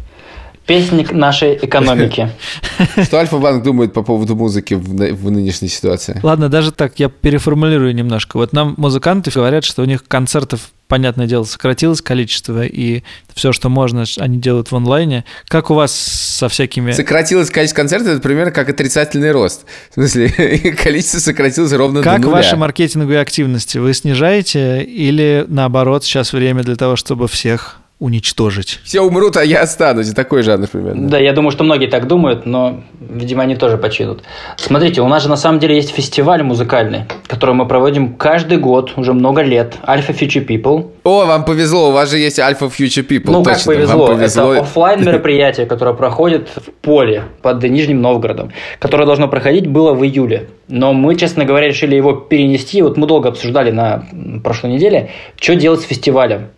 Песня 0.67 1.05
нашей 1.11 1.55
экономики. 1.55 2.29
Что 3.03 3.19
Альфа-банк 3.19 3.63
думает 3.63 3.93
по 3.93 4.03
поводу 4.03 4.35
музыки 4.35 4.73
в, 4.73 5.31
нынешней 5.31 5.69
ситуации? 5.69 6.19
Ладно, 6.21 6.49
даже 6.49 6.73
так, 6.73 6.99
я 6.99 7.07
переформулирую 7.07 7.95
немножко. 7.95 8.35
Вот 8.35 8.51
нам 8.51 8.75
музыканты 8.75 9.31
говорят, 9.31 9.63
что 9.63 9.81
у 9.81 9.85
них 9.85 10.03
концертов, 10.05 10.71
понятное 10.89 11.25
дело, 11.25 11.45
сократилось 11.45 12.01
количество, 12.01 12.65
и 12.65 13.03
все, 13.33 13.53
что 13.53 13.69
можно, 13.69 14.03
они 14.17 14.39
делают 14.39 14.69
в 14.69 14.75
онлайне. 14.75 15.23
Как 15.47 15.71
у 15.71 15.73
вас 15.73 15.93
со 15.93 16.49
всякими... 16.49 16.91
Сократилось 16.91 17.49
количество 17.49 17.77
концертов, 17.77 18.09
это 18.09 18.21
примерно 18.21 18.51
как 18.51 18.67
отрицательный 18.67 19.31
рост. 19.31 19.63
В 19.91 19.93
смысле, 19.93 20.29
количество 20.83 21.19
сократилось 21.19 21.71
ровно 21.71 22.01
Как 22.01 22.19
до 22.19 22.27
нуля. 22.27 22.35
ваши 22.35 22.57
маркетинговые 22.57 23.21
активности? 23.21 23.77
Вы 23.77 23.93
снижаете 23.93 24.83
или 24.83 25.45
наоборот 25.47 26.03
сейчас 26.03 26.33
время 26.33 26.63
для 26.63 26.75
того, 26.75 26.97
чтобы 26.97 27.29
всех 27.29 27.79
уничтожить? 27.99 28.79
Все 28.83 29.01
умрут, 29.01 29.37
а 29.37 29.43
я 29.43 29.61
останусь. 29.61 30.11
Такой 30.11 30.43
жанр 30.43 30.67
примерно. 30.67 31.09
Да, 31.09 31.17
я 31.17 31.33
думаю, 31.33 31.51
что 31.51 31.63
многие 31.63 31.87
так 31.87 32.07
думают, 32.07 32.45
но, 32.45 32.83
видимо, 32.99 33.43
они 33.43 33.55
тоже 33.55 33.77
починут. 33.77 34.23
Смотрите, 34.57 35.01
у 35.01 35.07
нас 35.07 35.23
же 35.23 35.29
на 35.29 35.37
самом 35.37 35.59
деле 35.59 35.75
есть 35.75 35.89
фестиваль 35.89 36.43
музыкальный, 36.43 37.05
который 37.25 37.55
мы 37.55 37.67
проводим 37.67 38.15
каждый 38.15 38.59
год, 38.59 38.93
уже 38.97 39.13
много 39.13 39.41
лет. 39.41 39.75
Alpha 39.83 40.15
Future 40.15 40.45
People. 40.45 40.91
О, 41.03 41.25
вам 41.25 41.43
повезло, 41.43 41.89
у 41.89 41.91
вас 41.91 42.11
же 42.11 42.19
есть 42.19 42.37
Alpha 42.37 42.71
Future 42.71 43.07
People. 43.07 43.31
ну, 43.31 43.43
точно, 43.43 43.53
как 43.53 43.65
повезло. 43.65 44.05
Вам 44.05 44.15
повезло. 44.15 44.53
Это 44.53 44.61
оффлайн 44.61 44.99
мероприятие, 45.05 45.65
которое 45.65 45.95
проходит 45.95 46.49
в 46.55 46.71
поле 46.81 47.23
под 47.41 47.63
Нижним 47.63 48.01
Новгородом, 48.01 48.51
которое 48.77 49.05
должно 49.05 49.27
проходить 49.27 49.65
было 49.65 49.93
в 49.93 50.03
июле. 50.03 50.49
Но 50.67 50.93
мы, 50.93 51.15
честно 51.15 51.45
говоря, 51.45 51.67
решили 51.67 51.95
его 51.95 52.13
перенести. 52.13 52.81
Вот 52.81 52.97
мы 52.97 53.07
долго 53.07 53.29
обсуждали 53.29 53.71
на 53.71 54.05
прошлой 54.43 54.71
неделе, 54.71 55.09
что 55.39 55.55
делать 55.55 55.81
с 55.81 55.85
фестивалем. 55.85 56.49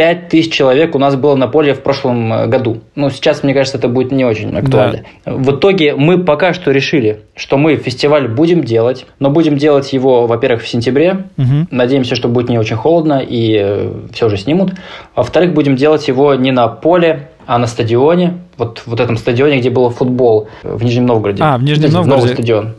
55 0.00 0.28
тысяч 0.28 0.52
человек 0.52 0.94
у 0.94 0.98
нас 0.98 1.14
было 1.14 1.34
на 1.36 1.46
поле 1.46 1.74
в 1.74 1.82
прошлом 1.82 2.32
э, 2.32 2.46
году. 2.46 2.78
Ну, 2.94 3.10
сейчас, 3.10 3.42
мне 3.42 3.52
кажется, 3.52 3.76
это 3.76 3.88
будет 3.88 4.12
не 4.12 4.24
очень 4.24 4.56
актуально. 4.56 5.04
В 5.26 5.56
итоге 5.56 5.94
мы 5.94 6.24
пока 6.24 6.54
что 6.54 6.70
решили, 6.70 7.20
что 7.36 7.58
мы 7.58 7.76
фестиваль 7.76 8.26
будем 8.26 8.64
делать, 8.64 9.06
но 9.18 9.30
будем 9.30 9.58
делать 9.58 9.92
его, 9.92 10.26
во-первых, 10.26 10.62
в 10.62 10.68
сентябре, 10.68 11.26
Мгм. 11.36 11.68
Надеемся, 11.70 12.14
что 12.14 12.28
будет 12.28 12.48
не 12.48 12.58
очень 12.58 12.76
холодно 12.76 13.22
и 13.26 13.90
все 14.12 14.28
же 14.28 14.36
снимут. 14.36 14.72
Во-вторых, 15.16 15.52
будем 15.52 15.76
делать 15.76 16.06
его 16.08 16.34
не 16.34 16.52
на 16.52 16.68
поле, 16.68 17.28
а 17.46 17.58
на 17.58 17.66
стадионе. 17.66 18.38
Вот, 18.56 18.82
вот 18.86 19.00
этом 19.00 19.16
стадионе, 19.16 19.58
где 19.58 19.70
был 19.70 19.90
футбол 19.90 20.48
э, 20.62 20.74
в 20.74 20.84
Нижнем 20.84 21.06
Новгороде. 21.06 21.42
А, 21.42 21.58
в 21.58 21.62
Нижнем 21.62 21.92
Новгороде. 21.92 22.16
Новый 22.16 22.34
стадион. 22.34 22.74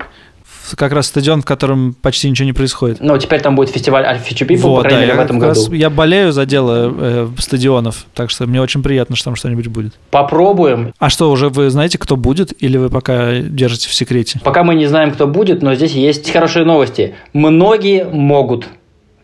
Как 0.75 0.91
раз 0.91 1.07
стадион, 1.07 1.41
в 1.41 1.45
котором 1.45 1.95
почти 2.01 2.29
ничего 2.29 2.45
не 2.45 2.53
происходит. 2.53 2.97
Ну, 3.01 3.17
теперь 3.17 3.41
там 3.41 3.55
будет 3.55 3.69
фестиваль 3.69 4.05
Alpha 4.05 4.27
Future 4.27 4.47
People, 4.47 4.61
по 4.61 4.67
Вот, 4.69 4.81
крайней 4.83 4.99
да, 4.99 5.05
мере, 5.05 5.13
я 5.13 5.21
в 5.21 5.25
этом 5.25 5.39
году. 5.39 5.73
я 5.73 5.89
болею 5.89 6.31
за 6.31 6.45
дело 6.45 6.93
э, 6.97 7.27
стадионов, 7.37 8.05
так 8.13 8.29
что 8.29 8.47
мне 8.47 8.61
очень 8.61 8.83
приятно, 8.83 9.15
что 9.15 9.25
там 9.25 9.35
что-нибудь 9.35 9.67
будет. 9.67 9.93
Попробуем. 10.11 10.93
А 10.99 11.09
что, 11.09 11.31
уже 11.31 11.49
вы 11.49 11.69
знаете, 11.69 11.97
кто 11.97 12.15
будет, 12.15 12.53
или 12.61 12.77
вы 12.77 12.89
пока 12.89 13.39
держите 13.39 13.89
в 13.89 13.93
секрете? 13.93 14.39
Пока 14.43 14.63
мы 14.63 14.75
не 14.75 14.87
знаем, 14.87 15.11
кто 15.11 15.27
будет, 15.27 15.61
но 15.61 15.75
здесь 15.75 15.93
есть 15.93 16.31
хорошие 16.31 16.65
новости. 16.65 17.15
Многие 17.33 18.05
могут, 18.05 18.67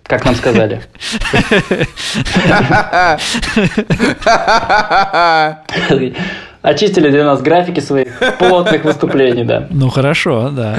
как 0.04 0.26
нам 0.26 0.36
сказали. 0.36 0.82
Очистили 6.68 7.09
для 7.09 7.24
нас 7.24 7.41
графики 7.41 7.80
своих 7.80 8.09
плотных 8.39 8.84
выступлений, 8.84 9.45
да. 9.45 9.68
Ну 9.70 9.88
хорошо, 9.88 10.49
да. 10.49 10.78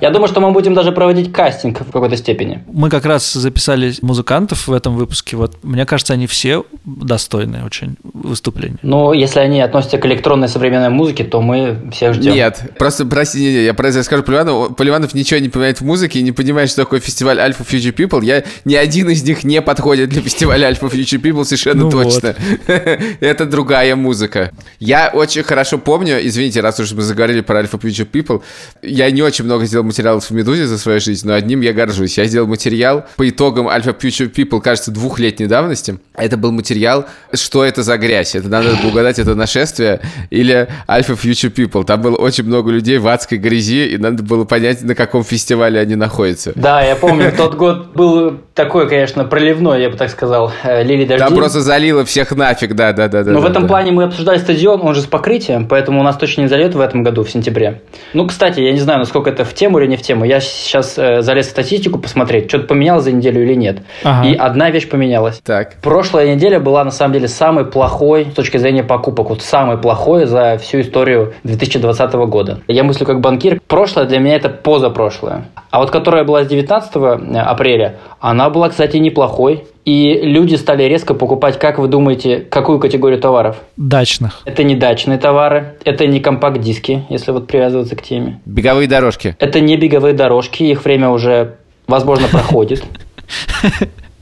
Я 0.00 0.10
думаю, 0.10 0.26
что 0.26 0.40
мы 0.40 0.50
будем 0.50 0.74
даже 0.74 0.90
проводить 0.90 1.32
кастинг 1.32 1.80
в 1.80 1.92
какой-то 1.92 2.16
степени. 2.16 2.64
Мы 2.66 2.90
как 2.90 3.06
раз 3.06 3.32
записали 3.32 3.92
музыкантов 4.02 4.66
в 4.66 4.72
этом 4.72 4.96
выпуске. 4.96 5.36
Вот 5.36 5.62
мне 5.62 5.86
кажется, 5.86 6.14
они 6.14 6.26
все 6.26 6.64
достойные 6.84 7.64
очень 7.64 7.94
выступления. 8.02 8.78
Но 8.82 9.12
если 9.12 9.38
они 9.38 9.60
относятся 9.60 9.98
к 9.98 10.06
электронной 10.06 10.48
современной 10.48 10.88
музыке, 10.88 11.22
то 11.22 11.40
мы 11.40 11.88
всех 11.92 12.14
ждем. 12.14 12.34
Нет, 12.34 12.60
просто, 12.78 13.06
прости, 13.06 13.38
не, 13.38 13.52
не, 13.52 13.64
я 13.64 13.72
просто 13.74 14.02
скажу 14.02 14.24
Поливанову, 14.24 14.74
Поливанов 14.74 15.14
ничего 15.14 15.38
не 15.38 15.48
понимает 15.48 15.80
в 15.80 15.84
музыке 15.84 16.18
и 16.18 16.22
не 16.22 16.32
понимает, 16.32 16.70
что 16.70 16.82
такое 16.82 16.98
фестиваль 16.98 17.38
Alpha 17.38 17.64
Future 17.64 17.94
People. 17.94 18.24
Я, 18.24 18.42
ни 18.64 18.74
один 18.74 19.10
из 19.10 19.22
них 19.22 19.44
не 19.44 19.62
подходит 19.62 20.08
для 20.08 20.22
фестиваля 20.22 20.68
Alpha 20.68 20.90
Future 20.90 21.22
People 21.22 21.44
совершенно 21.44 21.84
Ну 21.84 21.90
точно. 21.90 22.34
Это 23.20 23.46
другая 23.46 23.91
музыка. 23.96 24.50
Я 24.78 25.10
очень 25.12 25.42
хорошо 25.42 25.78
помню, 25.78 26.18
извините, 26.26 26.60
раз 26.60 26.80
уж 26.80 26.92
мы 26.92 27.02
заговорили 27.02 27.40
про 27.40 27.60
Alpha 27.60 27.80
Future 27.80 28.08
People, 28.10 28.42
я 28.82 29.10
не 29.10 29.22
очень 29.22 29.44
много 29.44 29.64
сделал 29.64 29.84
материалов 29.84 30.24
в 30.24 30.30
«Медузе» 30.30 30.66
за 30.66 30.78
свою 30.78 31.00
жизнь, 31.00 31.26
но 31.26 31.34
одним 31.34 31.60
я 31.60 31.72
горжусь. 31.72 32.18
Я 32.18 32.24
сделал 32.26 32.46
материал 32.46 33.04
по 33.16 33.28
итогам 33.28 33.68
Alpha 33.68 33.96
Future 33.98 34.32
People, 34.32 34.60
кажется, 34.60 34.90
двухлетней 34.90 35.46
давности. 35.46 35.98
Это 36.14 36.36
был 36.36 36.52
материал 36.52 37.06
«Что 37.32 37.64
это 37.64 37.82
за 37.82 37.96
грязь?» 37.98 38.34
Это 38.34 38.48
надо 38.48 38.76
было 38.76 38.90
угадать, 38.90 39.18
это 39.18 39.34
нашествие 39.34 40.00
или 40.30 40.68
Alpha 40.86 41.18
Future 41.20 41.52
People. 41.52 41.84
Там 41.84 42.00
было 42.00 42.16
очень 42.16 42.44
много 42.44 42.70
людей 42.70 42.98
в 42.98 43.08
адской 43.08 43.38
грязи, 43.38 43.88
и 43.88 43.98
надо 43.98 44.22
было 44.22 44.44
понять, 44.44 44.82
на 44.82 44.94
каком 44.94 45.24
фестивале 45.24 45.80
они 45.80 45.96
находятся. 45.96 46.52
Да, 46.54 46.82
я 46.82 46.96
помню, 46.96 47.32
тот 47.36 47.54
год 47.54 47.92
был 47.94 48.38
такой, 48.54 48.88
конечно, 48.88 49.24
проливной, 49.24 49.82
я 49.82 49.90
бы 49.90 49.96
так 49.96 50.10
сказал, 50.10 50.52
э, 50.62 50.82
лили 50.84 51.04
дожди. 51.04 51.24
Там 51.24 51.34
просто 51.34 51.60
залило 51.60 52.04
всех 52.04 52.30
нафиг, 52.32 52.74
да-да-да. 52.74 53.22
Но 53.22 53.40
в 53.40 53.46
этом 53.46 53.66
плане 53.66 53.81
мы 53.90 54.04
обсуждали 54.04 54.38
стадион, 54.38 54.80
он 54.82 54.94
же 54.94 55.00
с 55.00 55.06
покрытием, 55.06 55.66
поэтому 55.66 56.00
у 56.00 56.02
нас 56.02 56.16
точно 56.16 56.42
не 56.42 56.48
зальет 56.48 56.74
в 56.74 56.80
этом 56.80 57.02
году, 57.02 57.24
в 57.24 57.30
сентябре. 57.30 57.82
Ну, 58.12 58.26
кстати, 58.26 58.60
я 58.60 58.72
не 58.72 58.78
знаю, 58.78 59.00
насколько 59.00 59.30
это 59.30 59.44
в 59.44 59.54
тему 59.54 59.78
или 59.78 59.86
не 59.86 59.96
в 59.96 60.02
тему. 60.02 60.24
Я 60.24 60.40
сейчас 60.40 60.98
э, 60.98 61.22
залез 61.22 61.48
в 61.48 61.50
статистику 61.50 61.98
посмотреть, 61.98 62.48
что-то 62.48 62.66
поменялось 62.66 63.04
за 63.04 63.12
неделю 63.12 63.42
или 63.42 63.54
нет. 63.54 63.78
Ага. 64.04 64.28
И 64.28 64.34
одна 64.34 64.70
вещь 64.70 64.88
поменялась. 64.88 65.40
Так. 65.44 65.74
Прошлая 65.82 66.34
неделя 66.34 66.60
была, 66.60 66.84
на 66.84 66.90
самом 66.90 67.14
деле, 67.14 67.28
самой 67.28 67.64
плохой 67.64 68.26
с 68.30 68.34
точки 68.34 68.56
зрения 68.56 68.82
покупок. 68.82 69.30
Вот 69.30 69.42
самой 69.42 69.78
плохой 69.78 70.26
за 70.26 70.58
всю 70.58 70.80
историю 70.80 71.34
2020 71.44 72.12
года. 72.12 72.60
Я 72.68 72.84
мыслю 72.84 73.06
как 73.06 73.20
банкир. 73.20 73.60
Прошлое 73.66 74.06
для 74.06 74.18
меня 74.18 74.36
это 74.36 74.48
позапрошлое. 74.48 75.48
А 75.70 75.80
вот 75.80 75.90
которая 75.90 76.24
была 76.24 76.44
с 76.44 76.48
19 76.48 76.92
апреля, 77.36 77.96
она 78.20 78.50
была, 78.50 78.68
кстати, 78.68 78.98
неплохой. 78.98 79.64
И 79.84 80.20
люди 80.22 80.54
стали 80.54 80.84
резко 80.84 81.12
покупать, 81.12 81.58
как 81.58 81.78
вы 81.78 81.88
думаете, 81.88 82.38
какую 82.38 82.78
категорию 82.78 83.20
товаров? 83.20 83.56
Дачных. 83.76 84.42
Это 84.44 84.62
не 84.62 84.76
дачные 84.76 85.18
товары, 85.18 85.74
это 85.84 86.06
не 86.06 86.20
компакт-диски, 86.20 87.04
если 87.08 87.32
вот 87.32 87.48
привязываться 87.48 87.96
к 87.96 88.02
теме. 88.02 88.40
Беговые 88.44 88.88
дорожки. 88.88 89.36
Это 89.40 89.60
не 89.60 89.76
беговые 89.76 90.14
дорожки, 90.14 90.62
их 90.62 90.84
время 90.84 91.08
уже, 91.08 91.56
возможно, 91.88 92.28
проходит. 92.28 92.84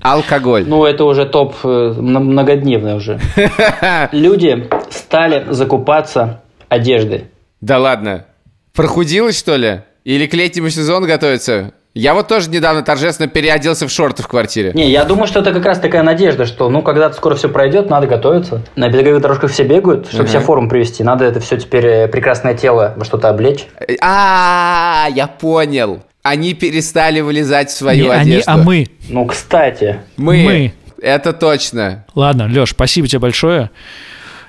Алкоголь. 0.01 0.65
Ну, 0.67 0.87
это 0.87 1.05
уже 1.05 1.27
топ 1.27 1.55
э, 1.63 1.95
многодневный 1.99 2.97
уже. 2.97 3.21
Люди 4.13 4.67
стали 4.89 5.45
закупаться 5.51 6.43
одеждой. 6.71 7.25
Да 7.61 7.79
ладно. 7.79 8.25
Прохудилось, 8.73 9.39
что 9.39 9.57
ли? 9.57 9.83
Или 10.05 10.27
к 10.27 10.33
летнему 10.33 10.71
сезону 10.71 11.07
готовится? 11.07 11.75
Я 11.93 12.15
вот 12.15 12.29
тоже 12.29 12.49
недавно 12.51 12.83
торжественно 12.83 13.29
переоделся 13.29 13.89
в 13.89 13.91
шорты 13.91 14.23
в 14.23 14.29
квартире. 14.29 14.71
Не, 14.75 14.89
я 14.91 15.05
думаю, 15.05 15.27
что 15.27 15.41
это 15.41 15.53
как 15.53 15.65
раз 15.65 15.81
такая 15.81 16.05
надежда, 16.05 16.47
что 16.47 16.71
ну 16.71 16.83
когда-то 16.83 17.17
скоро 17.17 17.35
все 17.35 17.49
пройдет, 17.49 17.91
надо 17.91 18.07
готовиться. 18.07 18.63
На 18.77 18.89
беговых 18.89 19.21
дорожках 19.21 19.51
все 19.51 19.65
бегают, 19.65 20.07
чтобы 20.07 20.23
Ага. 20.25 20.31
себя 20.31 20.41
в 20.41 20.45
форму 20.45 20.69
привести. 20.69 21.03
Надо 21.03 21.25
это 21.25 21.41
все 21.41 21.57
теперь 21.57 21.85
э, 21.87 22.09
прекрасное 22.09 22.55
тело 22.55 22.95
во 22.97 23.05
что-то 23.05 23.29
облечь. 23.29 23.67
А, 24.01 25.09
я 25.15 25.27
понял. 25.27 26.01
Они 26.23 26.55
перестали 26.55 27.21
вылезать 27.23 27.71
в 27.71 27.77
свою 27.77 28.05
Не 28.05 28.11
они, 28.11 28.31
одежду. 28.35 28.51
а 28.53 28.57
мы. 28.59 28.87
Ну, 29.09 29.25
кстати. 29.27 29.99
Мы. 30.17 30.43
Мы. 30.45 30.73
Это 31.03 31.33
точно. 31.33 32.05
Ладно, 32.15 32.47
Леш, 32.49 32.71
спасибо 32.71 33.09
тебе 33.09 33.19
большое. 33.21 33.71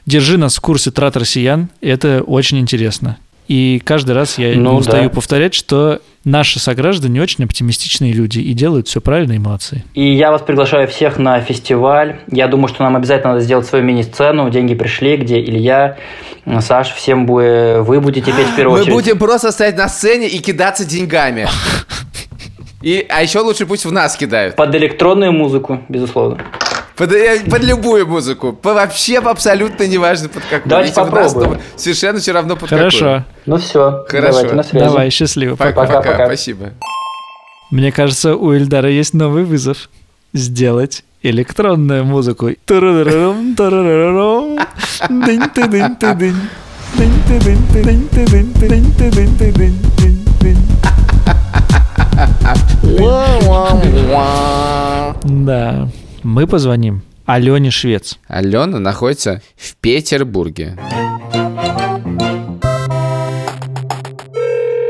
Держи 0.05 0.37
нас 0.37 0.57
в 0.57 0.61
курсе 0.61 0.91
трат 0.91 1.15
россиян. 1.17 1.69
Это 1.81 2.21
очень 2.21 2.59
интересно. 2.59 3.17
И 3.47 3.81
каждый 3.83 4.11
раз 4.15 4.37
я 4.37 4.55
Ну 4.55 4.75
устаю 4.75 5.09
да. 5.09 5.15
повторять, 5.15 5.53
что 5.53 5.99
наши 6.23 6.59
сограждане 6.59 7.21
очень 7.21 7.43
оптимистичные 7.43 8.13
люди 8.13 8.39
и 8.39 8.53
делают 8.53 8.87
все 8.87 9.01
правильно 9.01 9.33
и 9.33 9.39
молодцы. 9.39 9.83
И 9.93 10.13
я 10.13 10.31
вас 10.31 10.41
приглашаю 10.41 10.87
всех 10.87 11.17
на 11.17 11.39
фестиваль. 11.41 12.17
Я 12.31 12.47
думаю, 12.47 12.67
что 12.69 12.83
нам 12.83 12.95
обязательно 12.95 13.33
надо 13.33 13.43
сделать 13.43 13.65
свою 13.65 13.83
мини-сцену. 13.83 14.49
Деньги 14.49 14.73
пришли, 14.75 15.17
где 15.17 15.41
Илья, 15.41 15.97
Саш, 16.61 16.93
всем 16.93 17.25
бы 17.25 17.83
вы 17.85 17.99
будете 17.99 18.31
петь 18.31 18.47
в 18.47 18.55
первую 18.55 18.75
Мы 18.77 18.81
очередь. 18.83 18.93
будем 18.95 19.17
просто 19.19 19.51
стоять 19.51 19.75
на 19.77 19.89
сцене 19.89 20.27
и 20.27 20.39
кидаться 20.39 20.85
деньгами. 20.85 21.47
И, 22.81 23.05
а 23.09 23.21
еще 23.21 23.39
лучше 23.41 23.65
пусть 23.65 23.85
в 23.85 23.91
нас 23.91 24.15
кидают. 24.15 24.55
Под 24.55 24.73
электронную 24.73 25.31
музыку, 25.33 25.81
безусловно. 25.89 26.39
Под, 27.01 27.49
под 27.49 27.63
любую 27.63 28.05
музыку. 28.05 28.53
По, 28.53 28.75
вообще 28.75 29.17
абсолютно 29.17 29.87
неважно 29.87 30.29
под 30.29 30.43
какую. 30.43 30.69
Давайте 30.69 30.89
Ведь 30.89 30.97
нас 30.97 31.33
попробуем. 31.33 31.61
Совершенно 31.75 32.19
все 32.19 32.31
равно 32.31 32.55
под 32.55 32.69
Хорошо. 32.69 33.25
Ну 33.47 33.57
все, 33.57 34.05
Хорошо. 34.07 34.27
давайте 34.31 34.55
на 34.55 34.63
связи. 34.63 34.85
Давай, 34.85 35.09
счастливо. 35.09 35.55
какую. 35.55 35.73
Пока. 35.73 35.81
Пока, 35.81 35.93
пока, 35.95 36.11
Пока-пока. 36.11 36.25
спасибо. 36.27 36.69
Мне 37.71 37.91
кажется, 37.91 38.35
у 38.35 38.53
Эльдара 38.53 38.91
есть 38.91 39.15
новый 39.15 39.45
вызов. 39.45 39.89
Сделать 40.33 41.03
электронную 41.23 42.05
музыку. 42.05 42.51
Да, 55.23 55.87
мы 56.24 56.47
позвоним 56.47 57.01
Алене 57.26 57.72
Швец. 57.72 58.17
Алена 58.28 58.80
находится 58.80 59.41
в 59.55 59.76
Петербурге. 59.78 60.78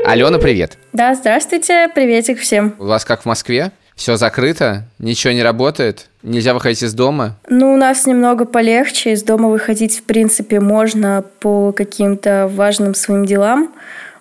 Алена, 0.06 0.40
привет. 0.40 0.78
Да, 0.94 1.16
здравствуйте, 1.16 1.88
приветик 1.94 2.40
всем. 2.40 2.76
У 2.80 2.86
вас 2.86 3.06
как 3.06 3.22
в 3.22 3.26
Москве? 3.26 3.72
Все 3.96 4.18
закрыто? 4.18 4.86
Ничего 5.00 5.32
не 5.34 5.44
работает? 5.44 6.10
Нельзя 6.24 6.54
выходить 6.54 6.84
из 6.84 6.94
дома? 6.94 7.38
Ну, 7.48 7.74
у 7.74 7.78
нас 7.78 8.08
немного 8.08 8.46
полегче. 8.46 9.14
Из 9.14 9.24
дома 9.24 9.50
выходить, 9.50 10.00
в 10.00 10.04
принципе, 10.04 10.60
можно 10.60 11.24
по 11.40 11.72
каким-то 11.72 12.50
важным 12.52 12.96
своим 12.96 13.26
делам, 13.26 13.72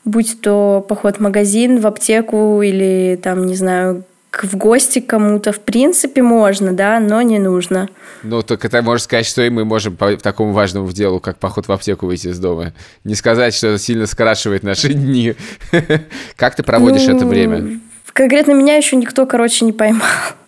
будь 0.05 0.41
то 0.43 0.85
поход 0.87 1.17
в 1.17 1.21
магазин, 1.21 1.81
в 1.81 1.87
аптеку 1.87 2.61
или, 2.63 3.19
там, 3.23 3.47
не 3.47 3.55
знаю, 3.55 4.05
в 4.33 4.57
гости 4.57 5.01
к 5.01 5.07
кому-то. 5.07 5.53
В 5.53 5.61
принципе, 5.61 6.22
можно, 6.22 6.72
да, 6.72 7.01
но 7.01 7.20
не 7.22 7.39
нужно. 7.39 7.89
Ну, 8.22 8.43
только 8.43 8.68
ты 8.68 8.81
можешь 8.83 9.05
сказать, 9.05 9.26
что 9.26 9.43
и 9.43 9.51
мы 9.51 9.64
можем 9.64 9.97
по 9.97 10.16
такому 10.16 10.53
важному 10.53 10.91
делу, 10.93 11.20
как 11.20 11.39
поход 11.39 11.66
в 11.68 11.72
аптеку, 11.72 12.07
выйти 12.07 12.28
из 12.28 12.39
дома. 12.39 12.72
Не 13.05 13.14
сказать, 13.14 13.55
что 13.55 13.68
это 13.68 13.78
сильно 13.78 14.07
скрашивает 14.07 14.62
наши 14.62 14.89
дни. 14.95 15.35
Как 16.37 16.55
ты 16.55 16.62
проводишь 16.62 17.07
Ну, 17.07 17.16
это 17.16 17.26
время? 17.26 17.81
Конкретно 18.12 18.53
меня 18.53 18.76
еще 18.76 18.97
никто, 18.97 19.26
короче, 19.26 19.64
не 19.64 19.72
поймал. 19.72 20.03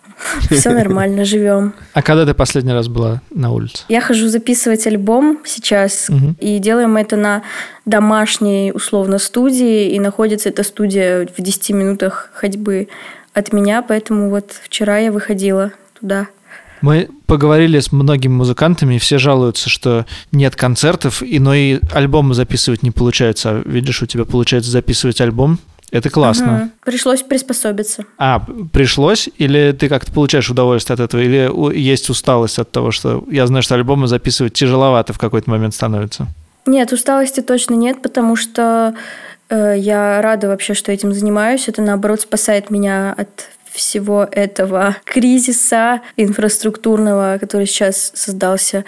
Все 0.49 0.69
нормально, 0.69 1.25
живем. 1.25 1.73
А 1.93 2.01
когда 2.01 2.25
ты 2.25 2.33
последний 2.33 2.71
раз 2.71 2.87
была 2.87 3.21
на 3.31 3.51
улице? 3.51 3.83
Я 3.89 3.99
хожу 3.99 4.27
записывать 4.29 4.87
альбом 4.87 5.39
сейчас, 5.43 6.07
Мгм. 6.07 6.37
и 6.39 6.59
делаем 6.59 6.95
это 6.95 7.17
на 7.17 7.43
домашней, 7.85 8.71
условно, 8.73 9.19
студии, 9.19 9.89
и 9.91 9.99
находится 9.99 10.49
эта 10.49 10.63
студия 10.63 11.27
в 11.37 11.41
10 11.41 11.71
минутах 11.73 12.29
ходьбы 12.33 12.87
от 13.33 13.53
меня, 13.53 13.81
поэтому 13.81 14.29
вот 14.29 14.51
вчера 14.63 14.97
я 14.99 15.11
выходила 15.11 15.71
туда. 15.99 16.27
Мы 16.81 17.09
поговорили 17.27 17.79
с 17.79 17.93
многими 17.93 18.33
музыкантами, 18.33 18.95
и 18.95 18.99
все 18.99 19.17
жалуются, 19.17 19.69
что 19.69 20.05
нет 20.33 20.55
концертов, 20.55 21.23
и, 21.23 21.39
но 21.39 21.53
и 21.53 21.79
альбомы 21.93 22.33
записывать 22.33 22.83
не 22.83 22.91
получается. 22.91 23.51
А 23.51 23.63
видишь, 23.65 24.01
у 24.01 24.05
тебя 24.05 24.25
получается 24.25 24.69
записывать 24.69 25.21
альбом. 25.21 25.59
Это 25.91 26.09
классно. 26.09 26.51
Мгм. 26.51 26.71
Пришлось 26.83 27.21
приспособиться. 27.21 28.03
А, 28.17 28.43
пришлось? 28.73 29.29
Или 29.37 29.71
ты 29.79 29.87
как-то 29.87 30.11
получаешь 30.11 30.49
удовольствие 30.49 30.95
от 30.95 30.99
этого? 30.99 31.21
Или 31.21 31.49
есть 31.77 32.09
усталость 32.09 32.59
от 32.59 32.71
того, 32.71 32.91
что 32.91 33.23
я 33.31 33.47
знаю, 33.47 33.63
что 33.63 33.75
альбомы 33.75 34.07
записывать 34.07 34.53
тяжеловато 34.53 35.13
в 35.13 35.19
какой-то 35.19 35.49
момент 35.49 35.75
становится? 35.75 36.27
Нет, 36.65 36.91
усталости 36.91 37.41
точно 37.41 37.75
нет, 37.75 38.01
потому 38.01 38.35
что 38.35 38.95
я 39.55 40.21
рада 40.21 40.47
вообще, 40.47 40.73
что 40.73 40.91
этим 40.91 41.13
занимаюсь. 41.13 41.67
Это, 41.67 41.81
наоборот, 41.81 42.21
спасает 42.21 42.69
меня 42.69 43.13
от 43.15 43.49
всего 43.73 44.27
этого 44.31 44.97
кризиса 45.03 46.01
инфраструктурного, 46.15 47.37
который 47.39 47.65
сейчас 47.65 48.11
создался. 48.13 48.85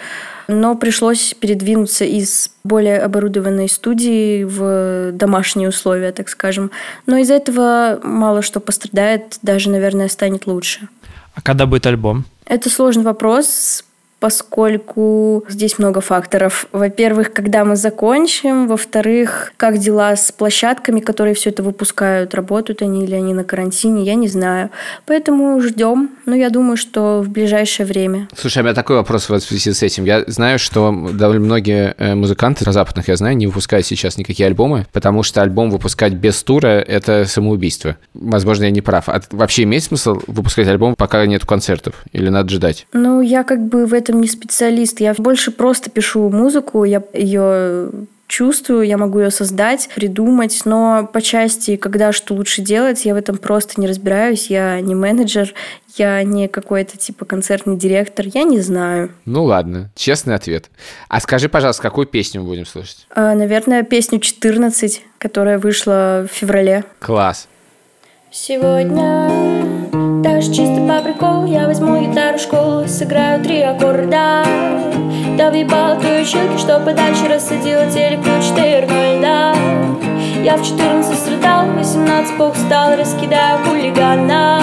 Но 0.48 0.76
пришлось 0.76 1.34
передвинуться 1.34 2.04
из 2.04 2.50
более 2.62 3.00
оборудованной 3.00 3.68
студии 3.68 4.44
в 4.44 5.12
домашние 5.12 5.68
условия, 5.68 6.12
так 6.12 6.28
скажем. 6.28 6.70
Но 7.06 7.16
из-за 7.18 7.34
этого 7.34 8.00
мало 8.02 8.42
что 8.42 8.60
пострадает, 8.60 9.38
даже, 9.42 9.70
наверное, 9.70 10.08
станет 10.08 10.46
лучше. 10.46 10.88
А 11.34 11.42
когда 11.42 11.66
будет 11.66 11.86
альбом? 11.86 12.24
Это 12.46 12.70
сложный 12.70 13.02
вопрос, 13.02 13.84
поскольку 14.18 15.44
здесь 15.48 15.78
много 15.78 16.00
факторов. 16.00 16.66
Во-первых, 16.72 17.32
когда 17.32 17.64
мы 17.64 17.76
закончим. 17.76 18.66
Во-вторых, 18.66 19.52
как 19.56 19.78
дела 19.78 20.16
с 20.16 20.32
площадками, 20.32 21.00
которые 21.00 21.34
все 21.34 21.50
это 21.50 21.62
выпускают. 21.62 22.34
Работают 22.34 22.82
они 22.82 23.04
или 23.04 23.14
они 23.14 23.34
на 23.34 23.44
карантине, 23.44 24.04
я 24.04 24.14
не 24.14 24.28
знаю. 24.28 24.70
Поэтому 25.04 25.60
ждем. 25.60 26.10
Но 26.24 26.34
я 26.34 26.50
думаю, 26.50 26.76
что 26.76 27.22
в 27.22 27.28
ближайшее 27.28 27.86
время. 27.86 28.28
Слушай, 28.36 28.58
а 28.58 28.60
у 28.62 28.64
меня 28.64 28.74
такой 28.74 28.96
вопрос 28.96 29.28
в 29.28 29.40
связи 29.40 29.72
с 29.72 29.82
этим. 29.82 30.04
Я 30.04 30.24
знаю, 30.26 30.58
что 30.58 30.92
довольно 31.12 31.44
многие 31.44 31.94
э, 31.98 32.14
музыканты 32.14 32.70
западных, 32.72 33.08
я 33.08 33.16
знаю, 33.16 33.36
не 33.36 33.46
выпускают 33.46 33.86
сейчас 33.86 34.16
никакие 34.18 34.46
альбомы, 34.46 34.86
потому 34.92 35.22
что 35.22 35.42
альбом 35.42 35.70
выпускать 35.70 36.14
без 36.14 36.42
тура– 36.42 36.66
это 36.88 37.26
самоубийство. 37.26 37.96
Возможно, 38.14 38.64
я 38.64 38.70
не 38.70 38.80
прав. 38.80 39.08
А 39.08 39.20
вообще 39.30 39.64
имеет 39.64 39.84
смысл 39.84 40.20
выпускать 40.26 40.66
альбом, 40.68 40.94
пока 40.96 41.24
нет 41.26 41.44
концертов? 41.44 41.94
Или 42.12 42.28
надо 42.28 42.50
ждать? 42.50 42.86
Ну, 42.92 43.20
я 43.20 43.44
как 43.44 43.60
бы 43.66 43.86
в 43.86 43.94
этом 43.94 44.05
не 44.12 44.28
специалист. 44.28 45.00
Я 45.00 45.14
больше 45.14 45.50
просто 45.50 45.90
пишу 45.90 46.28
музыку, 46.30 46.84
я 46.84 47.02
ее 47.12 47.90
чувствую, 48.28 48.82
я 48.82 48.98
могу 48.98 49.20
ее 49.20 49.30
создать, 49.30 49.88
придумать, 49.94 50.62
но 50.64 51.08
по 51.12 51.22
части, 51.22 51.76
когда 51.76 52.12
что 52.12 52.34
лучше 52.34 52.62
делать, 52.62 53.04
я 53.04 53.14
в 53.14 53.16
этом 53.16 53.38
просто 53.38 53.80
не 53.80 53.86
разбираюсь. 53.86 54.50
Я 54.50 54.80
не 54.80 54.94
менеджер, 54.94 55.54
я 55.96 56.22
не 56.22 56.48
какой-то 56.48 56.96
типа 56.96 57.24
концертный 57.24 57.76
директор, 57.76 58.26
я 58.26 58.42
не 58.42 58.60
знаю. 58.60 59.12
Ну 59.24 59.44
ладно, 59.44 59.90
честный 59.94 60.34
ответ. 60.34 60.70
А 61.08 61.20
скажи, 61.20 61.48
пожалуйста, 61.48 61.82
какую 61.82 62.06
песню 62.06 62.42
мы 62.42 62.48
будем 62.48 62.66
слушать? 62.66 63.06
А, 63.14 63.34
Наверное, 63.34 63.82
песню 63.82 64.18
«14», 64.18 65.00
которая 65.18 65.58
вышла 65.58 66.26
в 66.28 66.34
феврале. 66.34 66.84
Класс. 66.98 67.48
Сегодня 68.30 70.05
даже 70.22 70.52
чисто 70.52 70.80
по 70.86 71.02
приколу 71.02 71.46
Я 71.46 71.66
возьму 71.66 72.00
гитару 72.00 72.38
в 72.38 72.40
школу 72.40 72.86
сыграю 72.86 73.42
три 73.42 73.62
аккорда. 73.62 74.44
Да 75.36 75.50
въебал 75.50 75.98
твои 75.98 76.22
училки, 76.22 76.58
что 76.58 76.80
подальше 76.80 77.28
рассадила 77.28 77.86
телек 77.86 78.20
на 78.24 78.42
4 78.42 78.86
да 79.20 79.54
Я 80.42 80.56
в 80.56 80.64
14 80.64 81.18
страдал, 81.18 81.66
в 81.66 81.76
18 81.76 82.36
поустал, 82.38 82.96
раскидаю 82.96 83.58
хулиганов 83.64 84.62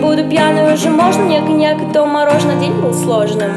Буду 0.00 0.28
пьяной 0.28 0.74
уже 0.74 0.90
можно, 0.90 1.24
мне 1.24 1.40
коньяк 1.42 1.82
и 1.82 1.92
то 1.92 2.06
мороженое 2.06 2.60
День 2.60 2.80
был 2.80 2.94
сложным. 2.94 3.52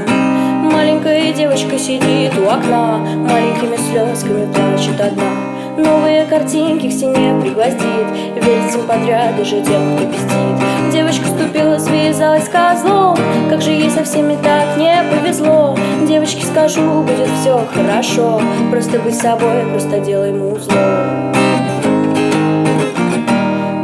Маленькая 0.71 1.31
девочка 1.31 1.79
сидит 1.79 2.37
у 2.37 2.49
окна 2.49 2.97
Маленькими 2.97 3.77
слезками 3.77 4.51
плачет 4.53 4.99
одна 4.99 5.56
Новые 5.77 6.25
картинки 6.25 6.89
к 6.89 6.91
стене 6.91 7.39
пригвоздит. 7.39 8.07
Верит 8.35 8.69
всем 8.69 8.87
подряд, 8.87 9.37
даже 9.37 9.61
тем, 9.61 9.95
кто 9.95 10.07
пиздит. 10.07 10.91
Девочка 10.91 11.27
ступила, 11.27 11.77
связалась 11.77 12.49
козлом. 12.49 13.15
Как 13.47 13.61
же 13.61 13.69
ей 13.69 13.91
со 13.91 14.03
всеми 14.03 14.35
так 14.41 14.75
не 14.77 14.95
повезло. 15.11 15.77
Девочке 16.07 16.43
скажу, 16.45 17.01
будет 17.01 17.29
все 17.41 17.63
хорошо. 17.71 18.41
Просто 18.71 18.97
будь 18.97 19.15
собой, 19.15 19.65
просто 19.71 19.99
делай 19.99 20.31
музло 20.31 20.73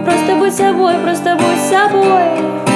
Просто 0.03 0.35
будь 0.39 0.53
собой, 0.55 0.95
просто 1.03 1.35
будь 1.35 1.59
собой 1.59 2.72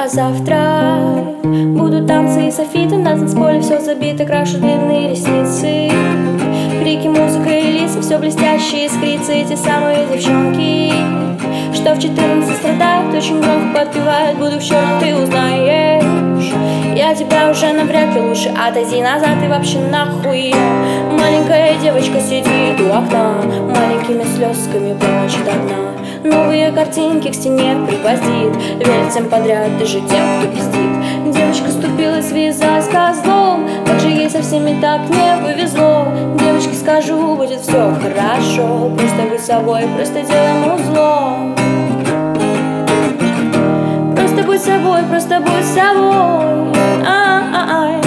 А 0.00 0.06
завтра 0.06 1.02
будут 1.42 2.06
танцы 2.06 2.46
и 2.46 2.50
софиты 2.52 2.96
На 2.98 3.16
танцполе 3.16 3.60
все 3.60 3.80
забито, 3.80 4.24
крашу 4.24 4.58
длинные 4.58 5.10
ресницы. 5.10 5.90
Крики, 6.80 7.08
музыка 7.08 7.50
и 7.50 7.72
лица, 7.72 8.00
все 8.00 8.16
блестящие 8.18 8.86
искрится 8.86 9.32
Эти 9.32 9.56
самые 9.56 10.06
девчонки, 10.06 10.92
что 11.74 11.94
в 11.94 11.98
14 11.98 12.56
страдают 12.56 13.12
Очень 13.12 13.40
громко 13.40 13.80
подпевают, 13.80 14.38
буду 14.38 14.60
в 14.60 14.62
черном, 14.62 15.00
ты 15.00 15.16
узнаешь 15.16 16.27
Я 16.96 17.14
тебя 17.14 17.50
уже 17.50 17.72
навряд 17.72 18.14
ли 18.14 18.20
лучше 18.20 18.48
отойди 18.50 19.02
назад 19.02 19.42
и 19.44 19.48
вообще 19.48 19.78
нахуй. 19.78 20.54
Маленькая 21.10 21.74
девочка 21.78 22.20
сидит 22.20 22.80
у 22.80 22.88
окна 22.88 23.34
Маленькими 23.74 24.24
слезками 24.24 24.96
плачет 24.98 25.48
одна. 25.48 25.88
Новые 26.24 26.72
картинки 26.72 27.28
к 27.30 27.34
стене 27.34 27.76
пригвоздит 27.86 28.56
Верит 28.78 29.10
всем 29.10 29.28
подряд, 29.28 29.78
даже 29.78 30.00
тем, 30.00 30.40
кто 30.40 30.48
пиздит. 30.48 31.34
Девочка 31.34 31.70
ступила, 31.70 32.20
связалась 32.20 32.86
с 32.86 32.88
козлом 32.88 33.68
Как 33.86 34.00
же 34.00 34.08
ей 34.08 34.28
со 34.28 34.42
всеми 34.42 34.80
так 34.80 35.02
не 35.08 35.42
повезло. 35.42 36.08
Девочке 36.38 36.74
скажу, 36.74 37.36
будет 37.36 37.60
все 37.60 37.94
хорошо 38.02 38.90
Просто 38.96 39.22
будь 39.30 39.40
собой, 39.40 39.82
просто 39.96 40.22
делай 40.22 40.52
музло 40.66 41.48
будь 44.58 44.66
собой, 44.66 45.02
просто 45.08 45.40
будь 45.40 45.64
собой. 45.64 46.72
А-а-ай. 47.06 48.02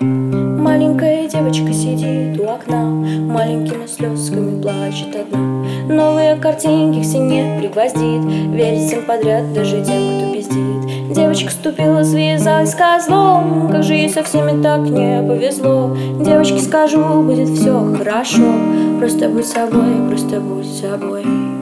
Маленькая 0.00 1.28
девочка 1.28 1.72
сидит 1.72 2.40
у 2.40 2.44
окна 2.44 2.84
Маленькими 2.84 3.86
слезками 3.86 4.62
плачет 4.62 5.16
одна. 5.16 5.64
Новые 5.88 6.36
картинки 6.36 7.02
к 7.02 7.04
стене 7.04 7.58
пригвоздит 7.58 8.24
Верить 8.52 8.86
всем 8.86 9.04
подряд, 9.04 9.52
даже 9.52 9.82
тем, 9.84 10.18
кто 10.18 10.32
пиздит. 10.32 11.12
Девочка 11.14 11.50
ступила, 11.50 12.04
связалась 12.04 12.74
козлом 12.74 13.68
Как 13.70 13.82
же 13.82 13.94
ей 13.94 14.08
со 14.08 14.22
всеми 14.22 14.62
так 14.62 14.80
не 14.80 15.22
повезло. 15.26 15.96
Девочке 16.20 16.60
скажу, 16.60 17.22
будет 17.22 17.48
все 17.48 17.94
хорошо 17.98 18.52
Просто 18.98 19.28
будь 19.28 19.46
собой, 19.46 20.08
просто 20.08 20.40
будь 20.40 20.66
собой 20.66 21.53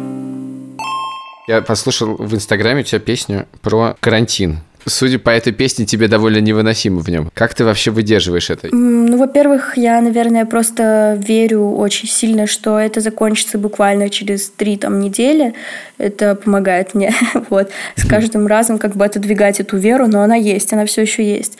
Я 1.48 1.60
послушал 1.60 2.14
в 2.16 2.34
Инстаграме 2.34 2.82
у 2.82 2.84
тебя 2.84 3.00
песню 3.00 3.46
про 3.62 3.96
карантин. 4.00 4.60
Судя 4.84 5.18
по 5.18 5.30
этой 5.30 5.52
песне, 5.52 5.86
тебе 5.86 6.08
довольно 6.08 6.38
невыносимо 6.38 7.00
в 7.00 7.08
нем. 7.08 7.30
Как 7.34 7.54
ты 7.54 7.64
вообще 7.64 7.90
выдерживаешь 7.92 8.50
это? 8.50 8.68
Ну, 8.74 9.16
во-первых, 9.16 9.76
я, 9.76 10.00
наверное, 10.00 10.44
просто 10.44 11.16
верю 11.24 11.70
очень 11.70 12.08
сильно, 12.08 12.48
что 12.48 12.78
это 12.78 13.00
закончится 13.00 13.58
буквально 13.58 14.08
через 14.08 14.50
три 14.50 14.76
там 14.76 14.98
недели. 15.00 15.54
Это 15.98 16.34
помогает 16.34 16.94
мне, 16.94 17.14
вот, 17.50 17.70
с 17.94 18.06
каждым 18.06 18.46
разом 18.48 18.78
как 18.78 18.96
бы 18.96 19.04
отодвигать 19.04 19.60
эту 19.60 19.76
веру, 19.76 20.08
но 20.08 20.22
она 20.22 20.34
есть, 20.34 20.72
она 20.72 20.84
все 20.84 21.02
еще 21.02 21.24
есть. 21.24 21.58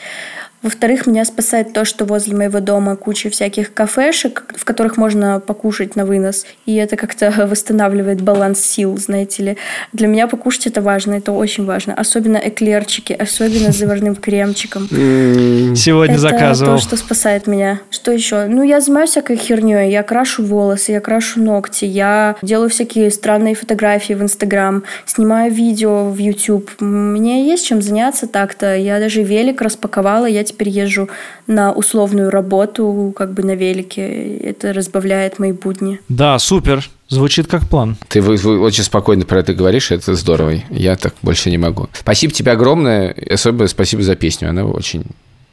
Во-вторых, 0.63 1.07
меня 1.07 1.25
спасает 1.25 1.73
то, 1.73 1.83
что 1.83 2.05
возле 2.05 2.35
моего 2.35 2.61
дома 2.61 2.95
куча 2.95 3.29
всяких 3.29 3.73
кафешек, 3.73 4.45
в 4.55 4.63
которых 4.63 4.95
можно 4.95 5.41
покушать 5.41 5.97
на 5.97 6.05
вынос. 6.05 6.45
И 6.65 6.75
это 6.75 6.95
как-то 6.95 7.47
восстанавливает 7.47 8.21
баланс 8.21 8.61
сил, 8.61 8.97
знаете 8.97 9.43
ли. 9.43 9.57
Для 9.91 10.07
меня 10.07 10.27
покушать 10.27 10.67
это 10.67 10.81
важно, 10.81 11.15
это 11.15 11.33
очень 11.33 11.65
важно. 11.65 11.93
Особенно 11.93 12.37
эклерчики, 12.37 13.11
особенно 13.11 13.73
с 13.73 13.75
заварным 13.83 14.15
кремчиком. 14.15 14.87
Сегодня 14.87 16.13
это 16.13 16.21
заказывал. 16.21 16.77
то, 16.77 16.81
что 16.81 16.95
спасает 16.95 17.45
меня. 17.45 17.81
Что 17.91 18.13
еще? 18.13 18.45
Ну, 18.45 18.63
я 18.63 18.79
занимаюсь 18.79 19.09
всякой 19.09 19.35
херней. 19.35 19.91
Я 19.91 20.01
крашу 20.03 20.45
волосы, 20.45 20.93
я 20.93 21.01
крашу 21.01 21.41
ногти, 21.41 21.83
я 21.83 22.37
делаю 22.41 22.69
всякие 22.69 23.11
странные 23.11 23.55
фотографии 23.55 24.13
в 24.13 24.21
Инстаграм, 24.21 24.83
снимаю 25.05 25.51
видео 25.51 26.09
в 26.09 26.17
YouTube. 26.17 26.71
Мне 26.79 27.45
есть 27.49 27.65
чем 27.65 27.81
заняться 27.81 28.27
так-то. 28.27 28.77
Я 28.77 28.99
даже 28.99 29.23
велик 29.23 29.61
распаковала, 29.61 30.25
я 30.25 30.45
теперь 30.45 30.52
езжу 30.61 31.09
на 31.47 31.71
условную 31.71 32.29
работу, 32.29 33.13
как 33.15 33.33
бы 33.33 33.43
на 33.43 33.55
велике. 33.55 34.37
Это 34.37 34.73
разбавляет 34.73 35.39
мои 35.39 35.51
будни. 35.51 35.99
Да, 36.09 36.37
супер. 36.39 36.87
Звучит 37.09 37.47
как 37.47 37.67
план. 37.67 37.95
Ты 38.07 38.21
вы- 38.21 38.37
вы 38.37 38.59
очень 38.59 38.83
спокойно 38.83 39.25
про 39.25 39.39
это 39.39 39.53
говоришь, 39.53 39.91
это 39.91 40.15
здорово. 40.15 40.53
Я 40.71 40.95
так 40.95 41.13
больше 41.21 41.49
не 41.51 41.57
могу. 41.57 41.87
Спасибо 41.93 42.33
тебе 42.33 42.51
огромное, 42.53 43.15
особенно 43.29 43.67
спасибо 43.67 44.01
за 44.03 44.15
песню, 44.15 44.49
она 44.49 44.65
очень 44.65 45.03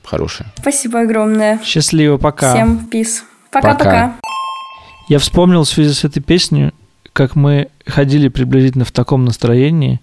хорошая. 0.04 0.52
Спасибо 0.58 1.00
огромное. 1.00 1.60
Счастливо, 1.64 2.16
пока. 2.16 2.54
Всем 2.54 2.86
пис. 2.86 3.24
Пока-пока. 3.50 4.16
Я 5.08 5.18
вспомнил 5.18 5.64
в 5.64 5.68
связи 5.68 5.92
с 5.92 6.04
этой 6.04 6.20
песней, 6.22 6.70
как 7.12 7.36
мы 7.36 7.68
ходили 7.84 8.28
приблизительно 8.28 8.84
в 8.84 8.92
таком 8.92 9.24
настроении, 9.24 10.00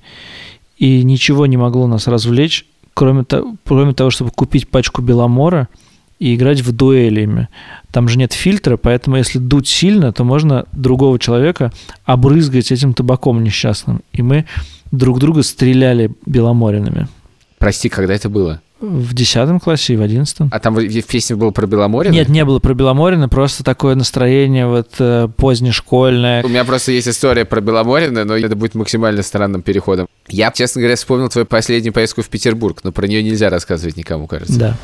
и 0.78 1.02
ничего 1.04 1.45
не 1.48 1.58
могло 1.58 1.88
нас 1.88 2.06
развлечь, 2.08 2.66
кроме, 2.98 3.24
то- 3.24 3.56
кроме 3.64 3.93
того, 3.93 4.10
чтобы 4.10 4.32
купить 4.32 4.68
пачку 4.68 5.04
Беломора 5.04 5.68
и 6.18 6.34
играть 6.34 6.62
в 6.62 6.72
дуэлями. 6.72 7.48
Там 7.91 8.08
же 8.10 8.18
нет 8.18 8.34
фильтра, 8.34 8.76
поэтому 8.76 9.18
если 9.18 9.38
дуть 9.38 9.68
сильно, 9.68 10.12
то 10.12 10.24
можно 10.24 10.66
другого 10.72 11.20
человека 11.20 11.72
обрызгать 12.06 12.72
этим 12.72 12.95
табаком 12.95 13.43
несчастным. 13.43 14.02
И 14.14 14.24
мы 14.24 14.45
друг 14.91 15.20
друга 15.20 15.43
стреляли 15.43 16.10
беломоринами. 16.26 17.08
Прости, 17.60 17.88
когда 17.88 18.16
это 18.16 18.30
было? 18.30 18.62
В 18.80 19.14
10 19.14 19.62
классе 19.62 19.94
и 19.94 19.98
в 19.98 20.02
11. 20.02 20.38
А 20.52 20.60
там 20.60 20.76
в 20.76 20.80
в 20.80 21.06
песне 21.08 21.36
было 21.36 21.52
про 21.52 21.66
Беломорье? 21.66 22.12
Нет, 22.12 22.30
не 22.30 22.46
было 22.46 22.60
про 22.60 22.74
Беломорина, 22.74 23.28
просто 23.28 23.64
такое 23.64 23.96
настроение 23.96 24.68
вот 24.68 24.90
э, 25.00 25.28
позднешкольное. 25.36 26.44
У 26.44 26.48
меня 26.48 26.64
просто 26.64 26.92
есть 26.92 27.08
история 27.08 27.46
про 27.46 27.60
Беломорина, 27.60 28.24
но 28.24 28.38
это 28.38 28.56
будет 28.56 28.76
максимально 28.76 29.24
странным 29.24 29.62
переходом. 29.64 30.08
Я, 30.28 30.52
честно 30.52 30.82
говоря, 30.82 30.96
вспомнил 30.96 31.30
твою 31.30 31.46
последнюю 31.46 31.94
поездку 31.94 32.22
в 32.22 32.30
Петербург, 32.30 32.80
но 32.84 32.92
про 32.92 33.08
нее 33.08 33.24
нельзя 33.24 33.50
рассказывать 33.50 33.98
никому, 33.98 34.28
кажется. 34.28 34.60
Да. 34.60 34.78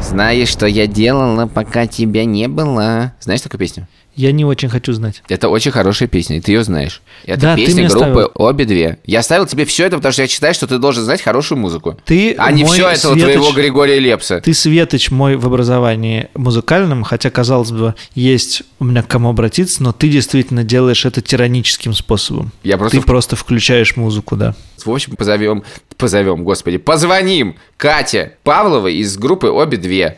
Знаешь, 0.00 0.48
что 0.48 0.66
я 0.66 0.86
делала, 0.86 1.46
пока 1.46 1.86
тебя 1.86 2.24
не 2.24 2.48
было? 2.48 3.12
Знаешь 3.20 3.40
такую 3.40 3.58
песню? 3.58 3.86
Я 4.18 4.32
не 4.32 4.44
очень 4.44 4.68
хочу 4.68 4.92
знать. 4.92 5.22
Это 5.28 5.48
очень 5.48 5.70
хорошая 5.70 6.08
песня, 6.08 6.38
и 6.38 6.40
ты 6.40 6.50
ее 6.50 6.64
знаешь. 6.64 7.02
Это 7.24 7.40
Да, 7.40 7.56
песня 7.56 7.88
группы 7.88 8.04
ставил. 8.04 8.30
«Обе 8.34 8.64
две». 8.64 8.98
Я 9.06 9.22
ставил 9.22 9.46
тебе 9.46 9.64
все 9.64 9.86
это, 9.86 9.94
потому 9.94 10.12
что 10.12 10.22
я 10.22 10.28
считаю, 10.28 10.54
что 10.54 10.66
ты 10.66 10.78
должен 10.78 11.04
знать 11.04 11.22
хорошую 11.22 11.58
музыку. 11.58 11.96
Ты 12.04 12.34
а 12.36 12.50
не 12.50 12.64
все 12.64 12.88
этого 12.88 13.14
светоч- 13.14 13.20
твоего 13.20 13.52
Григория 13.52 14.00
Лепса. 14.00 14.40
Ты 14.40 14.54
светоч 14.54 15.12
мой 15.12 15.36
в 15.36 15.46
образовании 15.46 16.30
музыкальном, 16.34 17.04
хотя, 17.04 17.30
казалось 17.30 17.70
бы, 17.70 17.94
есть 18.16 18.64
у 18.80 18.86
меня 18.86 19.04
к 19.04 19.06
кому 19.06 19.28
обратиться, 19.28 19.84
но 19.84 19.92
ты 19.92 20.08
действительно 20.08 20.64
делаешь 20.64 21.06
это 21.06 21.20
тираническим 21.20 21.94
способом. 21.94 22.50
Я 22.64 22.76
просто 22.76 22.98
Ты 22.98 23.06
просто 23.06 23.36
включаешь 23.36 23.94
музыку, 23.94 24.34
да. 24.34 24.56
В 24.84 24.90
общем, 24.90 25.14
позовем, 25.14 25.62
позовем, 25.96 26.42
господи, 26.42 26.78
позвоним 26.78 27.54
Кате 27.76 28.32
Павловой 28.42 28.96
из 28.96 29.16
группы 29.16 29.46
«Обе 29.46 29.76
две». 29.76 30.16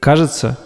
Кажется, 0.00 0.56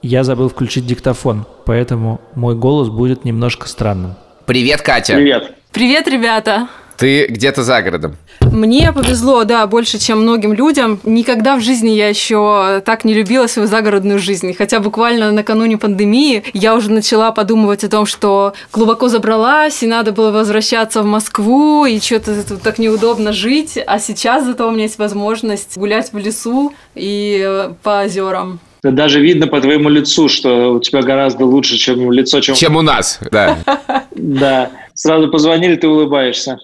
я 0.00 0.24
забыл 0.24 0.48
включить 0.48 0.86
диктофон, 0.86 1.44
поэтому 1.66 2.18
мой 2.34 2.54
голос 2.54 2.88
будет 2.88 3.26
немножко 3.26 3.68
странным. 3.68 4.14
Привет, 4.46 4.80
Катя. 4.80 5.16
Привет. 5.16 5.52
Привет, 5.70 6.08
ребята! 6.08 6.66
Ты 6.96 7.26
где-то 7.26 7.62
за 7.62 7.82
городом. 7.82 8.16
Мне 8.40 8.92
повезло, 8.92 9.44
да, 9.44 9.66
больше, 9.66 9.98
чем 9.98 10.22
многим 10.22 10.54
людям. 10.54 10.98
Никогда 11.04 11.56
в 11.56 11.60
жизни 11.60 11.90
я 11.90 12.08
еще 12.08 12.82
так 12.84 13.04
не 13.04 13.12
любила 13.12 13.46
свою 13.46 13.68
загородную 13.68 14.18
жизнь. 14.18 14.54
Хотя 14.54 14.80
буквально 14.80 15.30
накануне 15.30 15.76
пандемии 15.76 16.42
я 16.54 16.74
уже 16.74 16.90
начала 16.90 17.32
подумывать 17.32 17.84
о 17.84 17.88
том, 17.88 18.06
что 18.06 18.54
глубоко 18.72 19.08
забралась, 19.08 19.82
и 19.82 19.86
надо 19.86 20.12
было 20.12 20.30
возвращаться 20.30 21.02
в 21.02 21.06
Москву, 21.06 21.84
и 21.84 22.00
что-то 22.00 22.42
тут 22.46 22.62
так 22.62 22.78
неудобно 22.78 23.32
жить. 23.32 23.78
А 23.86 23.98
сейчас 23.98 24.44
зато 24.44 24.68
у 24.68 24.70
меня 24.70 24.84
есть 24.84 24.98
возможность 24.98 25.76
гулять 25.76 26.12
в 26.12 26.18
лесу 26.18 26.72
и 26.94 27.42
э, 27.46 27.72
по 27.82 28.02
озерам. 28.04 28.60
Это 28.82 28.92
даже 28.92 29.20
видно 29.20 29.46
по 29.46 29.60
твоему 29.60 29.88
лицу, 29.88 30.28
что 30.28 30.74
у 30.74 30.80
тебя 30.80 31.02
гораздо 31.02 31.44
лучше, 31.44 31.76
чем 31.76 32.10
лицо, 32.12 32.40
чем... 32.40 32.54
Чем 32.54 32.76
у 32.76 32.82
нас, 32.82 33.20
да. 33.30 33.58
Да. 34.12 34.70
Сразу 34.94 35.30
позвонили, 35.30 35.76
ты 35.76 35.88
улыбаешься. 35.88 36.58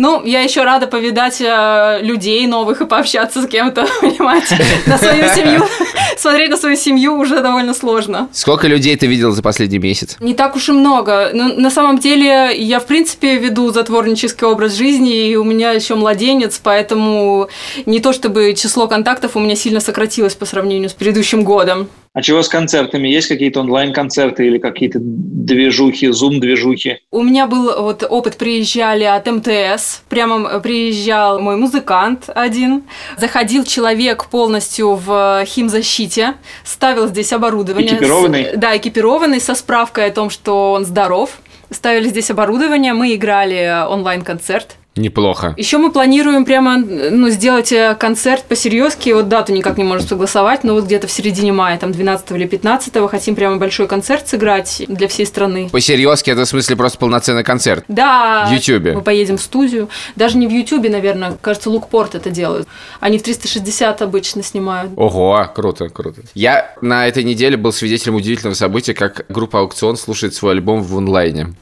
Ну, 0.00 0.24
я 0.24 0.40
еще 0.40 0.64
рада 0.64 0.86
повидать 0.86 1.42
э, 1.42 1.98
людей 2.00 2.46
новых 2.46 2.80
и 2.80 2.86
пообщаться 2.86 3.42
с 3.42 3.46
кем-то, 3.46 3.86
понимаете, 4.00 4.58
на 4.86 4.96
свою 4.96 5.28
семью. 5.28 5.62
Смотреть 6.16 6.50
на 6.50 6.56
свою 6.56 6.76
семью 6.76 7.18
уже 7.18 7.42
довольно 7.42 7.74
сложно. 7.74 8.26
Сколько 8.32 8.66
людей 8.66 8.96
ты 8.96 9.06
видел 9.06 9.32
за 9.32 9.42
последний 9.42 9.78
месяц? 9.78 10.16
Не 10.18 10.32
так 10.32 10.56
уж 10.56 10.70
и 10.70 10.72
много. 10.72 11.32
Но 11.34 11.48
на 11.48 11.70
самом 11.70 11.98
деле 11.98 12.50
я, 12.56 12.80
в 12.80 12.86
принципе, 12.86 13.36
веду 13.36 13.72
затворнический 13.72 14.46
образ 14.46 14.72
жизни, 14.72 15.28
и 15.28 15.36
у 15.36 15.44
меня 15.44 15.72
еще 15.72 15.96
младенец, 15.96 16.58
поэтому 16.62 17.50
не 17.84 18.00
то 18.00 18.14
чтобы 18.14 18.54
число 18.54 18.88
контактов 18.88 19.36
у 19.36 19.38
меня 19.38 19.54
сильно 19.54 19.80
сократилось 19.80 20.34
по 20.34 20.46
сравнению 20.46 20.88
с 20.88 20.94
предыдущим 20.94 21.44
годом. 21.44 21.90
А 22.12 22.22
чего 22.22 22.42
с 22.42 22.48
концертами? 22.48 23.06
Есть 23.06 23.28
какие-то 23.28 23.60
онлайн-концерты 23.60 24.44
или 24.44 24.58
какие-то 24.58 24.98
движухи, 25.00 26.08
зум-движухи? 26.08 26.98
У 27.12 27.22
меня 27.22 27.46
был 27.46 27.82
вот 27.82 28.02
опыт, 28.02 28.36
приезжали 28.36 29.04
от 29.04 29.26
МТС, 29.26 30.02
прямо 30.08 30.58
приезжал 30.58 31.38
мой 31.38 31.56
музыкант 31.56 32.24
один, 32.34 32.82
заходил 33.16 33.62
человек 33.64 34.26
полностью 34.26 34.94
в 34.96 35.44
химзащите, 35.46 36.34
ставил 36.64 37.06
здесь 37.06 37.32
оборудование. 37.32 37.92
Экипированный? 37.92 38.44
С- 38.54 38.56
да, 38.56 38.76
экипированный, 38.76 39.40
со 39.40 39.54
справкой 39.54 40.06
о 40.06 40.10
том, 40.10 40.30
что 40.30 40.72
он 40.72 40.84
здоров. 40.84 41.38
Ставили 41.70 42.08
здесь 42.08 42.28
оборудование, 42.32 42.92
мы 42.92 43.14
играли 43.14 43.86
онлайн-концерт. 43.88 44.74
Неплохо. 45.00 45.54
Еще 45.56 45.78
мы 45.78 45.90
планируем 45.90 46.44
прямо 46.44 46.76
ну, 46.76 47.30
сделать 47.30 47.72
э, 47.72 47.96
концерт 47.98 48.44
по 48.44 48.54
серьезке. 48.54 49.14
Вот 49.14 49.28
дату 49.28 49.52
никак 49.52 49.78
не 49.78 49.84
можем 49.84 50.06
согласовать, 50.06 50.62
но 50.62 50.74
вот 50.74 50.84
где-то 50.84 51.06
в 51.06 51.10
середине 51.10 51.52
мая, 51.52 51.78
там 51.78 51.90
12 51.92 52.30
или 52.32 52.46
15 52.46 53.10
хотим 53.10 53.34
прямо 53.34 53.56
большой 53.56 53.88
концерт 53.88 54.28
сыграть 54.28 54.82
для 54.88 55.08
всей 55.08 55.24
страны. 55.24 55.70
По-серьезки, 55.72 56.30
это 56.30 56.44
в 56.44 56.48
смысле 56.48 56.76
просто 56.76 56.98
полноценный 56.98 57.44
концерт. 57.44 57.84
Да. 57.88 58.46
В 58.46 58.52
Ютубе. 58.52 58.92
Мы 58.92 59.00
поедем 59.00 59.38
в 59.38 59.40
студию. 59.40 59.88
Даже 60.16 60.36
не 60.36 60.46
в 60.46 60.50
Ютубе, 60.50 60.90
наверное. 60.90 61.38
Кажется, 61.40 61.70
Лукпорт 61.70 62.14
это 62.14 62.28
делают. 62.28 62.68
Они 63.00 63.18
в 63.18 63.22
360 63.22 64.02
обычно 64.02 64.42
снимают. 64.42 64.92
Ого, 64.96 65.50
круто, 65.54 65.88
круто. 65.88 66.20
Я 66.34 66.74
на 66.82 67.08
этой 67.08 67.24
неделе 67.24 67.56
был 67.56 67.72
свидетелем 67.72 68.16
удивительного 68.16 68.54
события, 68.54 68.92
как 68.92 69.24
группа 69.30 69.60
Аукцион 69.60 69.96
слушает 69.96 70.34
свой 70.34 70.52
альбом 70.52 70.82
в 70.82 70.96
онлайне. 70.96 71.54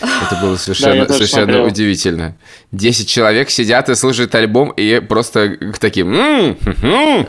Это 0.00 0.36
было 0.42 0.52
Да, 0.52 0.58
совершенно, 0.58 0.94
я 0.94 1.04
тоже 1.06 1.18
совершенно 1.18 1.44
смотрел. 1.44 1.64
удивительно. 1.66 2.36
Десять 2.72 3.08
человек 3.08 3.50
сидят 3.50 3.88
и 3.88 3.94
слушают 3.94 4.34
альбом, 4.34 4.70
и 4.70 5.00
просто 5.00 5.48
к 5.50 5.78
таким... 5.78 6.14
«М, 6.14 6.56
хм, 6.64 6.74
хм, 6.82 7.26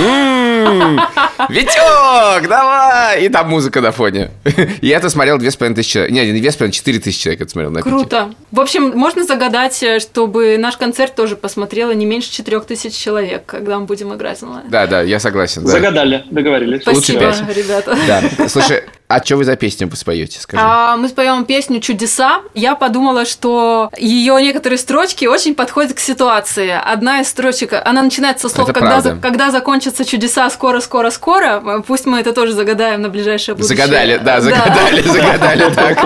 м». 0.00 1.00
Витек, 1.48 2.48
давай! 2.48 3.24
И 3.24 3.28
там 3.28 3.48
музыка 3.48 3.80
на 3.80 3.92
фоне. 3.92 4.30
И 4.80 4.88
это 4.88 5.08
смотрел 5.08 5.38
две 5.38 5.50
с 5.50 5.56
половиной 5.56 5.76
тысячи 5.76 5.92
человек. 5.94 6.12
Не, 6.12 6.30
не 6.30 6.40
две 6.40 6.50
с 6.50 6.56
половиной, 6.56 6.72
четыре 6.74 6.98
тысячи 6.98 7.22
человек 7.22 7.40
это 7.42 7.50
смотрел 7.50 7.70
на 7.70 7.78
пике. 7.80 7.90
Круто. 7.90 8.34
В 8.50 8.60
общем, 8.60 8.90
можно 8.96 9.24
загадать, 9.24 9.82
э, 9.82 10.00
чтобы 10.00 10.58
наш 10.58 10.76
концерт 10.76 11.14
тоже 11.14 11.36
посмотрело 11.36 11.92
не 11.92 12.04
меньше 12.06 12.30
четырех 12.30 12.66
тысяч 12.66 12.94
человек, 12.94 13.44
когда 13.46 13.78
мы 13.78 13.86
будем 13.86 14.14
играть 14.14 14.42
онлайн. 14.42 14.68
Да, 14.68 14.86
да, 14.86 15.00
я 15.02 15.18
согласен. 15.18 15.64
да. 15.64 15.70
Загадали, 15.70 16.24
договорились. 16.30 16.86
Лучше 16.86 17.12
Спасибо, 17.12 17.20
пять. 17.46 17.56
ребята. 17.56 17.96
Да. 18.06 18.48
Слушай, 18.48 18.84
а 19.10 19.22
что 19.24 19.36
вы 19.36 19.44
за 19.44 19.56
песню 19.56 19.88
вы 19.88 19.96
споете, 19.96 20.40
скажи? 20.40 20.62
А, 20.64 20.96
мы 20.96 21.08
споем 21.08 21.44
песню 21.44 21.80
«Чудеса». 21.80 22.40
Я 22.54 22.74
подумала, 22.76 23.24
что 23.24 23.90
ее 23.98 24.40
некоторые 24.40 24.78
строчки 24.78 25.24
очень 25.26 25.54
подходят 25.54 25.94
к 25.94 25.98
ситуации. 25.98 26.70
Одна 26.70 27.20
из 27.20 27.28
строчек, 27.28 27.72
она 27.84 28.02
начинается 28.02 28.48
со 28.48 28.54
слов 28.54 28.68
Это 28.68 28.78
когда, 28.80 28.90
правда. 29.00 29.10
за- 29.16 29.20
«Когда 29.20 29.50
закончатся 29.50 30.04
чудеса 30.04 30.48
скоро, 30.50 30.80
скоро, 30.80 31.10
скоро». 31.10 31.82
Пусть 31.86 32.06
мы 32.06 32.20
это 32.20 32.32
тоже 32.32 32.52
загадаем 32.52 33.02
на 33.02 33.08
ближайшее 33.08 33.54
будущее. 33.56 33.76
Загадали, 33.76 34.20
да, 34.22 34.40
загадали, 34.40 35.02
загадали 35.02 35.74
так. 35.74 35.98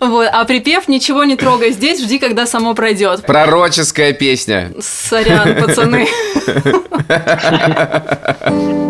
Вот. 0.00 0.28
А 0.32 0.44
припев 0.44 0.88
«Ничего 0.88 1.24
не 1.24 1.36
трогай 1.36 1.70
здесь, 1.72 2.02
жди, 2.02 2.18
когда 2.18 2.46
само 2.46 2.74
пройдет». 2.74 3.24
Пророческая 3.26 4.12
песня. 4.12 4.72
Сорян, 4.80 5.56
пацаны. 5.62 6.08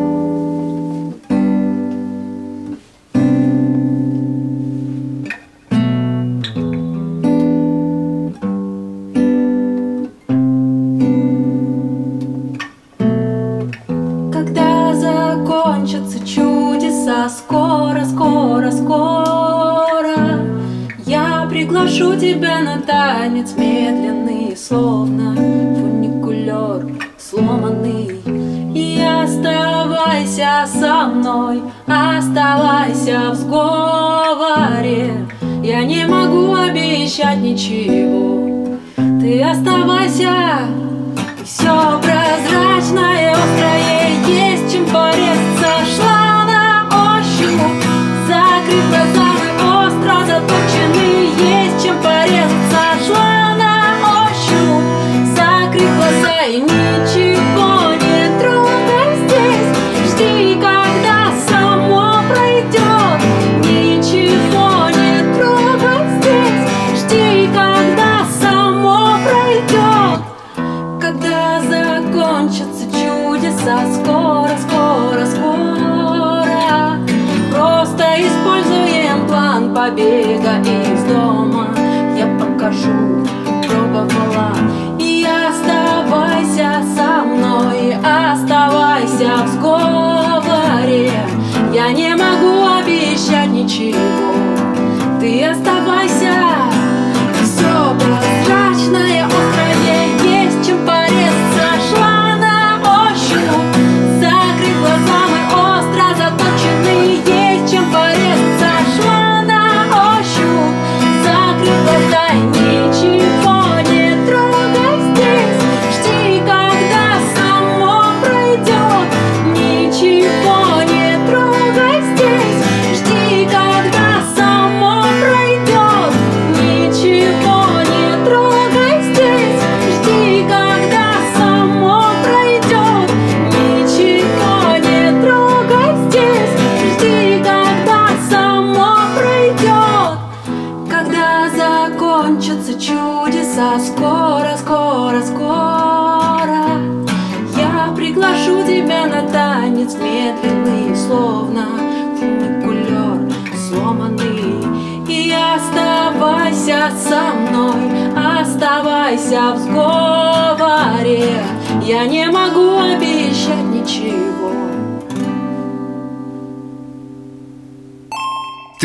в 159.39 159.59
сговоре 159.59 161.45
Я 161.82 162.07
не 162.07 162.28
могу 162.30 162.78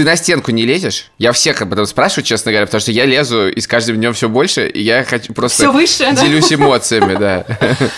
Ты 0.04 0.10
на 0.10 0.18
стенку 0.18 0.52
не 0.52 0.66
лезешь? 0.66 1.12
Я 1.18 1.32
всех 1.32 1.62
об 1.62 1.72
этом 1.72 1.86
спрашиваю, 1.86 2.26
честно 2.26 2.52
говоря, 2.52 2.66
потому 2.66 2.82
что 2.82 2.92
я 2.92 3.06
лезу 3.06 3.48
и 3.48 3.62
с 3.62 3.68
каждым 3.68 3.96
днем 3.96 4.12
все 4.12 4.28
больше, 4.28 4.68
и 4.68 4.82
я 4.82 5.06
хочу 5.06 5.32
просто 5.34 5.64
Всё 5.64 5.72
выше, 5.72 6.12
да? 6.14 6.22
делюсь 6.22 6.52
эмоциями, 6.54 7.16
да. 7.18 7.46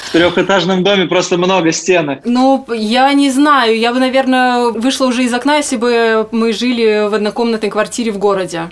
В 0.10 0.12
трехэтажном 0.12 0.84
доме 0.84 1.08
просто 1.08 1.39
много 1.39 1.72
стенок. 1.72 2.20
Ну, 2.24 2.64
я 2.72 3.12
не 3.14 3.32
знаю, 3.32 3.76
я 3.80 3.91
бы, 3.91 3.99
наверное, 3.99 4.70
вышла 4.70 5.08
уже 5.08 5.24
из 5.24 5.34
окна, 5.34 5.58
если 5.58 5.78
бы 5.78 6.28
мы 6.32 6.53
жили 6.53 7.10
в 7.10 7.16
однокомнатной 7.16 7.72
квартире 7.72 8.12
в 8.12 8.20
городе. 8.20 8.70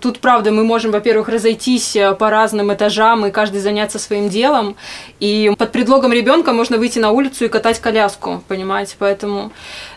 Тут, 0.00 0.20
правда, 0.20 0.52
мы 0.52 0.62
можем, 0.62 0.92
во-первых, 0.92 1.28
разойтись 1.28 1.96
э, 1.96 2.14
по 2.14 2.30
разным 2.30 2.72
этажам 2.72 3.26
и 3.26 3.32
каждый 3.32 3.60
заняться 3.60 3.98
своим 3.98 4.28
делом. 4.28 4.76
И 5.18 5.52
под 5.58 5.72
предлогом 5.72 6.12
ребенка 6.12 6.52
можно 6.52 6.76
выйти 6.78 7.00
на 7.00 7.10
улицу 7.10 7.46
и 7.46 7.48
катать 7.48 7.80
коляску, 7.80 8.44
понимаете? 8.46 8.94
Поэтому 9.00 9.50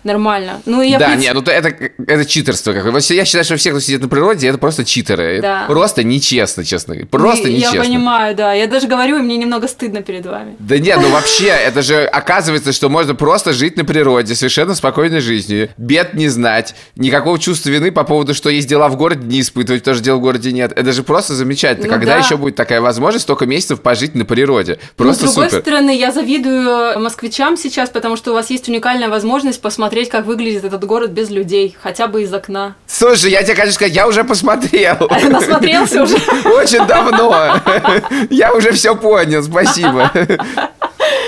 нормально. 0.03 0.61
Ну, 0.65 0.81
я, 0.81 0.97
Да, 0.99 1.07
принципе- 1.07 1.27
нет, 1.27 1.33
ну 1.35 1.41
то 1.41 1.51
это, 1.51 1.69
это 2.07 2.25
читерство 2.25 2.73
какое. 2.73 2.91
Вот 2.91 3.01
Я 3.03 3.25
считаю, 3.25 3.43
что 3.45 3.55
все, 3.57 3.71
кто 3.71 3.79
сидит 3.79 4.01
на 4.01 4.07
природе, 4.07 4.47
это 4.47 4.57
просто 4.57 4.83
читеры. 4.85 5.39
Да. 5.41 5.65
Просто 5.67 6.03
нечестно, 6.03 6.63
честно 6.63 6.95
говоря. 6.95 7.07
Просто 7.09 7.47
И 7.49 7.53
нечестно. 7.55 7.77
Я 7.77 7.83
понимаю, 7.83 8.35
да. 8.35 8.53
Я 8.53 8.67
даже 8.67 8.87
говорю, 8.87 9.19
и 9.19 9.21
мне 9.21 9.37
немного 9.37 9.67
стыдно 9.67 10.01
перед 10.01 10.25
вами. 10.25 10.55
Да 10.59 10.77
нет, 10.77 10.99
ну 11.01 11.09
вообще, 11.09 11.47
это 11.47 11.81
же 11.81 12.03
оказывается, 12.05 12.71
что 12.71 12.89
можно 12.89 13.15
просто 13.15 13.53
жить 13.53 13.77
на 13.77 13.85
природе, 13.85 14.35
совершенно 14.35 14.75
спокойной 14.75 15.19
жизнью, 15.21 15.69
бед 15.77 16.13
не 16.13 16.27
знать, 16.29 16.75
никакого 16.95 17.37
чувства 17.39 17.69
вины 17.69 17.91
по 17.91 18.03
поводу, 18.03 18.33
что 18.33 18.49
есть 18.49 18.67
дела 18.67 18.89
в 18.89 18.95
городе, 18.95 19.25
не 19.27 19.41
испытывать, 19.41 19.83
тоже 19.83 20.01
дел 20.01 20.17
в 20.17 20.21
городе 20.21 20.51
нет. 20.51 20.71
Это 20.75 20.91
же 20.91 21.03
просто 21.03 21.33
замечательно. 21.35 21.87
Ну 21.87 21.93
Когда 21.93 22.13
да. 22.17 22.23
еще 22.23 22.37
будет 22.37 22.55
такая 22.55 22.81
возможность 22.81 23.23
столько 23.23 23.45
месяцев 23.45 23.81
пожить 23.81 24.15
на 24.15 24.25
природе? 24.25 24.79
Просто 24.95 25.25
Но, 25.25 25.31
с 25.31 25.33
другой 25.33 25.49
супер. 25.49 25.61
стороны, 25.61 25.97
я 25.97 26.11
завидую 26.11 26.99
москвичам 26.99 27.57
сейчас, 27.57 27.89
потому 27.89 28.15
что 28.15 28.31
у 28.31 28.33
вас 28.33 28.49
есть 28.49 28.67
уникальная 28.69 29.09
возможность 29.09 29.61
посмотреть, 29.61 29.90
как 30.09 30.25
выглядит 30.25 30.63
этот 30.63 30.83
город 30.85 31.11
без 31.11 31.29
людей, 31.29 31.75
хотя 31.81 32.07
бы 32.07 32.23
из 32.23 32.33
окна. 32.33 32.75
Слушай, 32.87 33.31
я 33.31 33.43
тебе 33.43 33.55
хочу 33.55 33.71
сказать, 33.73 33.93
я 33.93 34.07
уже 34.07 34.23
посмотрел. 34.23 34.95
Насмотрелся 35.29 36.03
уже? 36.03 36.15
Очень 36.45 36.85
давно. 36.87 37.61
Я 38.29 38.53
уже 38.53 38.71
все 38.71 38.95
понял, 38.95 39.43
спасибо. 39.43 40.11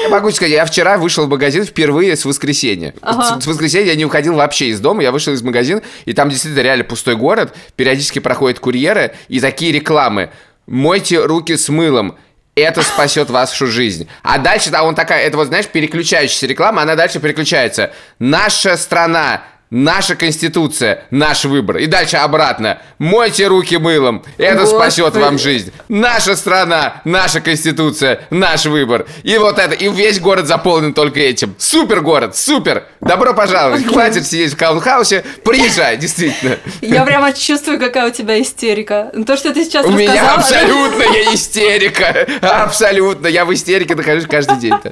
Я 0.03 0.09
могу 0.09 0.31
сказать, 0.31 0.53
я 0.53 0.65
вчера 0.65 0.97
вышел 0.97 1.25
в 1.25 1.29
магазин 1.29 1.65
впервые 1.65 2.15
с 2.15 2.25
воскресенья. 2.25 2.93
Ага. 3.01 3.39
С, 3.39 3.43
с 3.43 3.47
воскресенья 3.47 3.87
я 3.87 3.95
не 3.95 4.05
уходил 4.05 4.35
вообще 4.35 4.67
из 4.67 4.79
дома, 4.79 5.01
я 5.03 5.11
вышел 5.11 5.33
из 5.33 5.41
магазина, 5.41 5.81
и 6.05 6.13
там 6.13 6.29
действительно 6.29 6.61
реально 6.61 6.83
пустой 6.83 7.15
город, 7.15 7.53
периодически 7.75 8.19
проходят 8.19 8.59
курьеры, 8.59 9.13
и 9.27 9.39
такие 9.39 9.71
рекламы. 9.71 10.29
Мойте 10.67 11.23
руки 11.23 11.57
с 11.57 11.69
мылом. 11.69 12.17
Это 12.55 12.83
спасет 12.83 13.29
вашу 13.31 13.67
жизнь. 13.67 14.07
А 14.21 14.37
дальше, 14.37 14.69
да, 14.69 14.83
он 14.83 14.93
такая, 14.93 15.25
это 15.25 15.37
вот, 15.37 15.47
знаешь, 15.47 15.67
переключающаяся 15.67 16.45
реклама, 16.45 16.83
она 16.83 16.95
дальше 16.95 17.19
переключается. 17.19 17.91
Наша 18.19 18.77
страна, 18.77 19.43
Наша 19.73 20.15
конституция, 20.15 21.05
наш 21.09 21.45
выбор. 21.45 21.77
И 21.77 21.87
дальше 21.87 22.17
обратно. 22.17 22.77
Мойте 22.99 23.47
руки 23.47 23.77
мылом. 23.77 24.23
Это 24.37 24.59
Господи. 24.59 24.81
спасет 24.83 25.15
вам 25.15 25.39
жизнь. 25.39 25.73
Наша 25.89 26.35
страна, 26.35 27.01
наша 27.05 27.41
конституция, 27.41 28.21
наш 28.29 28.67
выбор. 28.67 29.07
И 29.23 29.35
вот 29.39 29.57
это. 29.57 29.73
И 29.73 29.89
весь 29.89 30.19
город 30.19 30.45
заполнен 30.45 30.93
только 30.93 31.21
этим. 31.21 31.55
Супер 31.57 32.01
город, 32.01 32.37
супер. 32.37 32.83
Добро 33.01 33.33
пожаловать. 33.33 33.87
Хватит 33.87 34.27
сидеть 34.27 34.53
в 34.53 34.57
каунхаусе. 34.57 35.25
Приезжай, 35.43 35.97
действительно. 35.97 36.59
Я 36.81 37.03
прямо 37.03 37.33
чувствую, 37.33 37.79
какая 37.79 38.07
у 38.07 38.11
тебя 38.11 38.39
истерика. 38.39 39.11
То, 39.25 39.35
что 39.37 39.55
ты 39.55 39.63
сейчас 39.63 39.87
У 39.87 39.89
меня 39.89 40.13
рассказала... 40.13 40.37
абсолютная 40.37 41.33
истерика. 41.33 42.27
Абсолютно. 42.43 43.25
Я 43.25 43.43
в 43.43 43.51
истерике 43.51 43.95
нахожусь 43.95 44.27
каждый 44.27 44.57
день-то. 44.57 44.91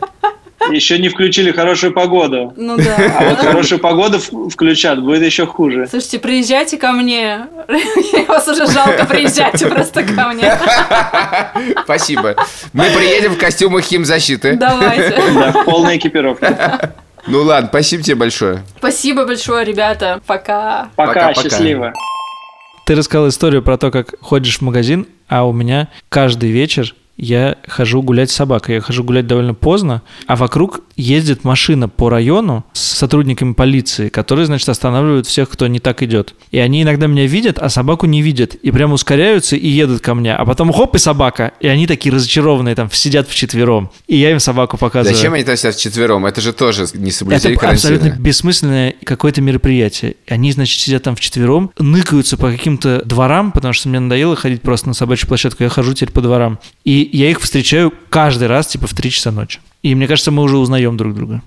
Еще 0.69 0.99
не 0.99 1.09
включили 1.09 1.51
хорошую 1.51 1.93
погоду. 1.93 2.53
Ну 2.55 2.77
да. 2.77 2.95
А 3.19 3.29
вот 3.29 3.39
хорошую 3.39 3.79
погоду 3.79 4.19
включат, 4.19 5.01
будет 5.01 5.23
еще 5.23 5.45
хуже. 5.47 5.87
Слушайте, 5.89 6.19
приезжайте 6.19 6.77
ко 6.77 6.91
мне. 6.91 7.47
Вас 8.27 8.47
уже 8.47 8.67
жалко, 8.67 9.05
приезжайте 9.05 9.67
просто 9.67 10.03
ко 10.03 10.29
мне. 10.29 10.53
Спасибо. 11.83 12.35
Мы 12.73 12.85
приедем 12.95 13.33
в 13.33 13.37
костюмах 13.37 13.83
химзащиты. 13.83 14.55
Давайте. 14.55 15.15
Да, 15.33 15.51
в 15.51 15.65
полной 15.65 15.97
экипировке. 15.97 16.55
Ну 17.27 17.43
ладно, 17.43 17.69
спасибо 17.69 18.01
тебе 18.01 18.15
большое. 18.15 18.63
Спасибо 18.79 19.27
большое, 19.27 19.63
ребята. 19.63 20.19
Пока. 20.25 20.89
Пока, 20.95 21.13
Пока-пока. 21.13 21.49
счастливо. 21.49 21.93
Ты 22.87 22.95
рассказал 22.95 23.29
историю 23.29 23.61
про 23.61 23.77
то, 23.77 23.91
как 23.91 24.15
ходишь 24.21 24.57
в 24.57 24.61
магазин, 24.61 25.07
а 25.27 25.45
у 25.45 25.53
меня 25.53 25.89
каждый 26.09 26.49
вечер 26.49 26.95
я 27.21 27.57
хожу 27.67 28.01
гулять 28.01 28.31
с 28.31 28.35
собакой. 28.35 28.75
Я 28.75 28.81
хожу 28.81 29.03
гулять 29.03 29.27
довольно 29.27 29.53
поздно, 29.53 30.01
а 30.25 30.35
вокруг 30.35 30.81
ездит 30.97 31.43
машина 31.43 31.87
по 31.87 32.09
району 32.09 32.65
с 32.73 32.81
сотрудниками 32.81 33.53
полиции, 33.53 34.09
которые, 34.09 34.47
значит, 34.47 34.67
останавливают 34.67 35.27
всех, 35.27 35.47
кто 35.49 35.67
не 35.67 35.79
так 35.79 36.01
идет. 36.01 36.33
И 36.49 36.57
они 36.57 36.81
иногда 36.81 37.05
меня 37.05 37.27
видят, 37.27 37.59
а 37.59 37.69
собаку 37.69 38.07
не 38.07 38.23
видят. 38.23 38.55
И 38.55 38.71
прям 38.71 38.91
ускоряются 38.91 39.55
и 39.55 39.67
едут 39.67 40.01
ко 40.01 40.15
мне. 40.15 40.33
А 40.35 40.43
потом 40.45 40.73
хоп, 40.73 40.95
и 40.95 40.97
собака. 40.97 41.51
И 41.59 41.67
они 41.67 41.85
такие 41.85 42.13
разочарованные, 42.13 42.73
там, 42.73 42.89
сидят 42.91 43.29
вчетвером. 43.29 43.91
И 44.07 44.17
я 44.17 44.31
им 44.31 44.39
собаку 44.39 44.77
показываю. 44.77 45.15
Зачем 45.15 45.33
они 45.35 45.43
там 45.43 45.55
сидят 45.55 45.75
вчетвером? 45.75 46.25
Это 46.25 46.41
же 46.41 46.53
тоже 46.53 46.87
не 46.95 47.09
Это 47.09 47.17
соблюдение 47.17 47.57
карантина. 47.57 47.95
абсолютно 47.95 48.19
бессмысленное 48.19 48.95
какое-то 49.03 49.41
мероприятие. 49.41 50.15
Они, 50.27 50.51
значит, 50.51 50.79
сидят 50.79 51.03
там 51.03 51.15
вчетвером, 51.15 51.69
ныкаются 51.77 52.35
по 52.35 52.49
каким-то 52.49 53.03
дворам, 53.05 53.51
потому 53.51 53.73
что 53.73 53.89
мне 53.89 53.99
надоело 53.99 54.35
ходить 54.35 54.63
просто 54.63 54.87
на 54.87 54.95
собачью 54.95 55.27
площадку. 55.27 55.61
Я 55.61 55.69
хожу 55.69 55.93
теперь 55.93 56.11
по 56.11 56.21
дворам. 56.21 56.57
И 56.83 57.10
я 57.17 57.29
их 57.29 57.39
встречаю 57.41 57.93
каждый 58.09 58.47
раз, 58.47 58.67
типа, 58.67 58.87
в 58.87 58.93
3 58.93 59.11
часа 59.11 59.31
ночи. 59.31 59.59
И 59.83 59.95
мне 59.95 60.07
кажется, 60.07 60.31
мы 60.31 60.43
уже 60.43 60.57
узнаем 60.57 60.97
друг 60.97 61.15
друга. 61.15 61.41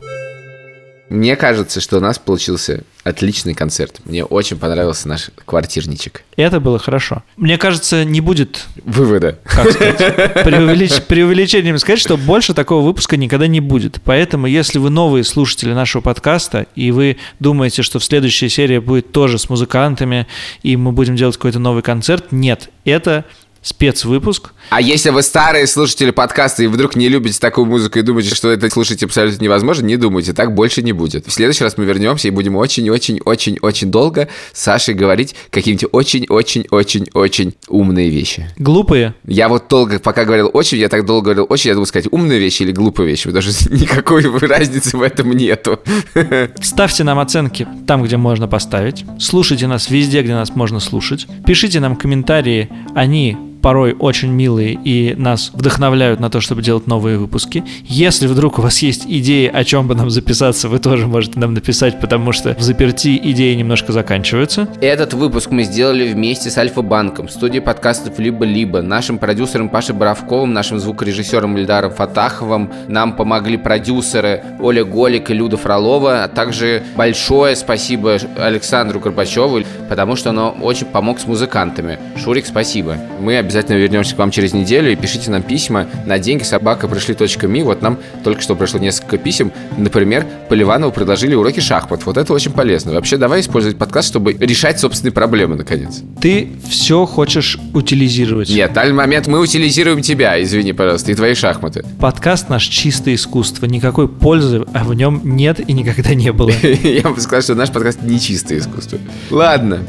Мне 1.10 1.36
кажется, 1.36 1.82
что 1.82 1.98
у 1.98 2.00
нас 2.00 2.18
получился 2.18 2.82
отличный 3.04 3.52
концерт. 3.54 4.00
Мне 4.06 4.24
очень 4.24 4.56
понравился 4.56 5.06
наш 5.06 5.30
квартирничек. 5.44 6.24
Это 6.36 6.60
было 6.60 6.78
хорошо. 6.78 7.22
Мне 7.36 7.58
кажется, 7.58 8.04
не 8.04 8.22
будет, 8.22 8.64
Вывода. 8.84 9.38
как 9.44 9.70
сказать, 9.70 10.00
преувелич- 10.46 11.02
преувеличением 11.02 11.78
сказать, 11.78 12.00
что 12.00 12.16
больше 12.16 12.54
такого 12.54 12.84
выпуска 12.84 13.18
никогда 13.18 13.46
не 13.46 13.60
будет. 13.60 14.00
Поэтому, 14.02 14.46
если 14.46 14.78
вы 14.78 14.88
новые 14.88 15.24
слушатели 15.24 15.74
нашего 15.74 16.00
подкаста, 16.00 16.66
и 16.74 16.90
вы 16.90 17.18
думаете, 17.38 17.82
что 17.82 17.98
в 17.98 18.04
следующей 18.04 18.48
серии 18.48 18.78
будет 18.78 19.12
тоже 19.12 19.38
с 19.38 19.50
музыкантами, 19.50 20.26
и 20.62 20.76
мы 20.78 20.92
будем 20.92 21.16
делать 21.16 21.36
какой-то 21.36 21.58
новый 21.58 21.82
концерт, 21.82 22.32
нет. 22.32 22.70
Это 22.86 23.26
спецвыпуск. 23.60 24.53
А 24.70 24.80
если 24.80 25.10
вы 25.10 25.22
старые 25.22 25.66
слушатели 25.66 26.10
подкаста 26.10 26.62
и 26.62 26.66
вдруг 26.66 26.96
не 26.96 27.08
любите 27.08 27.38
такую 27.38 27.66
музыку 27.66 27.98
и 27.98 28.02
думаете, 28.02 28.34
что 28.34 28.50
это 28.50 28.68
слушать 28.70 29.02
абсолютно 29.02 29.42
невозможно, 29.42 29.86
не 29.86 29.96
думайте, 29.96 30.32
так 30.32 30.54
больше 30.54 30.82
не 30.82 30.92
будет. 30.92 31.26
В 31.26 31.32
следующий 31.32 31.64
раз 31.64 31.76
мы 31.76 31.84
вернемся 31.84 32.28
и 32.28 32.30
будем 32.30 32.56
очень-очень-очень-очень 32.56 33.90
долго 33.90 34.28
с 34.52 34.62
Сашей 34.62 34.94
говорить 34.94 35.34
какие-нибудь 35.50 35.88
очень-очень-очень-очень 35.92 37.54
умные 37.68 38.10
вещи. 38.10 38.50
Глупые. 38.58 39.14
Я 39.26 39.48
вот 39.48 39.68
долго, 39.68 39.98
пока 39.98 40.24
говорил 40.24 40.50
очень, 40.52 40.78
я 40.78 40.88
так 40.88 41.04
долго 41.04 41.24
говорил 41.26 41.46
очень, 41.48 41.68
я 41.68 41.74
думал 41.74 41.86
сказать 41.86 42.08
умные 42.10 42.38
вещи 42.38 42.62
или 42.62 42.72
глупые 42.72 43.08
вещи, 43.08 43.26
потому 43.26 43.42
что 43.42 43.72
никакой 43.74 44.24
разницы 44.38 44.96
в 44.96 45.02
этом 45.02 45.32
нету. 45.32 45.80
Ставьте 46.60 47.04
нам 47.04 47.18
оценки 47.18 47.66
там, 47.86 48.02
где 48.02 48.16
можно 48.16 48.48
поставить. 48.48 49.04
Слушайте 49.20 49.66
нас 49.66 49.90
везде, 49.90 50.22
где 50.22 50.34
нас 50.34 50.54
можно 50.54 50.80
слушать. 50.80 51.26
Пишите 51.46 51.80
нам 51.80 51.96
комментарии. 51.96 52.68
Они 52.94 53.36
порой 53.64 53.96
очень 53.98 54.28
милые 54.28 54.78
и 54.84 55.14
нас 55.16 55.50
вдохновляют 55.54 56.20
на 56.20 56.28
то, 56.28 56.42
чтобы 56.42 56.60
делать 56.60 56.86
новые 56.86 57.16
выпуски. 57.16 57.64
Если 57.86 58.26
вдруг 58.26 58.58
у 58.58 58.62
вас 58.62 58.80
есть 58.80 59.06
идеи, 59.06 59.50
о 59.50 59.64
чем 59.64 59.88
бы 59.88 59.94
нам 59.94 60.10
записаться, 60.10 60.68
вы 60.68 60.78
тоже 60.78 61.06
можете 61.06 61.40
нам 61.40 61.54
написать, 61.54 61.98
потому 61.98 62.32
что 62.32 62.54
в 62.56 62.60
заперти 62.60 63.18
идеи 63.22 63.54
немножко 63.54 63.92
заканчиваются. 63.92 64.68
Этот 64.82 65.14
выпуск 65.14 65.50
мы 65.50 65.62
сделали 65.62 66.12
вместе 66.12 66.50
с 66.50 66.58
Альфа-банком, 66.58 67.30
студией 67.30 67.62
подкастов 67.62 68.18
«Либо-либо», 68.18 68.82
нашим 68.82 69.16
продюсером 69.16 69.70
Пашей 69.70 69.94
Боровковым, 69.94 70.52
нашим 70.52 70.78
звукорежиссером 70.78 71.56
Ильдаром 71.56 71.92
Фатаховым. 71.92 72.70
Нам 72.88 73.16
помогли 73.16 73.56
продюсеры 73.56 74.44
Оля 74.60 74.84
Голик 74.84 75.30
и 75.30 75.32
Люда 75.32 75.56
Фролова, 75.56 76.24
а 76.24 76.28
также 76.28 76.82
большое 76.96 77.56
спасибо 77.56 78.18
Александру 78.36 79.00
Горбачеву, 79.00 79.62
потому 79.88 80.16
что 80.16 80.28
он 80.28 80.62
очень 80.62 80.84
помог 80.84 81.18
с 81.18 81.26
музыкантами. 81.26 81.98
Шурик, 82.22 82.44
спасибо. 82.44 82.98
Мы 83.20 83.38
обязательно 83.38 83.53
вернемся 83.61 84.14
к 84.14 84.18
вам 84.18 84.30
через 84.30 84.52
неделю 84.52 84.92
и 84.92 84.96
пишите 84.96 85.30
нам 85.30 85.42
письма 85.42 85.86
на 86.07 86.18
деньги 86.18 86.42
собака 86.42 86.88
пришли.ми. 86.88 87.62
Вот 87.62 87.82
нам 87.82 87.98
только 88.22 88.42
что 88.42 88.55
пришло 88.55 88.78
несколько 88.80 89.18
писем. 89.18 89.52
Например, 89.76 90.26
Поливанову 90.48 90.92
предложили 90.92 91.34
уроки 91.34 91.61
шахмат. 91.61 92.05
Вот 92.07 92.16
это 92.16 92.32
очень 92.32 92.52
полезно. 92.52 92.92
Вообще, 92.92 93.16
давай 93.16 93.40
использовать 93.40 93.78
подкаст, 93.78 94.09
чтобы 94.09 94.32
решать 94.34 94.78
собственные 94.80 95.12
проблемы, 95.12 95.57
наконец. 95.57 96.02
Ты 96.20 96.50
все 96.68 97.07
хочешь 97.07 97.59
утилизировать. 97.72 98.50
Нет, 98.50 98.72
данный 98.72 98.92
момент 98.92 99.26
мы 99.26 99.40
утилизируем 99.40 100.02
тебя, 100.02 100.42
извини, 100.42 100.72
пожалуйста, 100.72 101.12
и 101.12 101.14
твои 101.14 101.34
шахматы. 101.34 101.84
Подкаст 102.00 102.48
наш 102.48 102.64
чистое 102.64 103.14
искусство. 103.14 103.66
Никакой 103.66 104.09
пользы 104.09 104.64
а 104.72 104.84
в 104.84 104.94
нем 104.94 105.20
нет 105.24 105.61
и 105.61 105.72
никогда 105.72 106.14
не 106.14 106.32
было. 106.32 106.50
Я 106.82 107.09
бы 107.09 107.20
сказал, 107.20 107.42
что 107.42 107.55
наш 107.55 107.70
подкаст 107.70 108.02
не 108.02 108.18
чистое 108.20 108.59
искусство. 108.59 108.98
Ладно. 109.30 109.80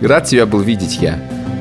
Рад 0.00 0.26
тебя 0.26 0.46
был 0.46 0.60
видеть 0.60 0.98
я, 1.00 1.18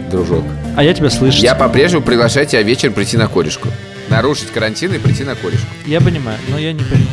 дружок. 0.09 0.43
А 0.75 0.83
я 0.83 0.93
тебя 0.93 1.09
слышу. 1.09 1.41
Я 1.41 1.55
по-прежнему 1.55 2.03
приглашаю 2.03 2.45
тебя 2.45 2.61
вечером 2.61 2.93
прийти 2.93 3.17
на 3.17 3.27
корешку. 3.27 3.69
Нарушить 4.09 4.51
карантин 4.51 4.93
и 4.93 4.97
прийти 4.99 5.23
на 5.23 5.35
корешку. 5.35 5.67
Я 5.85 6.01
понимаю, 6.01 6.37
но 6.49 6.57
я 6.57 6.73
не 6.73 6.83
приду. 6.83 7.05